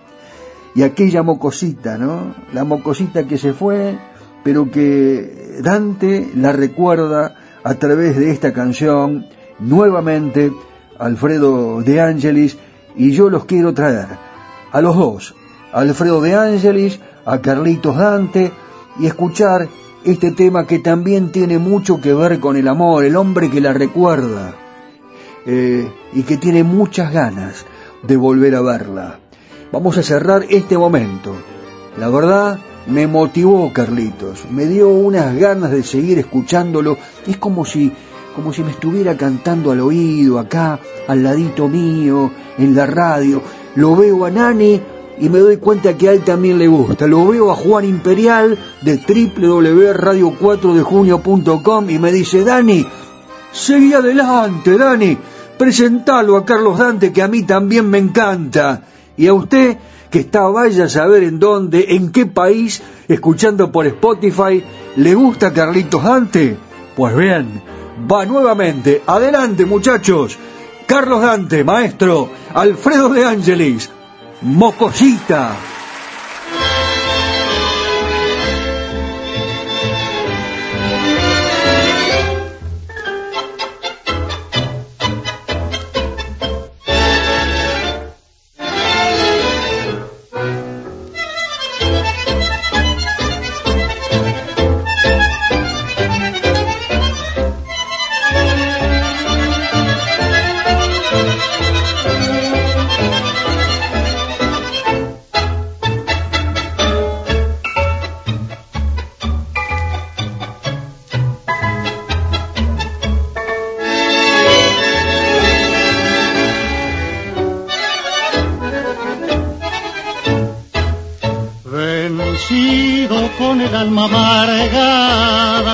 Y 0.76 0.84
aquella 0.84 1.24
mocosita, 1.24 1.98
¿no? 1.98 2.36
La 2.54 2.64
mocosita 2.64 3.26
que 3.26 3.38
se 3.38 3.52
fue, 3.52 3.98
pero 4.44 4.70
que 4.70 5.58
Dante 5.62 6.30
la 6.36 6.52
recuerda 6.52 7.36
a 7.64 7.74
través 7.76 8.16
de 8.18 8.30
esta 8.30 8.54
canción, 8.54 9.26
nuevamente 9.60 10.54
Alfredo 11.00 11.82
de 11.82 12.00
Angelis, 12.00 12.58
y 12.96 13.12
yo 13.12 13.30
los 13.30 13.46
quiero 13.46 13.74
traer 13.74 14.08
a 14.72 14.82
los 14.82 14.96
dos, 14.96 15.36
Alfredo 15.74 16.22
de 16.22 16.36
Ángelis, 16.36 17.00
a 17.26 17.40
Carlitos 17.40 17.98
Dante, 17.98 18.52
y 19.00 19.08
escuchar 19.08 19.68
este 20.04 20.32
tema 20.32 20.68
que 20.68 20.78
también 20.78 21.32
tiene 21.32 21.58
mucho 21.58 22.00
que 22.02 22.14
ver 22.14 22.40
con 22.40 22.56
el 22.56 22.68
amor, 22.68 23.04
el 23.04 23.16
hombre 23.16 23.50
que 23.50 23.62
la 23.62 23.74
recuerda 23.74 24.61
eh, 25.46 25.92
y 26.14 26.24
que 26.24 26.38
tiene 26.38 26.64
muchas 26.64 27.12
ganas 27.12 27.66
de 28.04 28.18
volver 28.18 28.56
a 28.56 28.62
verla. 28.62 29.20
Vamos 29.72 29.98
a 29.98 30.04
cerrar 30.04 30.46
este 30.50 30.78
momento. 30.78 31.34
La 31.98 32.10
verdad, 32.10 32.60
me 32.88 33.08
motivó 33.08 33.72
Carlitos, 33.74 34.46
me 34.50 34.66
dio 34.66 34.90
unas 34.90 35.36
ganas 35.36 35.72
de 35.72 35.84
seguir 35.84 36.20
escuchándolo. 36.20 36.98
Es 37.28 37.38
como 37.38 37.66
si, 37.66 37.92
como 38.36 38.54
si 38.54 38.64
me 38.64 38.72
estuviera 38.72 39.18
cantando 39.18 39.72
al 39.72 39.82
oído, 39.82 40.40
acá, 40.40 40.80
al 41.08 41.24
ladito 41.24 41.68
mío, 41.68 42.32
en 42.58 42.76
la 42.76 42.86
radio 42.86 43.42
lo 43.76 43.96
veo 43.96 44.26
a 44.26 44.32
Nani 44.32 44.82
y 45.20 45.30
me 45.30 45.40
doy 45.40 45.58
cuenta 45.58 45.98
que 45.98 46.08
a 46.10 46.14
él 46.14 46.22
también 46.22 46.60
le 46.60 46.68
gusta. 46.68 47.08
Lo 47.08 47.28
veo 47.28 47.52
a 47.52 47.56
Juan 47.56 47.86
Imperial 47.86 48.58
de 48.82 48.98
www.radio4dejunio.com 48.98 51.90
y 51.90 52.00
me 52.00 52.12
dice, 52.12 52.44
Dani, 52.44 52.86
seguí 53.52 53.94
adelante, 53.94 54.78
Dani, 54.78 55.18
presentalo 55.58 56.38
a 56.38 56.46
Carlos 56.46 56.78
Dante 56.78 57.12
que 57.12 57.22
a 57.22 57.28
mí 57.28 57.44
también 57.44 57.90
me 57.90 57.98
encanta. 57.98 58.82
Y 59.18 59.28
a 59.28 59.34
usted 59.34 59.78
que 60.10 60.20
está 60.20 60.42
vaya 60.48 60.86
a 60.86 60.90
saber 60.90 61.24
en 61.24 61.40
dónde, 61.40 61.96
en 61.96 62.12
qué 62.12 62.26
país, 62.26 62.82
escuchando 63.08 63.72
por 63.72 63.88
Spotify, 63.88 64.64
¿le 64.98 65.16
gusta 65.16 65.54
Carlitos 65.54 66.04
Dante? 66.04 66.58
Pues 66.96 67.16
bien, 67.16 67.62
va 68.12 68.26
nuevamente. 68.26 69.02
Adelante 69.08 69.66
muchachos. 69.66 70.38
Carlos 70.86 71.22
Dante, 71.22 71.64
maestro, 71.64 72.30
Alfredo 72.54 73.10
de 73.10 73.26
Angelis, 73.26 73.90
Mocosita. 74.42 75.56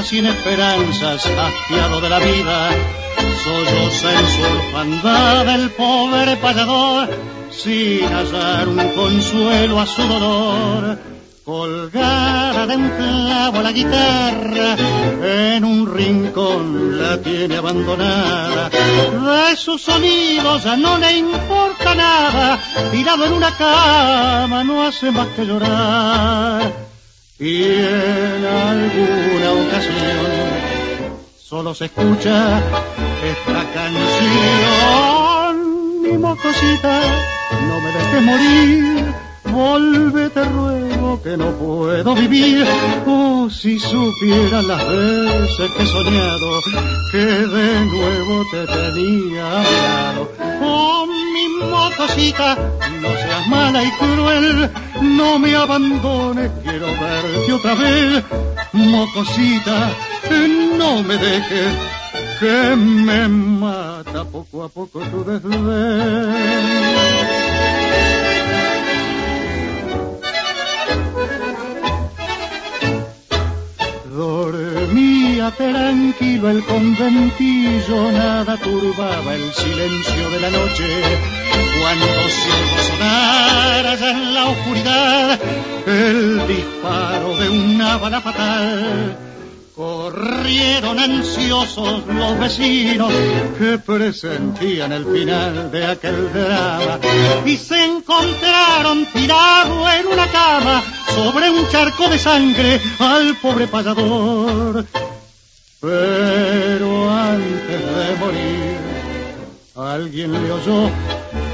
Sin 0.08 0.26
esperanzas, 0.26 1.26
hastiado 1.26 1.99
de 1.99 2.10
la 2.10 2.20
vida, 2.20 2.70
solloza 3.43 4.20
en 4.20 4.28
su 4.28 4.41
orfandad 4.41 5.49
el 5.53 5.70
pobre 5.72 6.38
payador, 6.38 7.10
sin 7.51 8.08
hallar 8.08 8.70
un 8.70 8.89
consuelo 8.95 9.82
a 9.82 9.86
su 9.86 10.01
dolor 10.03 10.97
colgada 11.43 12.68
de 12.68 12.76
un 12.78 12.89
clavo 12.89 13.62
la 13.62 13.72
guitarra, 13.74 14.76
en 15.24 15.66
un 15.66 15.93
rincón 15.93 17.01
la 17.01 17.22
tiene 17.22 17.58
abandonada. 17.58 18.70
De 18.70 19.55
sus 19.58 19.82
sonidos 19.82 20.64
ya 20.64 20.78
no 20.78 20.97
le 20.97 21.18
importa 21.18 21.95
nada, 21.95 22.60
tirado 22.91 23.26
en 23.26 23.34
una 23.34 23.51
cama 23.58 24.64
no 24.64 24.84
hace 24.84 25.12
más 25.12 25.28
que 25.36 25.45
llorar. 25.45 26.87
Y 27.40 27.64
en 27.64 28.46
alguna 28.46 29.52
ocasión 29.52 30.28
solo 31.38 31.76
se 31.76 31.86
escucha 31.86 32.60
esta 33.24 33.64
canción. 33.74 34.02
Mi 36.02 36.18
mocosita, 36.18 37.02
no 37.68 37.80
me 37.80 37.92
dejes 37.92 38.22
morir 38.24 39.27
Volvete 39.52 40.43
ruego 40.43 41.22
que 41.22 41.38
no 41.38 41.52
puedo 41.52 42.16
vivir. 42.16 42.66
Oh, 43.06 43.50
si 43.50 43.80
supiera 43.80 44.62
las 44.62 44.88
veces 44.88 45.72
que 45.72 45.84
he 45.84 45.88
soñado 45.88 46.62
que 47.12 47.18
de 47.18 47.86
nuevo 47.86 48.45
te 48.52 48.66
tenía. 48.68 49.64
Oh, 50.62 51.06
mi 51.08 51.48
mocosita, 51.66 52.58
no 53.02 53.10
seas 53.10 53.48
mala 53.48 53.84
y 53.84 53.91
cruel, 53.91 54.70
no 55.02 55.39
me 55.39 55.56
abandones, 55.56 56.52
quiero 56.64 56.88
verte 56.88 57.54
otra 57.54 57.76
vez. 57.76 58.24
Mocosita, 58.74 59.91
no 60.78 61.04
me 61.04 61.18
dejes 61.18 61.74
que 62.39 62.76
me 62.76 63.28
mata 63.28 64.24
poco 64.26 64.64
a 64.64 64.70
poco 64.70 65.00
tu 65.00 65.24
desdén. 65.24 66.68
Dormía 75.48 75.52
tranquilo 75.52 76.50
el 76.50 76.64
conventillo, 76.66 78.12
nada 78.12 78.58
turbaba 78.58 79.34
el 79.34 79.54
silencio 79.54 80.30
de 80.32 80.39
la 80.41 80.50
noche. 80.50 80.84
Cuando 81.80 82.06
se 82.06 82.50
oyó 82.52 82.84
sonar 82.84 83.88
allá 83.88 84.12
en 84.12 84.34
la 84.34 84.45
oscuridad 84.48 85.39
el 85.86 86.48
disparo 86.48 87.38
de 87.38 87.50
una 87.50 87.98
bala 87.98 88.20
fatal 88.20 89.18
Corrieron 89.78 90.98
ansiosos 90.98 92.04
los 92.08 92.39
vecinos 92.39 93.14
que 93.60 93.78
presentían 93.78 94.91
el 94.91 95.06
final 95.06 95.70
de 95.70 95.86
aquel 95.86 96.34
drama 96.34 97.00
y 97.45 97.56
se 97.56 97.86
encontraron 97.86 99.06
tirado 99.14 99.88
en 99.91 100.08
una 100.08 100.28
cama 100.32 100.84
sobre 101.14 101.52
un 101.52 101.70
charco 101.70 102.10
de 102.10 102.18
sangre 102.18 102.82
al 102.98 103.36
pobre 103.38 103.68
payador. 103.68 104.84
Pero 105.80 107.10
antes 107.10 107.82
de 107.98 108.16
morir, 108.20 108.78
alguien 109.76 110.32
le 110.34 110.52
oyó 110.52 110.90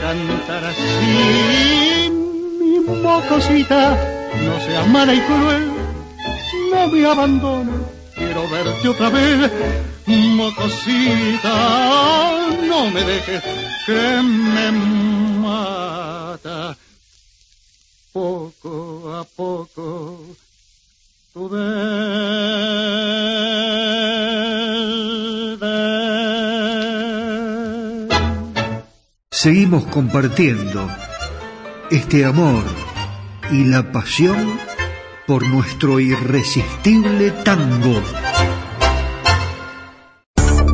cantar 0.02 0.64
así. 0.66 2.10
Mi 2.60 2.80
mocosita, 3.02 3.98
no 4.46 4.60
seas 4.66 4.88
mala 4.88 5.14
y 5.14 5.20
cruel, 5.22 5.72
no 6.72 6.88
me 6.88 7.06
abandones 7.06 7.94
quiero 8.24 8.50
verte 8.50 8.90
otra 8.90 9.10
vez, 9.10 9.52
mocosita, 10.08 11.56
no 12.68 12.90
me 12.92 13.04
dejes 13.04 13.44
que 13.86 14.22
me 14.24 14.72
mata. 15.42 16.78
Poco 18.12 19.14
a 19.14 19.24
poco, 19.24 20.20
Seguimos 29.32 29.86
compartiendo 29.86 30.88
este 31.90 32.26
amor 32.26 32.64
y 33.52 33.64
la 33.66 33.92
pasión 33.92 34.60
por 35.26 35.48
nuestro 35.48 36.00
irresistible 36.00 37.32
tango. 37.44 38.00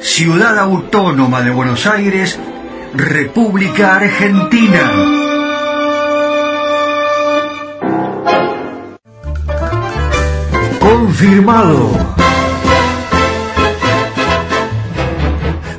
Ciudad 0.00 0.58
Autónoma 0.58 1.40
de 1.40 1.50
Buenos 1.50 1.86
Aires, 1.86 2.38
República 2.94 3.96
Argentina. 3.96 4.92
Confirmado. 10.78 12.16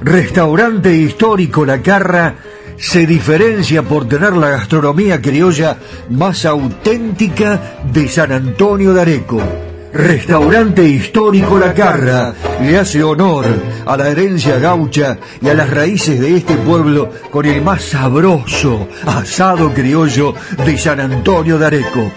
Restaurante 0.02 0.94
histórico 0.94 1.65
La 1.65 1.81
Carra 1.81 2.35
se 2.77 3.06
diferencia 3.06 3.84
por 3.84 4.07
tener 4.07 4.34
la 4.34 4.49
gastronomía 4.49 5.22
criolla 5.22 5.77
más 6.10 6.45
auténtica 6.45 7.80
de 7.91 8.07
San 8.07 8.31
Antonio 8.31 8.94
de 8.94 9.02
Areco 9.02 9.66
Restaurante 9.93 10.84
Histórico 10.84 11.57
La 11.57 11.73
Carra 11.73 12.34
le 12.61 12.77
hace 12.77 13.01
honor 13.01 13.45
a 13.85 13.97
la 13.97 14.09
herencia 14.09 14.59
gaucha 14.59 15.18
y 15.41 15.47
a 15.47 15.53
las 15.53 15.69
raíces 15.69 16.19
de 16.19 16.38
este 16.38 16.55
pueblo 16.55 17.09
con 17.31 17.45
el 17.45 17.61
más 17.61 17.84
sabroso 17.84 18.88
asado 19.05 19.73
criollo 19.73 20.34
de 20.65 20.77
San 20.77 20.99
Antonio 20.99 21.57
de 21.57 21.65
Areco. 21.65 22.11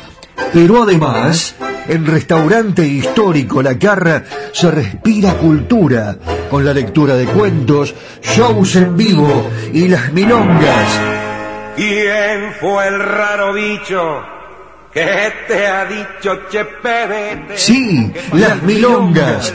Pero 0.53 0.83
además, 0.83 1.55
en 1.89 2.07
Restaurante 2.07 2.87
Histórico 2.87 3.63
La 3.63 3.79
Carra 3.79 4.25
se 4.53 4.71
respira 4.71 5.35
cultura 5.35 6.17
con 6.51 6.65
la 6.65 6.75
lectura 6.75 7.15
de 7.15 7.27
cuentos, 7.27 7.95
shows 8.21 8.77
en 8.77 8.97
vivo 8.97 9.49
y 9.73 9.89
las 9.89 10.13
milongas. 10.13 11.01
¿Quién 11.77 12.53
fue 12.61 12.89
el 12.89 12.99
raro 12.99 13.53
bicho? 13.55 14.40
¿Qué 14.93 15.33
te 15.47 15.67
ha 15.69 15.85
dicho? 15.85 16.41
Sí, 17.55 18.13
las 18.33 18.61
milongas. 18.63 19.55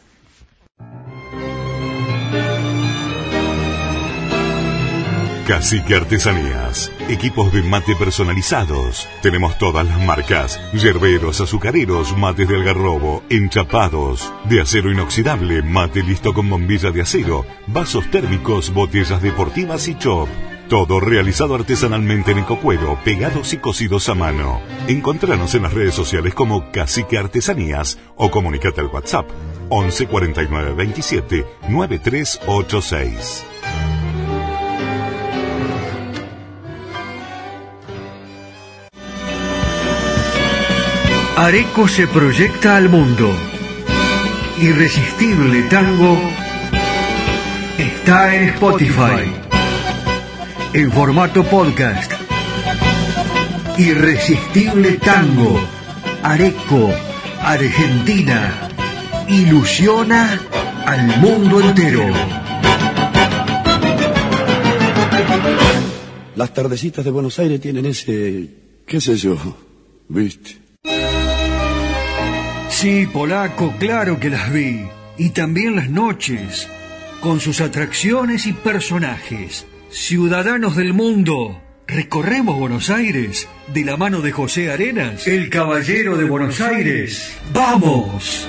Cacique 5.46 5.94
Artesanías. 5.94 6.92
Equipos 7.08 7.50
de 7.54 7.62
mate 7.62 7.96
personalizados. 7.96 9.08
Tenemos 9.22 9.56
todas 9.56 9.86
las 9.86 9.98
marcas. 9.98 10.60
Yerberos, 10.74 11.40
azucareros, 11.40 12.14
mates 12.14 12.46
de 12.48 12.56
algarrobo, 12.56 13.22
enchapados. 13.30 14.30
De 14.44 14.60
acero 14.60 14.92
inoxidable, 14.92 15.62
mate 15.62 16.02
listo 16.02 16.34
con 16.34 16.50
bombilla 16.50 16.90
de 16.90 17.00
acero. 17.00 17.46
Vasos 17.66 18.10
térmicos, 18.10 18.74
botellas 18.74 19.22
deportivas 19.22 19.88
y 19.88 19.96
chop. 19.96 20.28
Todo 20.68 21.00
realizado 21.00 21.54
artesanalmente 21.54 22.32
en 22.32 22.40
ecocuero, 22.40 22.98
pegados 23.02 23.54
y 23.54 23.56
cosidos 23.56 24.10
a 24.10 24.14
mano. 24.14 24.60
Encontranos 24.86 25.54
en 25.54 25.62
las 25.62 25.72
redes 25.72 25.94
sociales 25.94 26.34
como 26.34 26.70
Cacique 26.70 27.16
Artesanías 27.16 27.98
o 28.16 28.30
comunicate 28.30 28.82
al 28.82 28.88
WhatsApp 28.88 29.26
11 29.70 30.06
49 30.06 30.74
27 30.74 31.46
9386. 31.70 33.46
Areco 41.36 41.88
se 41.88 42.06
proyecta 42.08 42.76
al 42.76 42.90
mundo. 42.90 43.34
Irresistible 44.60 45.62
Tango 45.70 46.18
está 47.78 48.34
en 48.34 48.50
Spotify. 48.50 49.47
En 50.74 50.92
formato 50.92 51.42
podcast. 51.44 52.12
Irresistible 53.78 54.98
Tango. 54.98 55.58
Areco. 56.22 56.92
Argentina. 57.40 58.68
Ilusiona 59.28 60.38
al 60.84 61.20
mundo 61.20 61.60
entero. 61.60 62.04
Las 66.36 66.52
tardecitas 66.52 67.04
de 67.04 67.10
Buenos 67.10 67.38
Aires 67.38 67.60
tienen 67.60 67.86
ese, 67.86 68.48
qué 68.86 69.00
sé 69.00 69.16
yo, 69.16 69.36
viste. 70.08 70.58
Sí, 72.68 73.08
polaco, 73.12 73.74
claro 73.78 74.20
que 74.20 74.30
las 74.30 74.52
vi. 74.52 74.86
Y 75.16 75.30
también 75.30 75.74
las 75.74 75.88
noches, 75.88 76.68
con 77.20 77.40
sus 77.40 77.60
atracciones 77.60 78.46
y 78.46 78.52
personajes. 78.52 79.66
Ciudadanos 79.90 80.76
del 80.76 80.92
mundo, 80.92 81.62
recorremos 81.86 82.58
Buenos 82.58 82.90
Aires 82.90 83.48
de 83.72 83.86
la 83.86 83.96
mano 83.96 84.20
de 84.20 84.32
José 84.32 84.70
Arenas, 84.70 85.26
el 85.26 85.48
caballero 85.48 86.18
de 86.18 86.24
Buenos 86.24 86.60
Aires. 86.60 87.34
¡Vamos! 87.54 88.46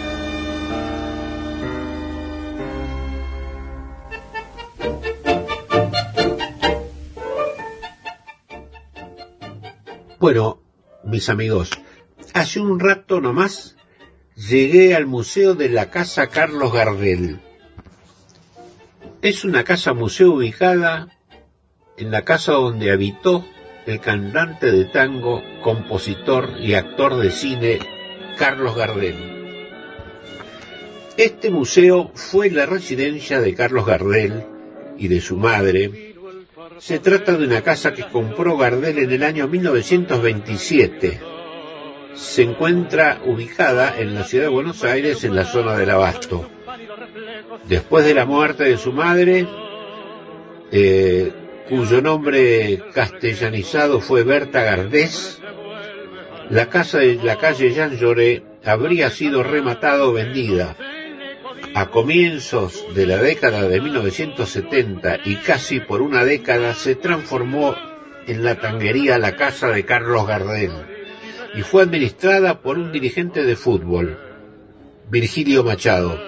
Bueno, 10.20 10.61
mis 11.06 11.30
amigos, 11.30 11.72
hace 12.34 12.60
un 12.60 12.82
rato 12.82 13.22
nomás 13.22 13.78
llegué 14.36 14.94
al 14.94 15.06
Museo 15.06 15.56
de 15.56 15.70
la 15.70 15.90
Casa 15.90 16.28
Carlos 16.28 16.74
Gardel. 16.74 17.40
Es 19.22 19.45
una 19.45 19.64
casa 19.64 19.94
museo 19.94 20.34
ubicada 20.34 21.19
en 22.00 22.12
la 22.12 22.24
casa 22.24 22.54
donde 22.54 22.92
habitó 22.92 23.46
el 23.86 24.00
cantante 24.00 24.72
de 24.72 24.86
tango, 24.86 25.44
compositor 25.62 26.54
y 26.60 26.74
actor 26.74 27.18
de 27.18 27.32
cine 27.32 27.80
Carlos 28.38 28.76
Gardel. 28.76 29.16
Este 31.18 31.52
museo 31.52 32.12
fue 32.14 32.50
la 32.50 32.66
residencia 32.66 33.42
de 33.42 33.54
Carlos 33.54 33.86
Gardel 33.86 34.46
y 34.98 35.08
de 35.08 35.22
su 35.22 35.36
madre. 35.36 36.16
Se 36.78 37.00
trata 37.00 37.34
de 37.34 37.46
una 37.46 37.62
casa 37.62 37.94
que 37.94 38.04
compró 38.04 38.58
Gardel 38.58 39.00
en 39.00 39.12
el 39.12 39.24
año 39.24 39.48
1927 39.48 41.20
se 42.20 42.44
encuentra 42.44 43.22
ubicada 43.26 43.98
en 43.98 44.14
la 44.14 44.26
ciudad 44.26 44.46
de 44.46 44.50
Buenos 44.50 44.84
Aires, 44.84 45.24
en 45.24 45.36
la 45.36 45.46
zona 45.46 45.78
del 45.78 45.90
Abasto. 45.90 46.50
Después 47.68 48.06
de 48.06 48.14
la 48.14 48.26
muerte 48.26 48.66
de 48.66 48.78
su 48.78 48.92
madre, 48.92 49.48
eh, 50.72 51.32
cuyo 51.70 52.02
nombre 52.02 52.82
castellanizado 52.94 54.02
fue 54.02 54.24
Berta 54.24 54.64
Gardés, 54.64 55.40
la 56.50 56.68
casa 56.68 56.98
de 56.98 57.16
la 57.24 57.38
calle 57.38 57.72
Jean 57.72 57.96
Lloré 57.96 58.44
habría 58.66 59.12
sido 59.12 59.44
rematada 59.44 60.06
o 60.06 60.14
vendida. 60.14 60.76
A 61.76 61.91
comienzos 61.91 62.84
de 62.96 63.06
la 63.06 63.18
década 63.18 63.68
de 63.68 63.80
1970 63.80 65.20
y 65.26 65.36
casi 65.36 65.80
por 65.80 66.02
una 66.02 66.26
década 66.26 66.74
se 66.74 66.96
transformó 66.96 67.76
en 68.26 68.44
la 68.44 68.56
tanguería 68.56 69.20
La 69.20 69.36
Casa 69.36 69.68
de 69.68 69.86
Carlos 69.86 70.26
Gardel 70.26 70.72
y 71.54 71.62
fue 71.62 71.84
administrada 71.84 72.62
por 72.62 72.80
un 72.80 72.91
dirigente 72.91 73.44
de 73.44 73.56
fútbol, 73.56 74.18
Virgilio 75.10 75.64
Machado. 75.64 76.20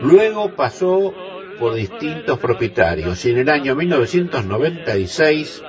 Luego 0.00 0.54
pasó 0.54 1.12
por 1.58 1.74
distintos 1.74 2.38
propietarios 2.38 3.24
y 3.24 3.30
en 3.30 3.38
el 3.38 3.48
año 3.50 3.74
1996 3.74 5.62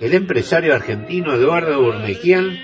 el 0.00 0.14
empresario 0.14 0.74
argentino 0.74 1.34
Eduardo 1.34 1.80
Urnequian 1.80 2.58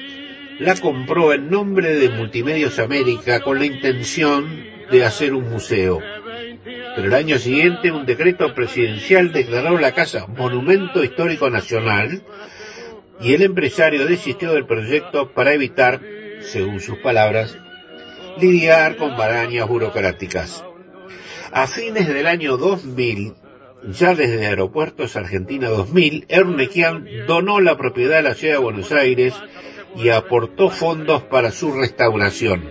la 0.59 0.77
compró 0.77 1.33
en 1.33 1.49
nombre 1.49 1.97
de 1.97 2.11
Multimedios 2.11 2.79
América 2.79 3.41
con 3.41 3.59
la 3.59 3.65
intención 3.65 4.65
de 4.91 5.05
hacer 5.05 5.33
un 5.33 5.49
museo. 5.49 6.01
Pero 6.97 7.07
el 7.07 7.15
año 7.15 7.39
siguiente 7.39 7.91
un 7.93 8.05
decreto 8.05 8.55
presidencial 8.55 9.33
declaró 9.33 9.79
la 9.79 9.93
casa 9.93 10.27
Monumento 10.27 11.03
Histórico 11.03 11.49
Nacional 11.49 12.23
y 13.21 13.35
el 13.35 13.43
empresario 13.43 14.07
desistió 14.07 14.53
del 14.53 14.67
proyecto 14.67 15.33
para 15.33 15.55
evitar, 15.55 16.01
según 16.41 16.81
sus 16.81 16.99
palabras, 16.99 17.57
lidiar 18.39 18.97
con 18.97 19.17
marañas 19.17 19.69
burocráticas. 19.69 20.65
A 21.53 21.67
fines 21.67 22.07
del 22.07 22.29
año 22.29 22.57
2000, 22.57 23.35
ya 23.91 24.15
desde 24.15 24.47
Aeropuertos 24.47 25.17
Argentina 25.17 25.69
2000, 25.69 26.27
Ernequian 26.29 27.09
donó 27.27 27.61
la 27.61 27.77
propiedad 27.77 28.19
de 28.19 28.23
la 28.23 28.35
ciudad 28.35 28.55
de 28.55 28.61
Buenos 28.61 28.93
Aires 28.93 29.35
y 29.97 30.11
aportó 30.11 30.71
fondos 30.71 31.25
para 31.25 31.51
su 31.51 31.73
restauración. 31.73 32.69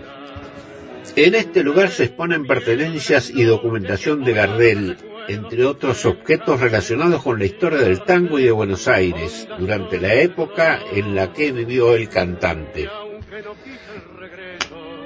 En 1.17 1.35
este 1.35 1.63
lugar 1.63 1.89
se 1.89 2.05
exponen 2.05 2.47
pertenencias 2.47 3.29
y 3.29 3.43
documentación 3.43 4.23
de 4.23 4.33
Gardel, 4.33 4.97
entre 5.27 5.65
otros 5.65 6.05
objetos 6.05 6.61
relacionados 6.61 7.21
con 7.21 7.37
la 7.37 7.45
historia 7.45 7.79
del 7.79 8.01
tango 8.03 8.39
y 8.39 8.43
de 8.43 8.51
Buenos 8.51 8.87
Aires, 8.87 9.45
durante 9.59 9.99
la 9.99 10.13
época 10.13 10.79
en 10.93 11.15
la 11.15 11.33
que 11.33 11.51
vivió 11.51 11.95
el 11.95 12.07
cantante. 12.07 12.89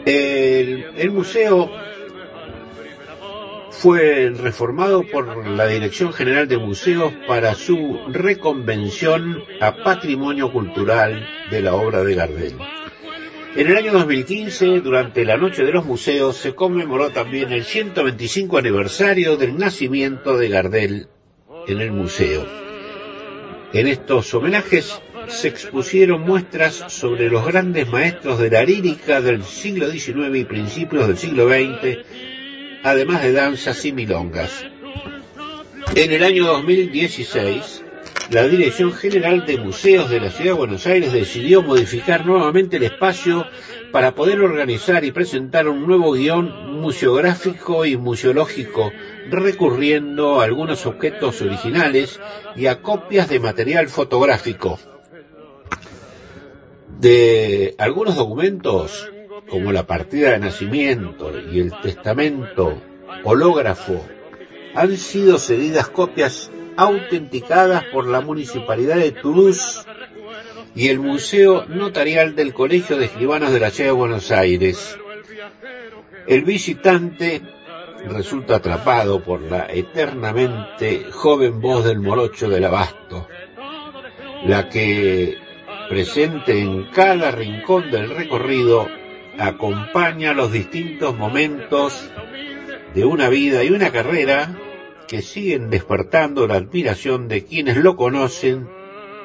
El 0.06 1.12
museo 1.12 1.72
fue 3.74 4.32
reformado 4.36 5.04
por 5.04 5.46
la 5.48 5.68
Dirección 5.68 6.14
General 6.14 6.48
de 6.48 6.58
Museos 6.58 7.12
para 7.28 7.56
su 7.56 8.00
reconvención 8.08 9.44
a 9.60 9.76
Patrimonio 9.84 10.52
Cultural 10.52 11.28
de 11.50 11.62
la 11.62 11.74
obra 11.74 12.04
de 12.04 12.16
Gardel. 12.16 12.54
En 13.56 13.68
el 13.68 13.76
año 13.76 13.92
2015, 13.92 14.80
durante 14.80 15.26
la 15.26 15.38
Noche 15.38 15.64
de 15.64 15.72
los 15.72 15.86
Museos, 15.86 16.38
se 16.38 16.56
conmemoró 16.56 17.10
también 17.10 17.52
el 17.52 17.66
125 17.66 18.58
aniversario 18.58 19.38
del 19.38 19.58
nacimiento 19.58 20.38
de 20.38 20.50
Gardel 20.50 21.08
en 21.68 21.82
el 21.82 21.92
museo. 21.92 22.46
En 23.74 23.88
estos 23.88 24.34
homenajes 24.34 25.02
se 25.28 25.48
expusieron 25.48 26.22
muestras 26.22 26.86
sobre 26.88 27.30
los 27.30 27.46
grandes 27.46 27.90
maestros 27.90 28.40
de 28.40 28.50
la 28.50 28.64
lírica 28.64 29.20
del 29.20 29.44
siglo 29.44 29.90
XIX 29.90 30.36
y 30.36 30.46
principios 30.46 31.08
del 31.08 31.18
siglo 31.18 31.48
XX, 31.48 32.33
además 32.84 33.24
de 33.24 33.32
danzas 33.32 33.84
y 33.86 33.92
milongas. 33.92 34.66
En 35.96 36.12
el 36.12 36.24
año 36.24 36.46
2016, 36.48 37.84
la 38.32 38.48
Dirección 38.48 38.94
General 38.94 39.46
de 39.46 39.58
Museos 39.58 40.10
de 40.10 40.20
la 40.20 40.30
Ciudad 40.30 40.52
de 40.52 40.58
Buenos 40.58 40.88
Aires 40.88 41.14
decidió 41.14 41.62
modificar 41.62 42.26
nuevamente 42.26 42.78
el 42.78 42.84
espacio 42.84 43.46
para 43.92 44.16
poder 44.16 44.42
organizar 44.42 45.04
y 45.06 45.12
presentar 45.12 45.68
un 45.68 45.86
nuevo 45.86 46.14
guion 46.14 46.80
museográfico 46.82 47.86
y 47.86 47.96
museológico, 47.96 48.92
recurriendo 49.30 50.42
a 50.42 50.46
algunos 50.46 50.86
objetos 50.86 51.42
originales 51.42 52.20
y 52.56 52.66
a 52.66 52.82
copias 52.82 53.30
de 53.30 53.40
material 53.40 53.88
fotográfico. 53.88 54.80
De 57.00 57.76
algunos 57.78 58.16
documentos, 58.16 59.13
como 59.50 59.72
la 59.72 59.86
partida 59.86 60.32
de 60.32 60.40
nacimiento 60.40 61.32
y 61.52 61.60
el 61.60 61.72
testamento 61.82 62.82
hológrafo, 63.24 64.06
han 64.76 64.98
sido 64.98 65.38
cedidas 65.38 65.90
copias 65.90 66.52
autenticadas 66.78 67.84
por 67.92 68.08
la 68.08 68.22
Municipalidad 68.22 68.98
de 68.98 69.12
Toulouse 69.12 69.86
y 70.76 70.90
el 70.90 71.00
Museo 71.00 71.66
Notarial 71.66 72.36
del 72.36 72.54
Colegio 72.54 72.98
de 72.98 73.06
Escribanos 73.06 73.52
de 73.52 73.60
la 73.60 73.70
Ciudad 73.70 73.92
de 73.92 73.98
Buenos 73.98 74.32
Aires. 74.32 74.98
El 76.28 76.44
visitante 76.44 77.42
resulta 78.06 78.56
atrapado 78.56 79.22
por 79.22 79.42
la 79.42 79.68
eternamente 79.70 81.06
joven 81.12 81.62
voz 81.62 81.86
del 81.86 82.00
morocho 82.00 82.50
del 82.50 82.66
abasto, 82.66 83.28
la 84.46 84.68
que, 84.70 85.38
presente 85.90 86.60
en 86.60 86.90
cada 86.92 87.32
rincón 87.32 87.92
del 87.92 88.10
recorrido, 88.10 88.88
acompaña 89.38 90.34
los 90.34 90.52
distintos 90.52 91.18
momentos 91.18 92.10
de 92.94 93.06
una 93.06 93.30
vida 93.30 93.64
y 93.64 93.70
una 93.70 93.92
carrera 93.92 94.56
que 95.08 95.22
siguen 95.22 95.70
despertando 95.70 96.48
la 96.48 96.56
admiración 96.56 97.28
de 97.28 97.44
quienes 97.44 97.78
lo 97.78 97.96
conocen 97.96 98.68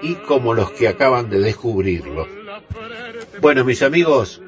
y 0.03 0.15
como 0.15 0.55
los 0.55 0.71
que 0.73 0.89
acaban 0.89 1.29
de 1.31 1.41
descubrirlo. 1.41 2.27
Bueno, 3.41 3.65
mis 3.65 3.83
amigos, 3.83 4.43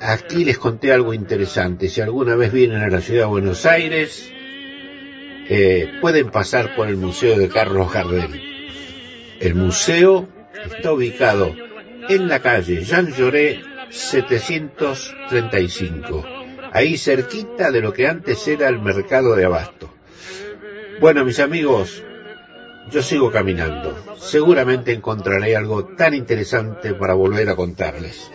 aquí 0.00 0.44
les 0.44 0.58
conté 0.58 0.92
algo 0.92 1.14
interesante. 1.14 1.88
Si 1.88 2.00
alguna 2.00 2.36
vez 2.36 2.52
vienen 2.52 2.82
a 2.82 2.88
la 2.88 3.00
ciudad 3.00 3.22
de 3.22 3.26
Buenos 3.26 3.66
Aires, 3.66 4.30
eh, 5.48 5.92
pueden 6.00 6.30
pasar 6.30 6.74
por 6.74 6.88
el 6.88 6.96
Museo 6.96 7.38
de 7.38 7.48
Carlos 7.48 7.92
Gardel. 7.92 8.42
El 9.40 9.54
museo 9.54 10.28
está 10.64 10.92
ubicado 10.92 11.54
en 12.08 12.28
la 12.28 12.40
calle 12.40 12.82
Jean 12.82 13.12
Lloré 13.12 13.60
735, 13.90 16.24
ahí 16.72 16.98
cerquita 16.98 17.70
de 17.70 17.80
lo 17.80 17.92
que 17.92 18.06
antes 18.06 18.46
era 18.48 18.68
el 18.68 18.80
mercado 18.80 19.34
de 19.34 19.44
abasto. 19.44 19.92
Bueno, 21.00 21.24
mis 21.24 21.40
amigos, 21.40 22.02
yo 22.90 23.02
sigo 23.02 23.30
caminando. 23.30 23.96
Seguramente 24.18 24.92
encontraré 24.92 25.56
algo 25.56 25.84
tan 25.84 26.14
interesante 26.14 26.94
para 26.94 27.14
volver 27.14 27.48
a 27.48 27.56
contarles. 27.56 28.30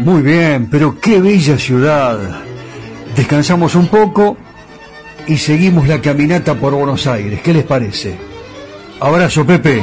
Muy 0.00 0.22
bien, 0.22 0.68
pero 0.70 0.98
qué 1.00 1.20
bella 1.20 1.58
ciudad. 1.58 2.42
Descansamos 3.16 3.74
un 3.74 3.88
poco 3.88 4.36
y 5.26 5.36
seguimos 5.36 5.88
la 5.88 6.00
caminata 6.00 6.54
por 6.54 6.74
Buenos 6.74 7.06
Aires. 7.06 7.40
¿Qué 7.42 7.52
les 7.52 7.64
parece? 7.64 8.16
Abrazo, 9.00 9.46
Pepe. 9.46 9.82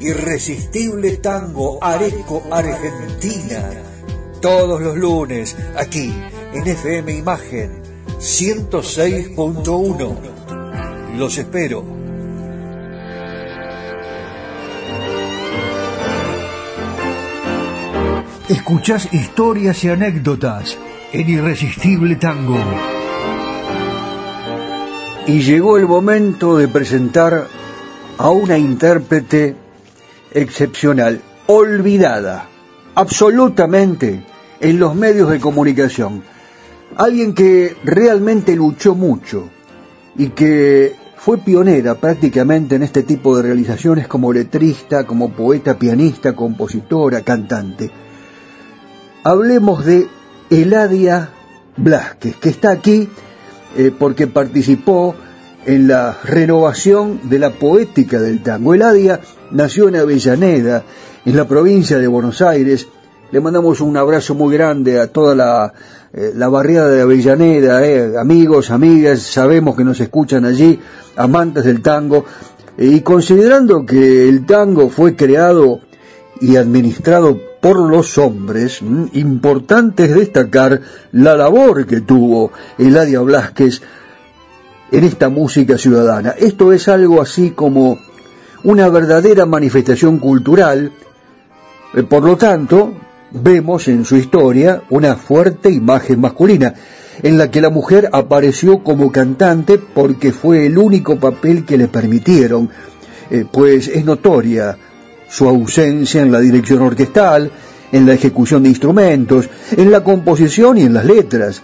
Irresistible 0.00 1.18
Tango 1.18 1.78
Areco 1.82 2.42
Argentina 2.50 3.70
todos 4.40 4.80
los 4.80 4.96
lunes 4.96 5.54
aquí 5.76 6.14
en 6.54 6.66
FM 6.66 7.12
Imagen 7.12 7.82
106.1 8.18 11.16
Los 11.16 11.36
espero. 11.36 11.84
Escuchás 18.48 19.12
historias 19.12 19.84
y 19.84 19.90
anécdotas 19.90 20.78
en 21.12 21.28
Irresistible 21.28 22.16
Tango. 22.16 22.56
Y 25.26 25.42
llegó 25.42 25.76
el 25.76 25.86
momento 25.86 26.56
de 26.56 26.66
presentar 26.66 27.46
a 28.16 28.30
una 28.30 28.56
intérprete 28.56 29.59
excepcional, 30.32 31.20
olvidada 31.46 32.48
absolutamente 32.94 34.24
en 34.60 34.78
los 34.78 34.94
medios 34.94 35.30
de 35.30 35.40
comunicación. 35.40 36.22
Alguien 36.96 37.34
que 37.34 37.76
realmente 37.84 38.56
luchó 38.56 38.94
mucho 38.94 39.48
y 40.16 40.28
que 40.28 40.94
fue 41.16 41.38
pionera 41.38 41.94
prácticamente 41.94 42.76
en 42.76 42.82
este 42.82 43.02
tipo 43.02 43.36
de 43.36 43.42
realizaciones 43.42 44.08
como 44.08 44.32
letrista, 44.32 45.04
como 45.04 45.30
poeta, 45.30 45.78
pianista, 45.78 46.34
compositora, 46.34 47.22
cantante. 47.22 47.90
Hablemos 49.22 49.84
de 49.84 50.08
Eladia 50.48 51.30
Blasquez, 51.76 52.36
que 52.36 52.48
está 52.48 52.70
aquí 52.70 53.08
eh, 53.76 53.92
porque 53.96 54.26
participó 54.26 55.14
en 55.66 55.88
la 55.88 56.16
renovación 56.24 57.20
de 57.24 57.38
la 57.38 57.50
poética 57.50 58.18
del 58.18 58.42
tango. 58.42 58.74
Eladia 58.74 59.20
nació 59.52 59.88
en 59.88 59.96
Avellaneda, 59.96 60.84
en 61.24 61.36
la 61.36 61.46
provincia 61.46 61.98
de 61.98 62.06
Buenos 62.06 62.42
Aires. 62.42 62.88
Le 63.30 63.40
mandamos 63.40 63.80
un 63.80 63.96
abrazo 63.96 64.34
muy 64.34 64.54
grande 64.54 65.00
a 65.00 65.06
toda 65.06 65.34
la, 65.34 65.72
eh, 66.12 66.32
la 66.34 66.48
barriada 66.48 66.88
de 66.88 67.02
Avellaneda, 67.02 67.86
eh, 67.86 68.18
amigos, 68.18 68.70
amigas, 68.70 69.20
sabemos 69.20 69.76
que 69.76 69.84
nos 69.84 70.00
escuchan 70.00 70.44
allí, 70.44 70.80
amantes 71.16 71.64
del 71.64 71.82
tango, 71.82 72.24
y 72.76 73.00
considerando 73.02 73.86
que 73.86 74.28
el 74.28 74.46
tango 74.46 74.88
fue 74.88 75.14
creado 75.14 75.80
y 76.40 76.56
administrado 76.56 77.38
por 77.60 77.78
los 77.78 78.16
hombres, 78.18 78.80
importante 79.12 80.06
es 80.06 80.14
destacar 80.14 80.80
la 81.12 81.36
labor 81.36 81.86
que 81.86 82.00
tuvo 82.00 82.50
Eladia 82.78 83.20
Blasquez 83.20 83.82
en 84.90 85.04
esta 85.04 85.28
música 85.28 85.76
ciudadana. 85.76 86.30
Esto 86.30 86.72
es 86.72 86.88
algo 86.88 87.20
así 87.20 87.50
como 87.50 87.98
una 88.64 88.88
verdadera 88.88 89.46
manifestación 89.46 90.18
cultural, 90.18 90.92
eh, 91.94 92.02
por 92.02 92.24
lo 92.24 92.36
tanto, 92.36 92.94
vemos 93.30 93.88
en 93.88 94.04
su 94.04 94.16
historia 94.16 94.82
una 94.90 95.16
fuerte 95.16 95.70
imagen 95.70 96.20
masculina, 96.20 96.74
en 97.22 97.38
la 97.38 97.50
que 97.50 97.60
la 97.60 97.70
mujer 97.70 98.08
apareció 98.12 98.82
como 98.82 99.12
cantante 99.12 99.78
porque 99.78 100.32
fue 100.32 100.66
el 100.66 100.78
único 100.78 101.18
papel 101.18 101.64
que 101.64 101.76
le 101.76 101.88
permitieron, 101.88 102.70
eh, 103.30 103.44
pues 103.50 103.88
es 103.88 104.04
notoria 104.04 104.76
su 105.28 105.48
ausencia 105.48 106.22
en 106.22 106.32
la 106.32 106.40
dirección 106.40 106.82
orquestal, 106.82 107.50
en 107.92 108.06
la 108.06 108.14
ejecución 108.14 108.62
de 108.62 108.70
instrumentos, 108.70 109.48
en 109.76 109.90
la 109.90 110.02
composición 110.02 110.78
y 110.78 110.82
en 110.82 110.94
las 110.94 111.04
letras. 111.04 111.62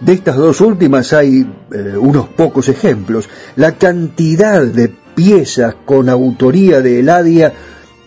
De 0.00 0.12
estas 0.12 0.36
dos 0.36 0.60
últimas 0.60 1.12
hay 1.12 1.46
eh, 1.72 1.96
unos 1.96 2.28
pocos 2.28 2.68
ejemplos. 2.68 3.28
La 3.56 3.72
cantidad 3.72 4.62
de 4.62 4.92
piezas 5.16 5.74
con 5.84 6.08
autoría 6.08 6.80
de 6.80 7.00
Eladia 7.00 7.52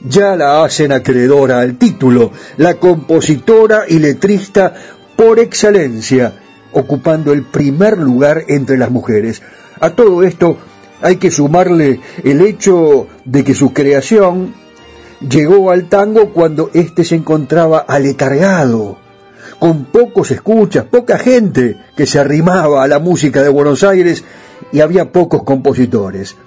ya 0.07 0.37
la 0.37 0.63
hacen 0.63 0.93
acreedora 0.93 1.59
al 1.59 1.77
título, 1.77 2.31
la 2.55 2.75
compositora 2.75 3.83
y 3.87 3.99
letrista 3.99 4.73
por 5.17 5.39
excelencia, 5.39 6.33
ocupando 6.71 7.33
el 7.33 7.43
primer 7.43 7.97
lugar 7.97 8.43
entre 8.47 8.77
las 8.77 8.91
mujeres. 8.91 9.41
A 9.81 9.89
todo 9.89 10.23
esto 10.23 10.57
hay 11.01 11.17
que 11.17 11.31
sumarle 11.31 11.99
el 12.23 12.41
hecho 12.41 13.07
de 13.25 13.43
que 13.43 13.55
su 13.55 13.73
creación 13.73 14.53
llegó 15.27 15.71
al 15.71 15.89
tango 15.89 16.31
cuando 16.31 16.69
éste 16.73 17.03
se 17.03 17.15
encontraba 17.15 17.79
aletargado, 17.79 18.97
con 19.57 19.85
pocos 19.85 20.31
escuchas, 20.31 20.85
poca 20.85 21.17
gente 21.17 21.75
que 21.97 22.05
se 22.05 22.19
arrimaba 22.19 22.83
a 22.83 22.87
la 22.87 22.99
música 22.99 23.41
de 23.41 23.49
Buenos 23.49 23.83
Aires 23.83 24.23
y 24.71 24.79
había 24.79 25.11
pocos 25.11 25.43
compositores. 25.43 26.37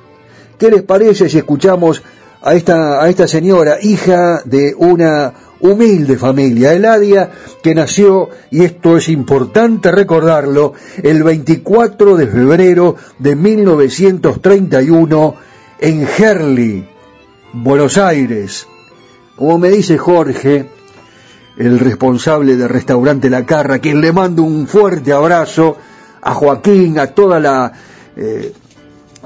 ¿Qué 0.62 0.70
les 0.70 0.82
parece 0.82 1.28
si 1.28 1.38
escuchamos 1.38 2.04
a 2.40 2.54
esta, 2.54 3.02
a 3.02 3.08
esta 3.08 3.26
señora, 3.26 3.78
hija 3.82 4.42
de 4.44 4.76
una 4.78 5.34
humilde 5.58 6.16
familia, 6.16 6.72
Eladia, 6.72 7.32
que 7.64 7.74
nació, 7.74 8.30
y 8.52 8.62
esto 8.62 8.96
es 8.96 9.08
importante 9.08 9.90
recordarlo, 9.90 10.74
el 11.02 11.24
24 11.24 12.14
de 12.14 12.28
febrero 12.28 12.94
de 13.18 13.34
1931 13.34 15.34
en 15.80 16.06
Herli, 16.06 16.86
Buenos 17.54 17.98
Aires. 17.98 18.68
Como 19.34 19.58
me 19.58 19.68
dice 19.68 19.98
Jorge, 19.98 20.66
el 21.56 21.80
responsable 21.80 22.54
del 22.54 22.68
restaurante 22.68 23.28
La 23.28 23.44
Carra, 23.44 23.80
quien 23.80 24.00
le 24.00 24.12
mando 24.12 24.44
un 24.44 24.68
fuerte 24.68 25.12
abrazo 25.12 25.76
a 26.20 26.34
Joaquín, 26.34 27.00
a 27.00 27.08
toda 27.08 27.40
la... 27.40 27.72
Eh, 28.14 28.52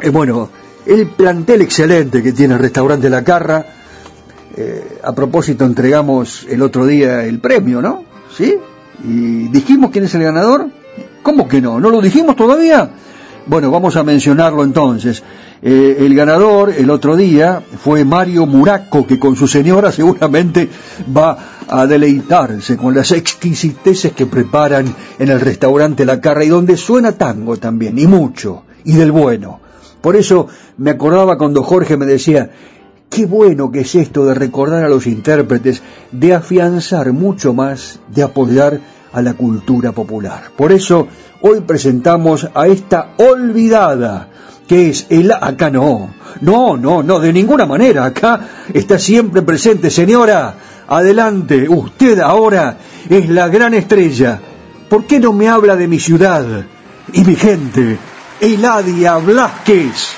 eh, 0.01 0.11
bueno, 0.11 0.49
el 0.87 1.09
plantel 1.09 1.63
excelente 1.63 2.23
que 2.23 2.33
tiene 2.33 2.55
el 2.55 2.61
restaurante 2.61 3.11
La 3.11 3.25
Carra. 3.25 3.67
Eh, 4.57 4.99
a 5.03 5.13
propósito, 5.13 5.65
entregamos 5.65 6.47
el 6.49 6.63
otro 6.63 6.87
día 6.87 7.25
el 7.25 7.41
premio, 7.41 7.83
¿no? 7.83 8.05
¿Sí? 8.35 8.57
¿Y 9.05 9.49
dijimos 9.49 9.91
quién 9.91 10.05
es 10.05 10.15
el 10.15 10.23
ganador? 10.23 10.69
¿Cómo 11.23 11.49
que 11.49 11.61
no? 11.61 11.79
¿No 11.81 11.91
lo 11.91 12.01
dijimos 12.01 12.37
todavía? 12.37 12.91
Bueno, 13.47 13.71
vamos 13.71 13.97
a 13.97 14.03
mencionarlo 14.03 14.65
entonces. 14.65 15.23
Eh, 15.63 15.97
el 16.01 16.15
ganador 16.15 16.73
el 16.77 16.91
otro 16.91 17.17
día 17.17 17.63
fue 17.83 18.05
Mario 18.05 18.47
Muraco, 18.47 19.07
que 19.07 19.19
con 19.19 19.37
su 19.37 19.47
señora 19.47 19.93
seguramente 19.93 20.69
va 21.17 21.37
a 21.69 21.87
deleitarse 21.87 22.77
con 22.77 22.95
las 22.95 23.13
exquisiteces 23.13 24.13
que 24.13 24.27
preparan 24.27 24.87
en 25.19 25.29
el 25.29 25.41
restaurante 25.41 26.05
La 26.05 26.21
Carra 26.21 26.45
y 26.45 26.49
donde 26.49 26.77
suena 26.77 27.13
tango 27.13 27.57
también, 27.57 27.99
y 27.99 28.07
mucho, 28.07 28.65
y 28.85 28.95
del 28.95 29.13
bueno. 29.13 29.66
Por 30.07 30.15
eso 30.15 30.47
me 30.79 30.93
acordaba 30.93 31.37
cuando 31.37 31.65
Jorge 31.65 31.97
me 31.97 32.07
decía, 32.07 32.49
qué 33.11 33.27
bueno 33.27 33.73
que 33.73 33.81
es 33.81 33.93
esto 33.97 34.25
de 34.25 34.35
recordar 34.35 34.85
a 34.85 34.89
los 34.89 35.05
intérpretes, 35.09 35.83
de 36.13 36.33
afianzar 36.33 37.13
mucho 37.13 37.53
más, 37.53 37.99
de 38.15 38.23
apoyar 38.23 38.79
a 39.13 39.21
la 39.21 39.35
cultura 39.35 39.91
popular. 39.91 40.53
Por 40.57 40.71
eso 40.71 41.09
hoy 41.41 41.63
presentamos 41.63 42.49
a 42.55 42.69
esta 42.69 43.15
olvidada, 43.17 44.29
que 44.69 44.91
es 44.91 45.07
el... 45.09 45.33
Acá 45.33 45.71
no, 45.71 46.11
no, 46.41 46.77
no, 46.77 47.03
no, 47.03 47.19
de 47.19 47.33
ninguna 47.33 47.67
manera, 47.67 48.05
acá 48.05 48.49
está 48.73 49.01
siempre 49.01 49.43
presente, 49.43 49.91
señora, 49.91 50.55
adelante, 50.87 51.69
usted 51.69 52.21
ahora 52.21 52.79
es 53.11 53.29
la 53.29 53.49
gran 53.49 53.75
estrella. 53.75 54.41
¿Por 54.89 55.05
qué 55.07 55.19
no 55.19 55.33
me 55.33 55.49
habla 55.49 55.75
de 55.75 55.89
mi 55.89 55.99
ciudad 55.99 56.45
y 57.13 57.25
mi 57.25 57.35
gente? 57.35 57.99
Eladia 58.41 59.17
Blasquez. 59.17 60.15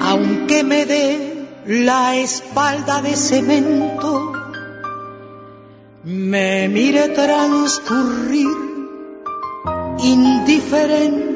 Aunque 0.00 0.62
me 0.62 0.84
dé 0.84 1.48
la 1.66 2.16
espalda 2.16 3.00
de 3.00 3.16
cemento, 3.16 4.32
me 6.04 6.68
mire 6.68 7.08
transcurrir 7.08 8.48
indiferente. 9.98 11.33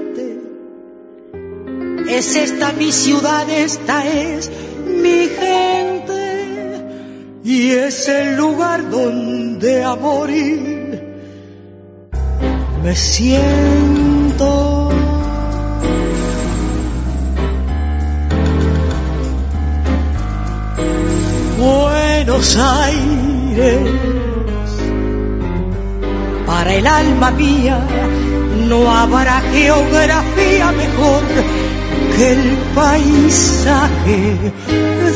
Es 2.09 2.37
esta 2.37 2.73
mi 2.73 2.91
ciudad, 2.91 3.49
esta 3.51 4.07
es 4.07 4.51
mi 4.87 5.29
gente 5.29 6.87
y 7.45 7.71
es 7.71 8.09
el 8.09 8.35
lugar 8.37 8.89
donde 8.89 9.85
a 9.85 9.95
morir 9.95 10.69
me 12.83 12.97
siento. 12.97 14.89
Buenos 21.59 22.57
Aires, 22.57 23.81
para 26.47 26.75
el 26.75 26.87
alma 26.87 27.31
mía 27.33 27.87
no 28.67 28.91
habrá 28.91 29.41
geografía 29.53 30.73
mejor 30.73 31.23
el 32.21 32.59
paisaje 32.75 34.53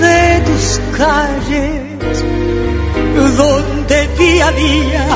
de 0.00 0.42
tus 0.46 0.80
calles, 0.96 2.24
donde 3.36 4.08
día 4.18 4.46
a 4.46 4.52
día 4.52 5.06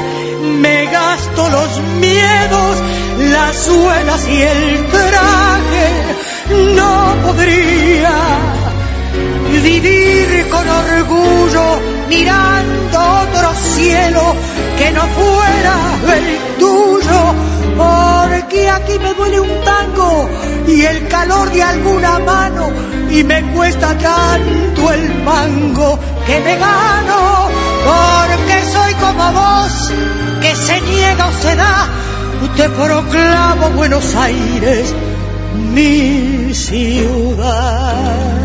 me 0.61 0.87
gasto 0.87 1.49
los 1.49 1.81
miedos, 2.01 2.77
las 3.31 3.57
suelas 3.57 4.29
y 4.29 4.43
el 4.43 4.87
traje, 4.87 5.89
no 6.75 7.15
podría 7.25 8.15
vivir 9.63 10.47
con 10.51 10.69
orgullo 10.69 11.81
mirando 12.09 12.99
otro 12.99 13.55
cielo 13.75 14.35
que 14.77 14.91
no 14.91 15.03
fuera 15.03 15.77
el 16.17 16.59
tuyo, 16.59 17.35
porque 18.47 18.71
aquí 18.71 18.97
me 19.01 19.13
duele 19.15 19.41
un 19.41 19.65
tango 19.65 20.29
y 20.69 20.83
el 20.83 21.09
calor 21.09 21.51
de 21.51 21.63
alguna 21.65 22.21
mano 22.21 22.71
y 23.11 23.25
me 23.25 23.43
cuesta 23.53 23.89
tanto 23.99 24.93
el 24.93 25.25
mango 25.25 25.99
que 26.27 26.41
me 26.41 26.57
gano, 26.57 27.49
porque 27.85 28.63
soy 28.73 28.95
como 28.95 29.33
vos 29.33 29.93
que 30.41 30.55
se 30.55 30.81
niega 30.81 31.27
o 31.27 31.33
se 31.33 31.57
da, 31.57 31.89
te 32.57 32.69
proclamo 32.69 33.71
Buenos 33.71 34.15
Aires 34.15 34.95
mi 35.73 36.55
ciudad. 36.55 38.36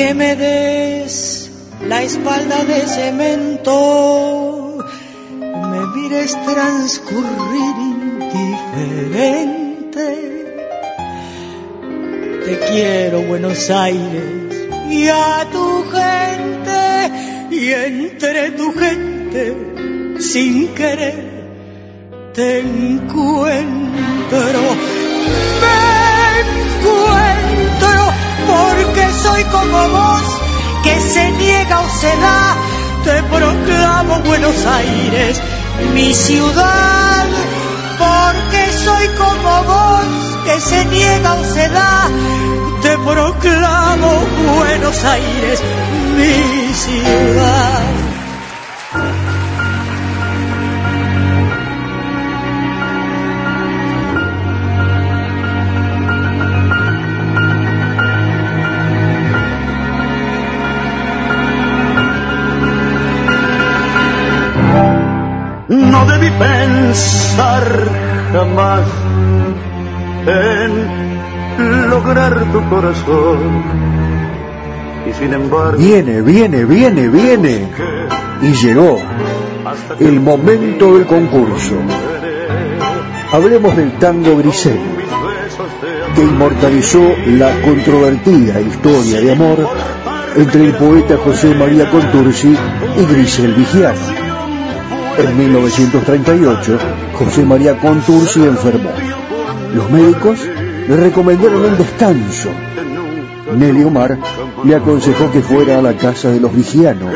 Que 0.00 0.14
me 0.14 0.34
des 0.34 1.50
la 1.86 2.02
espalda 2.02 2.64
de 2.64 2.80
cemento, 2.96 4.78
me 5.72 5.80
mires 5.94 6.32
transcurrir 6.50 7.74
indiferente. 7.92 10.08
Te 12.46 12.54
quiero 12.68 13.16
Buenos 13.30 13.62
Aires 13.68 14.50
y 14.88 15.00
a 15.08 15.46
tu 15.52 15.66
gente 15.96 16.82
y 17.50 17.72
entre 17.72 18.52
tu 18.52 18.72
gente 18.72 19.54
sin 20.18 20.68
querer 20.68 21.28
te 22.32 22.60
encuentro, 22.60 24.62
me 25.62 25.78
encuentro 26.40 27.29
porque 28.50 29.04
soy 29.22 29.44
como 29.44 29.88
vos 29.88 30.26
que 30.82 31.00
se 31.00 31.30
niega 31.32 31.80
o 31.80 31.88
se 32.00 32.12
da, 32.24 32.56
te 33.04 33.22
proclamo 33.24 34.20
Buenos 34.20 34.66
Aires, 34.66 35.40
mi 35.94 36.12
ciudad, 36.14 37.26
porque 37.98 38.62
soy 38.84 39.06
como 39.22 39.52
vos 39.72 40.06
que 40.46 40.60
se 40.60 40.84
niega 40.86 41.34
o 41.34 41.44
se 41.44 41.68
da, 41.68 42.08
te 42.82 42.96
proclamo 42.98 44.10
Buenos 44.56 45.04
Aires, 45.04 45.62
mi 46.16 46.74
ciudad. 46.74 47.99
Pensar 66.40 67.64
jamás 68.32 68.86
en 70.26 71.90
lograr 71.90 72.50
tu 72.50 72.68
corazón. 72.70 73.62
Y 75.08 75.12
sin 75.12 75.34
embargo, 75.34 75.76
Viene, 75.78 76.22
viene, 76.22 76.64
viene, 76.64 77.08
viene. 77.08 77.68
Y 78.42 78.52
llegó 78.52 78.98
el 79.98 80.20
momento 80.20 80.94
del 80.94 81.06
concurso. 81.06 81.74
Hablemos 83.32 83.76
del 83.76 83.92
tango 83.98 84.36
Grisel, 84.38 84.80
que 86.14 86.22
inmortalizó 86.22 87.02
la 87.26 87.52
controvertida 87.60 88.60
historia 88.60 89.20
de 89.20 89.32
amor 89.32 89.68
entre 90.36 90.64
el 90.64 90.72
poeta 90.72 91.16
José 91.18 91.54
María 91.54 91.90
Contursi 91.90 92.56
y 92.96 93.04
Grisel 93.12 93.52
Vigiano. 93.54 94.19
En 95.22 95.36
1938, 95.36 96.78
José 97.18 97.44
María 97.44 97.78
Contursi 97.78 98.42
enfermó. 98.42 98.90
Los 99.74 99.90
médicos 99.90 100.38
le 100.88 100.96
recomendaron 100.96 101.62
un 101.62 101.76
descanso. 101.76 102.48
Nelly 103.54 103.84
Omar 103.84 104.18
le 104.64 104.74
aconsejó 104.74 105.30
que 105.30 105.42
fuera 105.42 105.78
a 105.78 105.82
la 105.82 105.94
casa 105.94 106.30
de 106.30 106.40
los 106.40 106.54
Vigiano. 106.54 107.06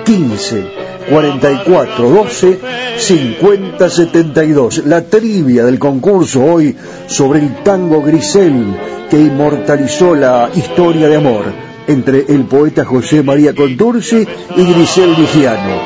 15 0.04 0.83
44 1.10 2.08
12 2.08 2.60
50 2.96 3.90
72. 3.90 4.86
La 4.86 5.02
trivia 5.02 5.64
del 5.64 5.78
concurso 5.78 6.44
hoy 6.44 6.74
sobre 7.06 7.40
el 7.40 7.62
tango 7.62 8.02
Grisel 8.02 8.66
que 9.10 9.18
inmortalizó 9.18 10.14
la 10.14 10.50
historia 10.54 11.08
de 11.08 11.16
amor 11.16 11.44
entre 11.86 12.24
el 12.28 12.44
poeta 12.44 12.84
José 12.84 13.22
María 13.22 13.54
Contursi 13.54 14.26
y 14.56 14.64
Grisel 14.72 15.14
Vigiano. 15.14 15.80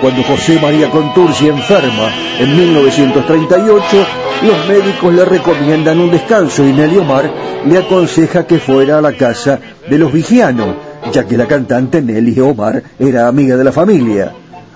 Cuando 0.00 0.22
José 0.22 0.58
María 0.60 0.88
Contursi 0.90 1.48
enferma 1.48 2.10
en 2.38 2.56
1938, 2.56 3.84
los 4.42 4.68
médicos 4.68 5.12
le 5.12 5.24
recomiendan 5.24 6.00
un 6.00 6.10
descanso 6.10 6.64
y 6.64 6.72
Nelly 6.72 6.98
Omar 6.98 7.30
le 7.66 7.78
aconseja 7.78 8.46
que 8.46 8.58
fuera 8.58 8.98
a 8.98 9.02
la 9.02 9.12
casa 9.12 9.58
de 9.88 9.98
los 9.98 10.12
Vigiano, 10.12 10.74
ya 11.12 11.26
que 11.26 11.36
la 11.36 11.46
cantante 11.46 12.00
Nelly 12.00 12.40
Omar 12.40 12.82
era 12.98 13.28
amiga 13.28 13.56
de 13.56 13.64
la 13.64 13.72
familia. 13.72 14.32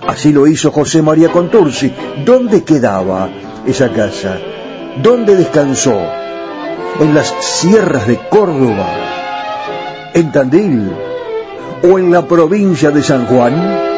Así 0.07 0.31
lo 0.31 0.47
hizo 0.47 0.71
José 0.71 1.01
María 1.01 1.31
Contursi. 1.31 1.91
¿Dónde 2.23 2.63
quedaba 2.63 3.29
esa 3.65 3.91
casa? 3.91 4.37
¿Dónde 5.01 5.35
descansó? 5.35 5.99
¿En 6.99 7.13
las 7.13 7.33
sierras 7.39 8.07
de 8.07 8.19
Córdoba? 8.29 8.87
¿En 10.13 10.31
Tandil? 10.31 10.91
¿O 11.83 11.99
en 11.99 12.11
la 12.11 12.25
provincia 12.25 12.91
de 12.91 13.03
San 13.03 13.25
Juan? 13.25 13.94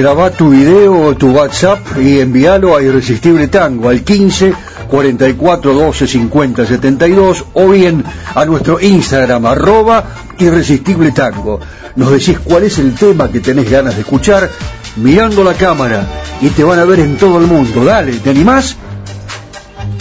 Graba 0.00 0.30
tu 0.30 0.48
video 0.48 0.98
o 0.98 1.14
tu 1.14 1.30
WhatsApp 1.30 1.98
y 1.98 2.20
envíalo 2.20 2.74
a 2.74 2.82
Irresistible 2.82 3.48
Tango 3.48 3.90
al 3.90 4.02
15 4.02 4.54
44 4.88 5.74
12 5.74 6.06
50 6.06 6.64
72 6.64 7.44
o 7.52 7.68
bien 7.68 8.02
a 8.34 8.46
nuestro 8.46 8.80
Instagram 8.80 9.44
arroba 9.44 10.02
Irresistible 10.38 11.12
Tango. 11.12 11.60
Nos 11.96 12.12
decís 12.12 12.38
cuál 12.42 12.62
es 12.62 12.78
el 12.78 12.94
tema 12.94 13.30
que 13.30 13.40
tenés 13.40 13.70
ganas 13.70 13.94
de 13.94 14.00
escuchar 14.00 14.48
mirando 14.96 15.44
la 15.44 15.52
cámara 15.52 16.06
y 16.40 16.48
te 16.48 16.64
van 16.64 16.78
a 16.78 16.86
ver 16.86 17.00
en 17.00 17.18
todo 17.18 17.36
el 17.36 17.46
mundo. 17.46 17.84
Dale, 17.84 18.12
¿te 18.14 18.30
animás? 18.30 18.76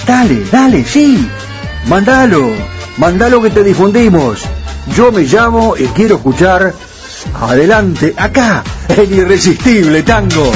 Dale, 0.07 0.45
dale, 0.49 0.85
sí. 0.85 1.27
Mandalo, 1.89 2.51
mandalo 2.95 3.41
que 3.41 3.49
te 3.49 3.65
difundimos. 3.65 4.45
Yo 4.95 5.11
me 5.11 5.23
llamo 5.23 5.76
y 5.77 5.88
quiero 5.88 6.15
escuchar 6.15 6.73
adelante, 7.34 8.14
acá, 8.18 8.64
el 8.88 9.12
irresistible 9.12 10.04
tango. 10.04 10.52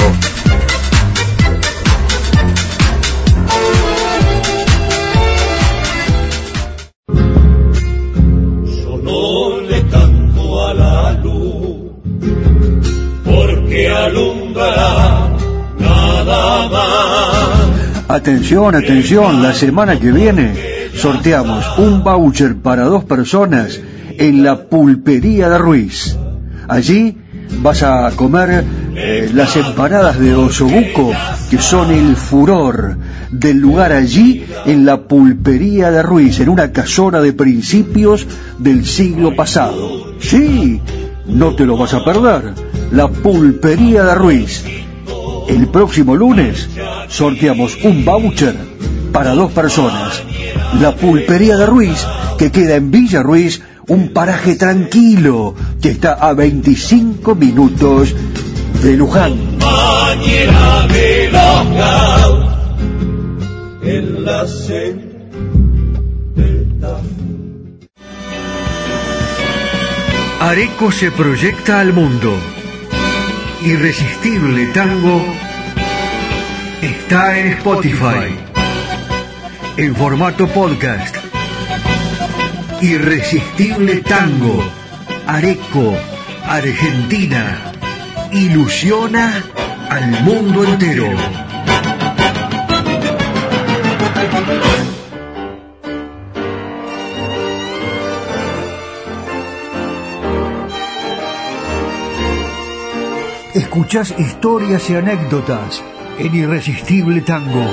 Atención, 18.08 18.74
atención, 18.76 19.42
la 19.42 19.52
semana 19.52 19.98
que 19.98 20.12
viene 20.12 20.54
sorteamos 20.94 21.78
un 21.78 22.04
voucher 22.04 22.56
para 22.56 22.84
dos 22.84 23.04
personas 23.04 23.80
en 24.16 24.44
la 24.44 24.68
pulpería 24.68 25.48
de 25.48 25.58
Ruiz. 25.58 26.16
Allí 26.68 27.16
vas 27.62 27.82
a 27.82 28.10
comer 28.16 28.64
eh, 28.96 29.30
las 29.34 29.56
empanadas 29.56 30.18
de 30.18 30.34
osobuco, 30.34 31.12
que 31.50 31.58
son 31.58 31.90
el 31.90 32.16
furor 32.16 32.96
del 33.30 33.58
lugar 33.58 33.92
allí 33.92 34.44
en 34.66 34.86
la 34.86 35.02
pulpería 35.02 35.90
de 35.90 36.02
Ruiz, 36.02 36.40
en 36.40 36.48
una 36.48 36.72
casona 36.72 37.20
de 37.20 37.32
principios 37.32 38.26
del 38.58 38.86
siglo 38.86 39.34
pasado. 39.34 40.14
Sí, 40.20 40.80
no 41.26 41.54
te 41.54 41.66
lo 41.66 41.76
vas 41.76 41.94
a 41.94 42.04
perder. 42.04 42.54
la 42.92 43.08
pulpería 43.08 44.04
de 44.04 44.14
Ruiz. 44.14 44.64
El 45.48 45.68
próximo 45.68 46.16
lunes 46.16 46.68
sorteamos 47.08 47.76
un 47.84 48.04
voucher 48.04 48.54
para 49.12 49.34
dos 49.34 49.52
personas. 49.52 50.22
La 50.80 50.94
pulpería 50.94 51.56
de 51.56 51.66
Ruiz, 51.66 52.06
que 52.38 52.50
queda 52.50 52.76
en 52.76 52.90
Villa 52.90 53.22
Ruiz, 53.22 53.62
un 53.88 54.12
paraje 54.12 54.56
tranquilo 54.56 55.54
que 55.80 55.90
está 55.90 56.14
a 56.14 56.32
25 56.32 57.34
minutos 57.34 58.14
de 58.82 58.96
Luján. 58.96 59.34
Areco 70.40 70.92
se 70.92 71.10
proyecta 71.10 71.80
al 71.80 71.92
mundo. 71.92 72.34
Irresistible 73.64 74.66
Tango 74.68 75.24
está 76.82 77.38
en 77.38 77.46
Spotify. 77.52 78.36
En 79.76 79.96
formato 79.96 80.46
podcast. 80.48 81.23
Irresistible 82.82 84.02
Tango. 84.02 84.62
Areco, 85.26 85.94
Argentina. 86.46 87.72
Ilusiona 88.32 89.42
al 89.88 90.10
mundo 90.22 90.64
entero. 90.64 91.08
Escuchás 103.54 104.14
historias 104.18 104.90
y 104.90 104.96
anécdotas 104.96 105.82
en 106.18 106.34
Irresistible 106.34 107.20
Tango. 107.22 107.64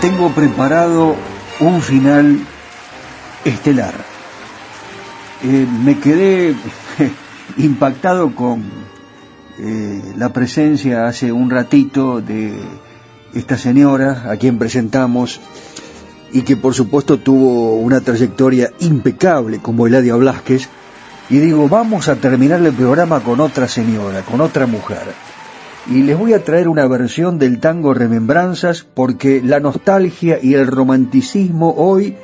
Tengo 0.00 0.28
preparado 0.30 1.16
un 1.60 1.80
final 1.80 2.40
estelar. 3.44 3.94
Eh, 5.42 5.66
me 5.84 5.98
quedé 5.98 6.54
impactado 7.58 8.34
con 8.34 8.64
eh, 9.58 10.02
la 10.16 10.32
presencia 10.32 11.06
hace 11.06 11.30
un 11.32 11.50
ratito 11.50 12.20
de 12.20 12.58
esta 13.34 13.56
señora 13.58 14.30
a 14.30 14.36
quien 14.36 14.58
presentamos 14.58 15.40
y 16.32 16.42
que 16.42 16.56
por 16.56 16.74
supuesto 16.74 17.18
tuvo 17.18 17.76
una 17.76 18.00
trayectoria 18.00 18.70
impecable 18.80 19.58
como 19.58 19.86
Eladia 19.86 20.16
Blasquez 20.16 20.68
y 21.30 21.38
digo, 21.38 21.68
vamos 21.68 22.08
a 22.08 22.16
terminar 22.16 22.60
el 22.60 22.72
programa 22.72 23.20
con 23.20 23.40
otra 23.40 23.66
señora, 23.68 24.22
con 24.22 24.40
otra 24.40 24.66
mujer. 24.66 25.02
Y 25.86 26.02
les 26.02 26.18
voy 26.18 26.32
a 26.32 26.42
traer 26.42 26.68
una 26.68 26.86
versión 26.86 27.38
del 27.38 27.60
tango 27.60 27.92
Remembranzas 27.92 28.86
porque 28.94 29.42
la 29.44 29.60
nostalgia 29.60 30.38
y 30.42 30.54
el 30.54 30.66
romanticismo 30.66 31.74
hoy 31.76 32.16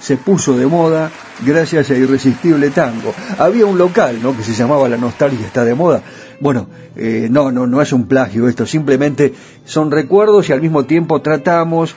se 0.00 0.16
puso 0.16 0.56
de 0.58 0.66
moda 0.66 1.10
gracias 1.44 1.90
a 1.90 1.94
Irresistible 1.94 2.70
Tango. 2.70 3.14
Había 3.38 3.64
un 3.64 3.78
local, 3.78 4.18
¿no? 4.22 4.36
Que 4.36 4.42
se 4.42 4.54
llamaba 4.54 4.88
La 4.88 4.96
Nostalgia 4.96 5.46
está 5.46 5.64
de 5.64 5.74
moda. 5.74 6.02
Bueno, 6.40 6.66
eh, 6.96 7.28
no, 7.30 7.52
no, 7.52 7.66
no 7.66 7.80
es 7.80 7.92
un 7.92 8.06
plagio 8.06 8.48
esto, 8.48 8.66
simplemente 8.66 9.32
son 9.64 9.90
recuerdos 9.90 10.48
y 10.48 10.52
al 10.52 10.60
mismo 10.60 10.84
tiempo 10.84 11.22
tratamos 11.22 11.94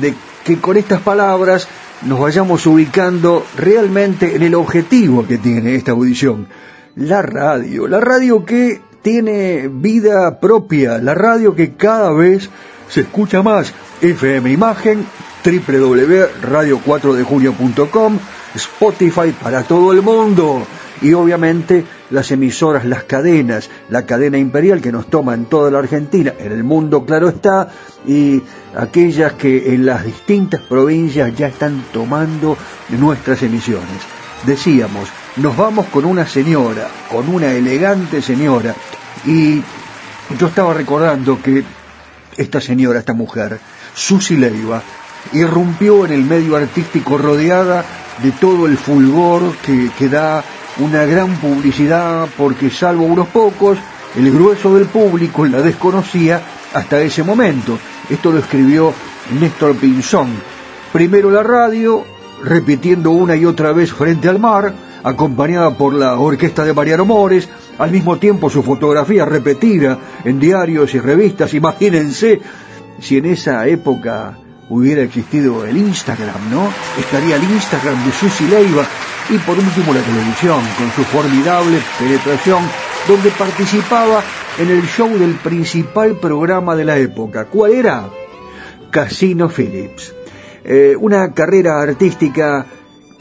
de 0.00 0.14
que 0.44 0.58
con 0.60 0.76
estas 0.76 1.00
palabras 1.00 1.66
nos 2.02 2.20
vayamos 2.20 2.66
ubicando 2.66 3.44
realmente 3.56 4.36
en 4.36 4.42
el 4.42 4.54
objetivo 4.54 5.26
que 5.26 5.38
tiene 5.38 5.74
esta 5.74 5.92
audición. 5.92 6.46
La 6.94 7.22
radio, 7.22 7.88
la 7.88 8.00
radio 8.00 8.44
que 8.44 8.80
tiene 9.02 9.68
vida 9.68 10.40
propia, 10.40 10.98
la 10.98 11.14
radio 11.14 11.54
que 11.54 11.74
cada 11.74 12.10
vez 12.12 12.50
se 12.88 13.02
escucha 13.02 13.42
más. 13.42 13.72
FM 14.00 14.50
Imagen, 14.50 15.06
www.radio4dejunio.com, 15.44 18.18
Spotify 18.54 19.32
para 19.40 19.62
todo 19.62 19.92
el 19.92 20.02
mundo 20.02 20.66
y 21.02 21.12
obviamente 21.14 21.84
las 22.10 22.30
emisoras, 22.30 22.84
las 22.84 23.04
cadenas, 23.04 23.68
la 23.90 24.06
cadena 24.06 24.38
imperial 24.38 24.80
que 24.80 24.92
nos 24.92 25.08
toma 25.08 25.34
en 25.34 25.46
toda 25.46 25.70
la 25.70 25.80
Argentina, 25.80 26.32
en 26.38 26.52
el 26.52 26.64
mundo 26.64 27.04
claro 27.04 27.28
está, 27.28 27.68
y 28.06 28.40
aquellas 28.76 29.32
que 29.32 29.74
en 29.74 29.84
las 29.84 30.04
distintas 30.04 30.60
provincias 30.60 31.36
ya 31.36 31.48
están 31.48 31.84
tomando 31.92 32.56
nuestras 32.90 33.42
emisiones. 33.42 33.88
Decíamos, 34.46 35.08
nos 35.36 35.56
vamos 35.56 35.86
con 35.86 36.04
una 36.04 36.26
señora, 36.26 36.88
con 37.10 37.28
una 37.28 37.52
elegante 37.52 38.20
señora, 38.20 38.74
y 39.24 39.62
yo 40.38 40.46
estaba 40.46 40.74
recordando 40.74 41.40
que 41.40 41.64
esta 42.36 42.60
señora, 42.60 42.98
esta 42.98 43.14
mujer, 43.14 43.58
Susi 43.94 44.36
Leiva, 44.36 44.82
irrumpió 45.32 46.04
en 46.04 46.12
el 46.12 46.24
medio 46.24 46.56
artístico 46.56 47.16
rodeada 47.16 47.84
de 48.22 48.32
todo 48.32 48.66
el 48.66 48.76
fulgor 48.76 49.54
que, 49.64 49.90
que 49.98 50.08
da 50.08 50.44
una 50.78 51.04
gran 51.04 51.36
publicidad 51.36 52.28
porque 52.36 52.70
salvo 52.70 53.04
unos 53.04 53.28
pocos, 53.28 53.78
el 54.16 54.30
grueso 54.30 54.74
del 54.74 54.86
público 54.86 55.46
la 55.46 55.62
desconocía 55.62 56.42
hasta 56.74 57.00
ese 57.00 57.22
momento. 57.22 57.78
Esto 58.10 58.32
lo 58.32 58.38
escribió 58.38 58.92
Néstor 59.38 59.76
Pinzón. 59.76 60.30
Primero 60.92 61.30
la 61.30 61.42
radio, 61.42 62.04
repitiendo 62.44 63.10
una 63.10 63.36
y 63.36 63.44
otra 63.44 63.72
vez 63.72 63.92
frente 63.92 64.28
al 64.28 64.38
mar, 64.38 64.74
acompañada 65.04 65.76
por 65.76 65.94
la 65.94 66.18
orquesta 66.18 66.64
de 66.64 66.74
Mariano 66.74 67.04
Mores, 67.04 67.48
al 67.78 67.90
mismo 67.90 68.18
tiempo 68.18 68.50
su 68.50 68.62
fotografía 68.62 69.24
repetida 69.24 69.98
en 70.24 70.38
diarios 70.38 70.94
y 70.94 71.00
revistas. 71.00 71.54
Imagínense 71.54 72.40
si 73.00 73.16
en 73.16 73.26
esa 73.26 73.66
época 73.66 74.38
hubiera 74.68 75.02
existido 75.02 75.64
el 75.64 75.76
Instagram, 75.76 76.50
¿no? 76.50 76.68
Estaría 76.98 77.36
el 77.36 77.42
Instagram 77.42 78.04
de 78.04 78.12
Susi 78.12 78.46
Leiva 78.46 78.86
y 79.28 79.38
por 79.38 79.58
último 79.58 79.92
la 79.92 80.00
televisión, 80.00 80.60
con 80.78 80.90
su 80.92 81.04
formidable 81.04 81.78
penetración, 81.98 82.62
donde 83.06 83.30
participaba 83.30 84.22
en 84.58 84.70
el 84.70 84.82
show 84.86 85.08
del 85.18 85.34
principal 85.34 86.16
programa 86.16 86.76
de 86.76 86.84
la 86.84 86.98
época. 86.98 87.46
¿Cuál 87.46 87.72
era? 87.72 88.08
Casino 88.90 89.48
Phillips. 89.48 90.14
Eh, 90.64 90.94
una 90.98 91.32
carrera 91.32 91.80
artística 91.80 92.66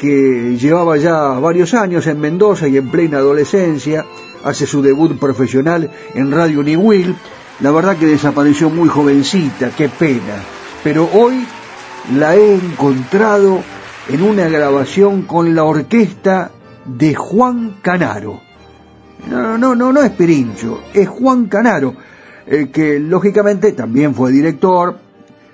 que 0.01 0.57
llevaba 0.57 0.97
ya 0.97 1.37
varios 1.39 1.75
años 1.75 2.07
en 2.07 2.19
Mendoza 2.19 2.67
y 2.67 2.75
en 2.75 2.89
plena 2.89 3.19
adolescencia, 3.19 4.03
hace 4.43 4.65
su 4.65 4.81
debut 4.81 5.19
profesional 5.19 5.91
en 6.15 6.31
Radio 6.31 6.63
New 6.63 6.81
Will. 6.81 7.15
La 7.59 7.69
verdad 7.69 7.95
que 7.97 8.07
desapareció 8.07 8.71
muy 8.71 8.89
jovencita, 8.89 9.69
qué 9.69 9.89
pena. 9.89 10.41
Pero 10.83 11.07
hoy 11.13 11.45
la 12.17 12.35
he 12.35 12.55
encontrado 12.55 13.61
en 14.09 14.23
una 14.23 14.49
grabación 14.49 15.21
con 15.21 15.53
la 15.53 15.65
orquesta 15.65 16.49
de 16.83 17.13
Juan 17.13 17.75
Canaro. 17.83 18.41
No, 19.29 19.55
no, 19.59 19.75
no, 19.75 19.93
no 19.93 20.01
es 20.01 20.09
Pirincho, 20.09 20.81
es 20.95 21.07
Juan 21.07 21.45
Canaro, 21.45 21.93
eh, 22.47 22.71
que 22.73 22.97
lógicamente 22.99 23.73
también 23.73 24.15
fue 24.15 24.31
director, 24.31 24.97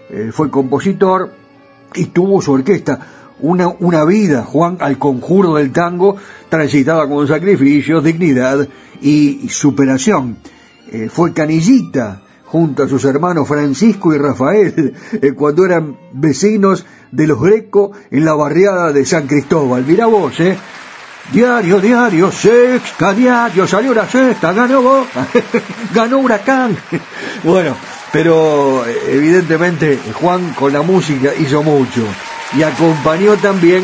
eh, 0.09 0.29
fue 0.31 0.49
compositor 0.49 1.33
y 1.95 2.05
tuvo 2.05 2.41
su 2.41 2.53
orquesta. 2.53 3.16
Una, 3.39 3.67
una 3.67 4.03
vida, 4.03 4.43
Juan, 4.43 4.77
al 4.79 4.97
conjuro 4.97 5.55
del 5.55 5.71
tango, 5.71 6.17
transitada 6.49 7.07
con 7.07 7.27
sacrificios, 7.27 8.03
dignidad 8.03 8.67
y, 9.01 9.47
superación. 9.49 10.37
Eh, 10.91 11.09
fue 11.11 11.33
canillita 11.33 12.21
junto 12.45 12.83
a 12.83 12.87
sus 12.87 13.03
hermanos 13.05 13.47
Francisco 13.47 14.13
y 14.13 14.17
Rafael, 14.17 14.93
cuando 15.35 15.65
eran 15.65 15.97
vecinos 16.13 16.85
de 17.11 17.27
los 17.27 17.41
Greco 17.41 17.91
en 18.11 18.25
la 18.25 18.33
barriada 18.33 18.91
de 18.91 19.05
San 19.05 19.27
Cristóbal. 19.27 19.85
Mira 19.85 20.07
vos, 20.07 20.39
¿eh? 20.39 20.57
Diario, 21.31 21.81
diario, 21.81 22.31
sexta, 22.31 23.13
diario, 23.13 23.67
salió 23.67 23.93
la 23.93 24.07
sexta, 24.07 24.53
ganó 24.53 24.81
Boca, 24.81 25.27
ganó 25.93 26.19
Huracán. 26.19 26.77
bueno, 27.43 27.75
pero 28.13 28.85
eh, 28.85 28.97
evidentemente 29.09 29.99
Juan 30.13 30.53
con 30.53 30.71
la 30.71 30.81
música 30.83 31.31
hizo 31.37 31.63
mucho 31.63 32.05
y 32.55 32.63
acompañó 32.63 33.35
también 33.35 33.83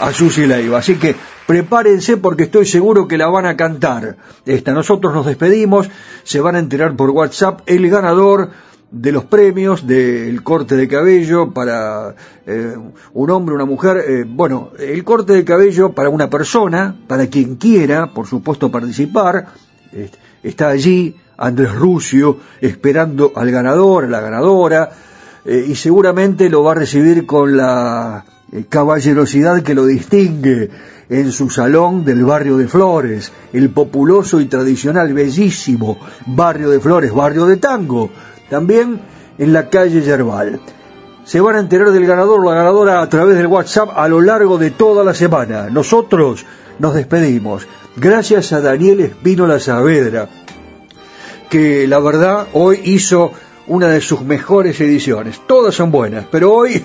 a 0.00 0.12
Susi 0.12 0.46
Leiva. 0.46 0.78
Así 0.78 0.96
que 0.96 1.14
prepárense 1.46 2.16
porque 2.16 2.44
estoy 2.44 2.66
seguro 2.66 3.08
que 3.08 3.18
la 3.18 3.28
van 3.28 3.46
a 3.46 3.56
cantar. 3.56 4.16
Esta, 4.44 4.72
nosotros 4.72 5.14
nos 5.14 5.26
despedimos, 5.26 5.88
se 6.24 6.40
van 6.40 6.56
a 6.56 6.58
enterar 6.58 6.96
por 6.96 7.10
WhatsApp 7.10 7.60
el 7.66 7.88
ganador 7.88 8.50
de 8.90 9.10
los 9.10 9.24
premios 9.24 9.86
del 9.86 10.42
corte 10.42 10.76
de 10.76 10.86
cabello 10.86 11.52
para 11.52 12.14
eh, 12.46 12.76
un 13.14 13.30
hombre, 13.30 13.54
una 13.54 13.64
mujer, 13.64 14.04
eh, 14.06 14.24
bueno, 14.28 14.70
el 14.78 15.02
corte 15.02 15.32
de 15.32 15.44
cabello 15.44 15.92
para 15.92 16.10
una 16.10 16.28
persona, 16.28 16.94
para 17.06 17.26
quien 17.28 17.56
quiera, 17.56 18.12
por 18.12 18.26
supuesto, 18.26 18.70
participar, 18.70 19.46
está 20.42 20.68
allí 20.68 21.16
Andrés 21.38 21.74
Rucio 21.74 22.38
esperando 22.60 23.32
al 23.34 23.50
ganador, 23.50 24.04
a 24.04 24.08
la 24.08 24.20
ganadora, 24.20 24.90
eh, 25.44 25.66
y 25.68 25.74
seguramente 25.74 26.48
lo 26.48 26.62
va 26.62 26.72
a 26.72 26.76
recibir 26.76 27.26
con 27.26 27.56
la 27.56 28.24
caballerosidad 28.68 29.62
que 29.62 29.74
lo 29.74 29.86
distingue 29.86 30.70
en 31.08 31.32
su 31.32 31.50
salón 31.50 32.04
del 32.04 32.24
barrio 32.24 32.56
de 32.56 32.68
Flores, 32.68 33.32
el 33.52 33.70
populoso 33.70 34.40
y 34.40 34.46
tradicional, 34.46 35.12
bellísimo 35.12 35.98
barrio 36.26 36.70
de 36.70 36.80
Flores, 36.80 37.12
barrio 37.12 37.46
de 37.46 37.56
tango, 37.56 38.10
también 38.48 39.00
en 39.38 39.52
la 39.52 39.68
calle 39.68 40.02
Yerbal. 40.02 40.60
Se 41.24 41.40
van 41.40 41.56
a 41.56 41.60
enterar 41.60 41.90
del 41.90 42.06
ganador 42.06 42.40
o 42.40 42.50
la 42.50 42.56
ganadora 42.56 43.00
a 43.00 43.08
través 43.08 43.36
del 43.36 43.46
WhatsApp 43.46 43.90
a 43.94 44.08
lo 44.08 44.20
largo 44.20 44.58
de 44.58 44.70
toda 44.70 45.04
la 45.04 45.14
semana. 45.14 45.68
Nosotros 45.70 46.44
nos 46.78 46.94
despedimos. 46.94 47.66
Gracias 47.96 48.52
a 48.52 48.60
Daniel 48.60 49.00
Espínola 49.00 49.60
Saavedra, 49.60 50.28
que 51.50 51.86
la 51.86 51.98
verdad 51.98 52.48
hoy 52.54 52.80
hizo 52.84 53.32
una 53.66 53.88
de 53.88 54.00
sus 54.00 54.22
mejores 54.22 54.80
ediciones. 54.80 55.40
Todas 55.46 55.74
son 55.74 55.90
buenas, 55.90 56.26
pero 56.30 56.52
hoy, 56.52 56.84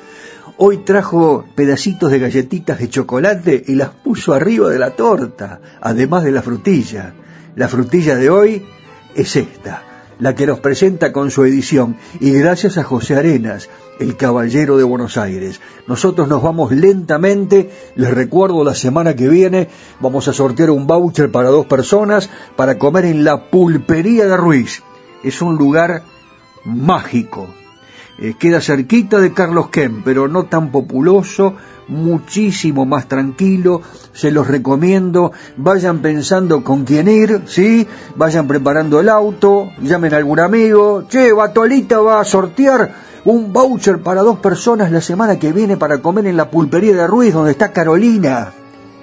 hoy 0.56 0.78
trajo 0.78 1.44
pedacitos 1.54 2.10
de 2.10 2.18
galletitas 2.18 2.78
de 2.78 2.88
chocolate 2.88 3.64
y 3.66 3.74
las 3.74 3.90
puso 3.90 4.34
arriba 4.34 4.68
de 4.70 4.78
la 4.78 4.90
torta, 4.90 5.60
además 5.80 6.24
de 6.24 6.32
la 6.32 6.42
frutilla. 6.42 7.14
La 7.56 7.68
frutilla 7.68 8.16
de 8.16 8.30
hoy 8.30 8.66
es 9.14 9.36
esta, 9.36 9.82
la 10.18 10.34
que 10.34 10.46
nos 10.46 10.60
presenta 10.60 11.12
con 11.12 11.30
su 11.30 11.44
edición, 11.44 11.96
y 12.20 12.32
gracias 12.32 12.78
a 12.78 12.84
José 12.84 13.16
Arenas, 13.16 13.68
el 13.98 14.16
caballero 14.16 14.76
de 14.76 14.84
Buenos 14.84 15.16
Aires. 15.16 15.60
Nosotros 15.86 16.28
nos 16.28 16.42
vamos 16.42 16.72
lentamente, 16.72 17.70
les 17.96 18.12
recuerdo 18.12 18.62
la 18.64 18.74
semana 18.74 19.16
que 19.16 19.28
viene 19.28 19.68
vamos 20.00 20.28
a 20.28 20.32
sortear 20.32 20.70
un 20.70 20.86
voucher 20.86 21.30
para 21.30 21.48
dos 21.48 21.66
personas 21.66 22.30
para 22.56 22.78
comer 22.78 23.06
en 23.06 23.24
la 23.24 23.50
pulpería 23.50 24.26
de 24.26 24.36
Ruiz. 24.36 24.82
Es 25.22 25.42
un 25.42 25.56
lugar 25.56 26.02
mágico. 26.64 27.48
Eh, 28.18 28.34
queda 28.38 28.60
cerquita 28.60 29.18
de 29.18 29.32
Carlos 29.32 29.70
Kem, 29.70 30.02
pero 30.02 30.28
no 30.28 30.44
tan 30.44 30.70
populoso, 30.70 31.54
muchísimo 31.88 32.84
más 32.84 33.08
tranquilo, 33.08 33.80
se 34.12 34.30
los 34.30 34.46
recomiendo, 34.46 35.32
vayan 35.56 36.00
pensando 36.00 36.62
con 36.62 36.84
quién 36.84 37.08
ir, 37.08 37.42
¿sí? 37.46 37.86
Vayan 38.16 38.46
preparando 38.46 39.00
el 39.00 39.08
auto, 39.08 39.70
llamen 39.80 40.12
a 40.12 40.18
algún 40.18 40.38
amigo, 40.38 41.04
che, 41.08 41.32
Batolita 41.32 42.00
va 42.00 42.20
a 42.20 42.24
sortear 42.24 42.92
un 43.24 43.52
voucher 43.52 44.00
para 44.00 44.22
dos 44.22 44.38
personas 44.38 44.90
la 44.92 45.00
semana 45.00 45.38
que 45.38 45.52
viene 45.52 45.76
para 45.76 45.98
comer 45.98 46.26
en 46.26 46.36
la 46.36 46.50
pulpería 46.50 46.94
de 46.94 47.06
Ruiz, 47.06 47.32
donde 47.32 47.52
está 47.52 47.72
Carolina. 47.72 48.52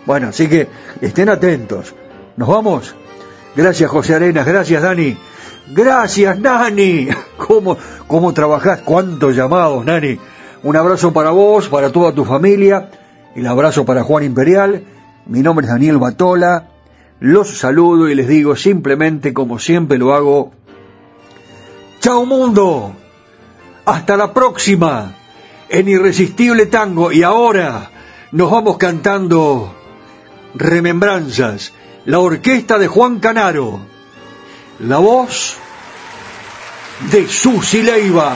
Bueno, 0.06 0.30
así 0.30 0.48
que 0.48 0.69
estén 1.02 1.30
atentos. 1.30 1.94
¿Nos 2.35 2.48
vamos? 2.48 2.95
Gracias, 3.56 3.89
José 3.89 4.15
Arenas. 4.15 4.45
Gracias, 4.45 4.81
Dani. 4.81 5.18
Gracias, 5.69 6.39
Nani. 6.39 7.10
¿Cómo, 7.38 7.77
cómo 8.07 8.34
trabajás? 8.34 8.81
¿Cuántos 8.81 9.35
llamados, 9.35 9.85
Nani? 9.85 10.18
Un 10.64 10.76
abrazo 10.76 11.14
para 11.14 11.31
vos, 11.31 11.68
para 11.68 11.91
toda 11.91 12.14
tu 12.14 12.26
familia. 12.26 12.89
El 13.35 13.48
abrazo 13.48 13.85
para 13.85 14.03
Juan 14.03 14.23
Imperial. 14.23 14.84
Mi 15.26 15.41
nombre 15.41 15.65
es 15.65 15.72
Daniel 15.72 15.98
Batola. 15.98 16.69
Los 17.19 17.57
saludo 17.57 18.10
y 18.10 18.15
les 18.15 18.27
digo 18.27 18.56
simplemente, 18.56 19.34
como 19.34 19.60
siempre 19.60 19.98
lo 19.98 20.14
hago, 20.14 20.52
¡Chao 21.99 22.26
mundo! 22.26 22.94
Hasta 23.85 24.18
la 24.18 24.34
próxima 24.34 25.14
en 25.68 25.88
Irresistible 25.88 26.68
Tango. 26.68 27.11
Y 27.11 27.23
ahora 27.23 27.89
nos 28.31 28.52
vamos 28.52 28.77
cantando 28.77 29.73
Remembranzas, 30.53 31.73
la 32.06 32.19
orquesta 32.19 32.77
de 32.77 32.88
Juan 32.88 33.19
Canaro, 33.19 33.80
la 34.79 34.97
voz 34.97 35.57
de 37.11 37.27
Susi 37.27 37.81
Leiva. 37.81 38.35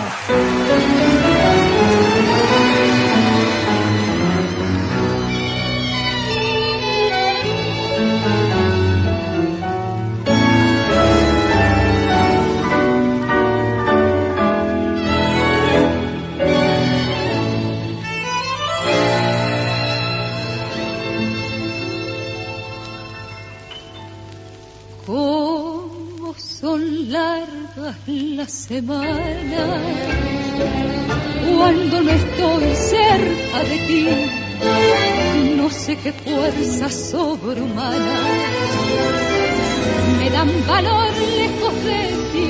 Semana 28.71 29.63
cuando 31.57 32.01
no 32.01 32.11
estoy 32.11 32.73
cerca 32.73 33.63
de 33.69 33.77
ti 33.87 34.07
no 35.57 35.69
sé 35.69 35.97
qué 35.97 36.11
fuerza 36.11 36.89
sobrehumana. 36.89 38.17
Me 40.19 40.29
dan 40.29 40.49
valor 40.67 41.11
lejos 41.39 41.75
de 41.83 42.01
ti. 42.31 42.49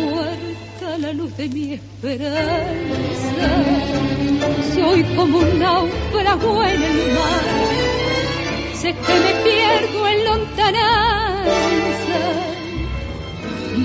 Muerta 0.00 0.98
la 0.98 1.12
luz 1.12 1.36
de 1.36 1.48
mi 1.48 1.74
esperanza. 1.74 3.48
Soy 4.74 5.02
como 5.16 5.38
un 5.38 5.58
náufrago 5.58 6.64
en 6.64 6.82
el 6.82 7.12
mar. 7.16 7.46
Sé 8.74 8.94
que 8.94 9.14
me 9.24 9.32
pierdo 9.46 10.08
en 10.08 10.24
lontananza, 10.24 12.20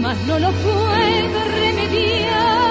mas 0.02 0.18
no 0.28 0.40
lo 0.40 0.52
puedo 0.52 1.44
remediar. 1.46 2.67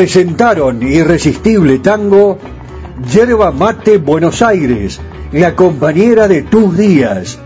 Presentaron 0.00 0.82
Irresistible 0.82 1.78
Tango, 1.80 2.38
Yerba 3.12 3.50
Mate 3.50 3.98
Buenos 3.98 4.40
Aires, 4.40 4.98
la 5.30 5.54
compañera 5.54 6.26
de 6.26 6.40
tus 6.40 6.74
días. 6.74 7.38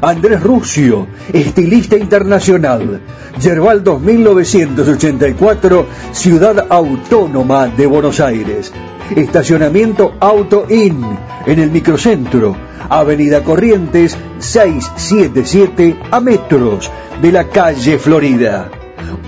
Andrés 0.00 0.42
Rucio, 0.42 1.06
estilista 1.30 1.98
internacional. 1.98 3.02
Yerbaldo 3.38 3.98
1984, 3.98 5.86
Ciudad 6.12 6.64
Autónoma 6.70 7.66
de 7.66 7.86
Buenos 7.86 8.20
Aires. 8.20 8.72
Estacionamiento 9.14 10.14
Auto 10.18 10.64
In, 10.70 11.04
en 11.44 11.58
el 11.58 11.70
microcentro. 11.70 12.56
Avenida 12.88 13.44
Corrientes 13.44 14.16
677 14.38 15.98
a 16.10 16.20
metros 16.20 16.90
de 17.20 17.32
la 17.32 17.48
calle 17.48 17.98
Florida. 17.98 18.70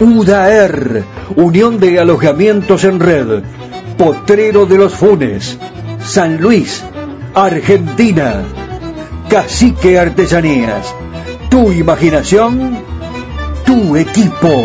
UDAER, 0.00 1.04
Unión 1.36 1.78
de 1.78 2.00
Alojamientos 2.00 2.84
en 2.84 3.00
Red, 3.00 3.42
Potrero 3.98 4.64
de 4.64 4.78
los 4.78 4.94
Funes, 4.94 5.58
San 6.02 6.38
Luis, 6.38 6.82
Argentina, 7.34 8.42
Cacique 9.28 9.98
Artesanías, 9.98 10.94
tu 11.50 11.70
imaginación, 11.70 12.78
tu 13.66 13.94
equipo. 13.96 14.64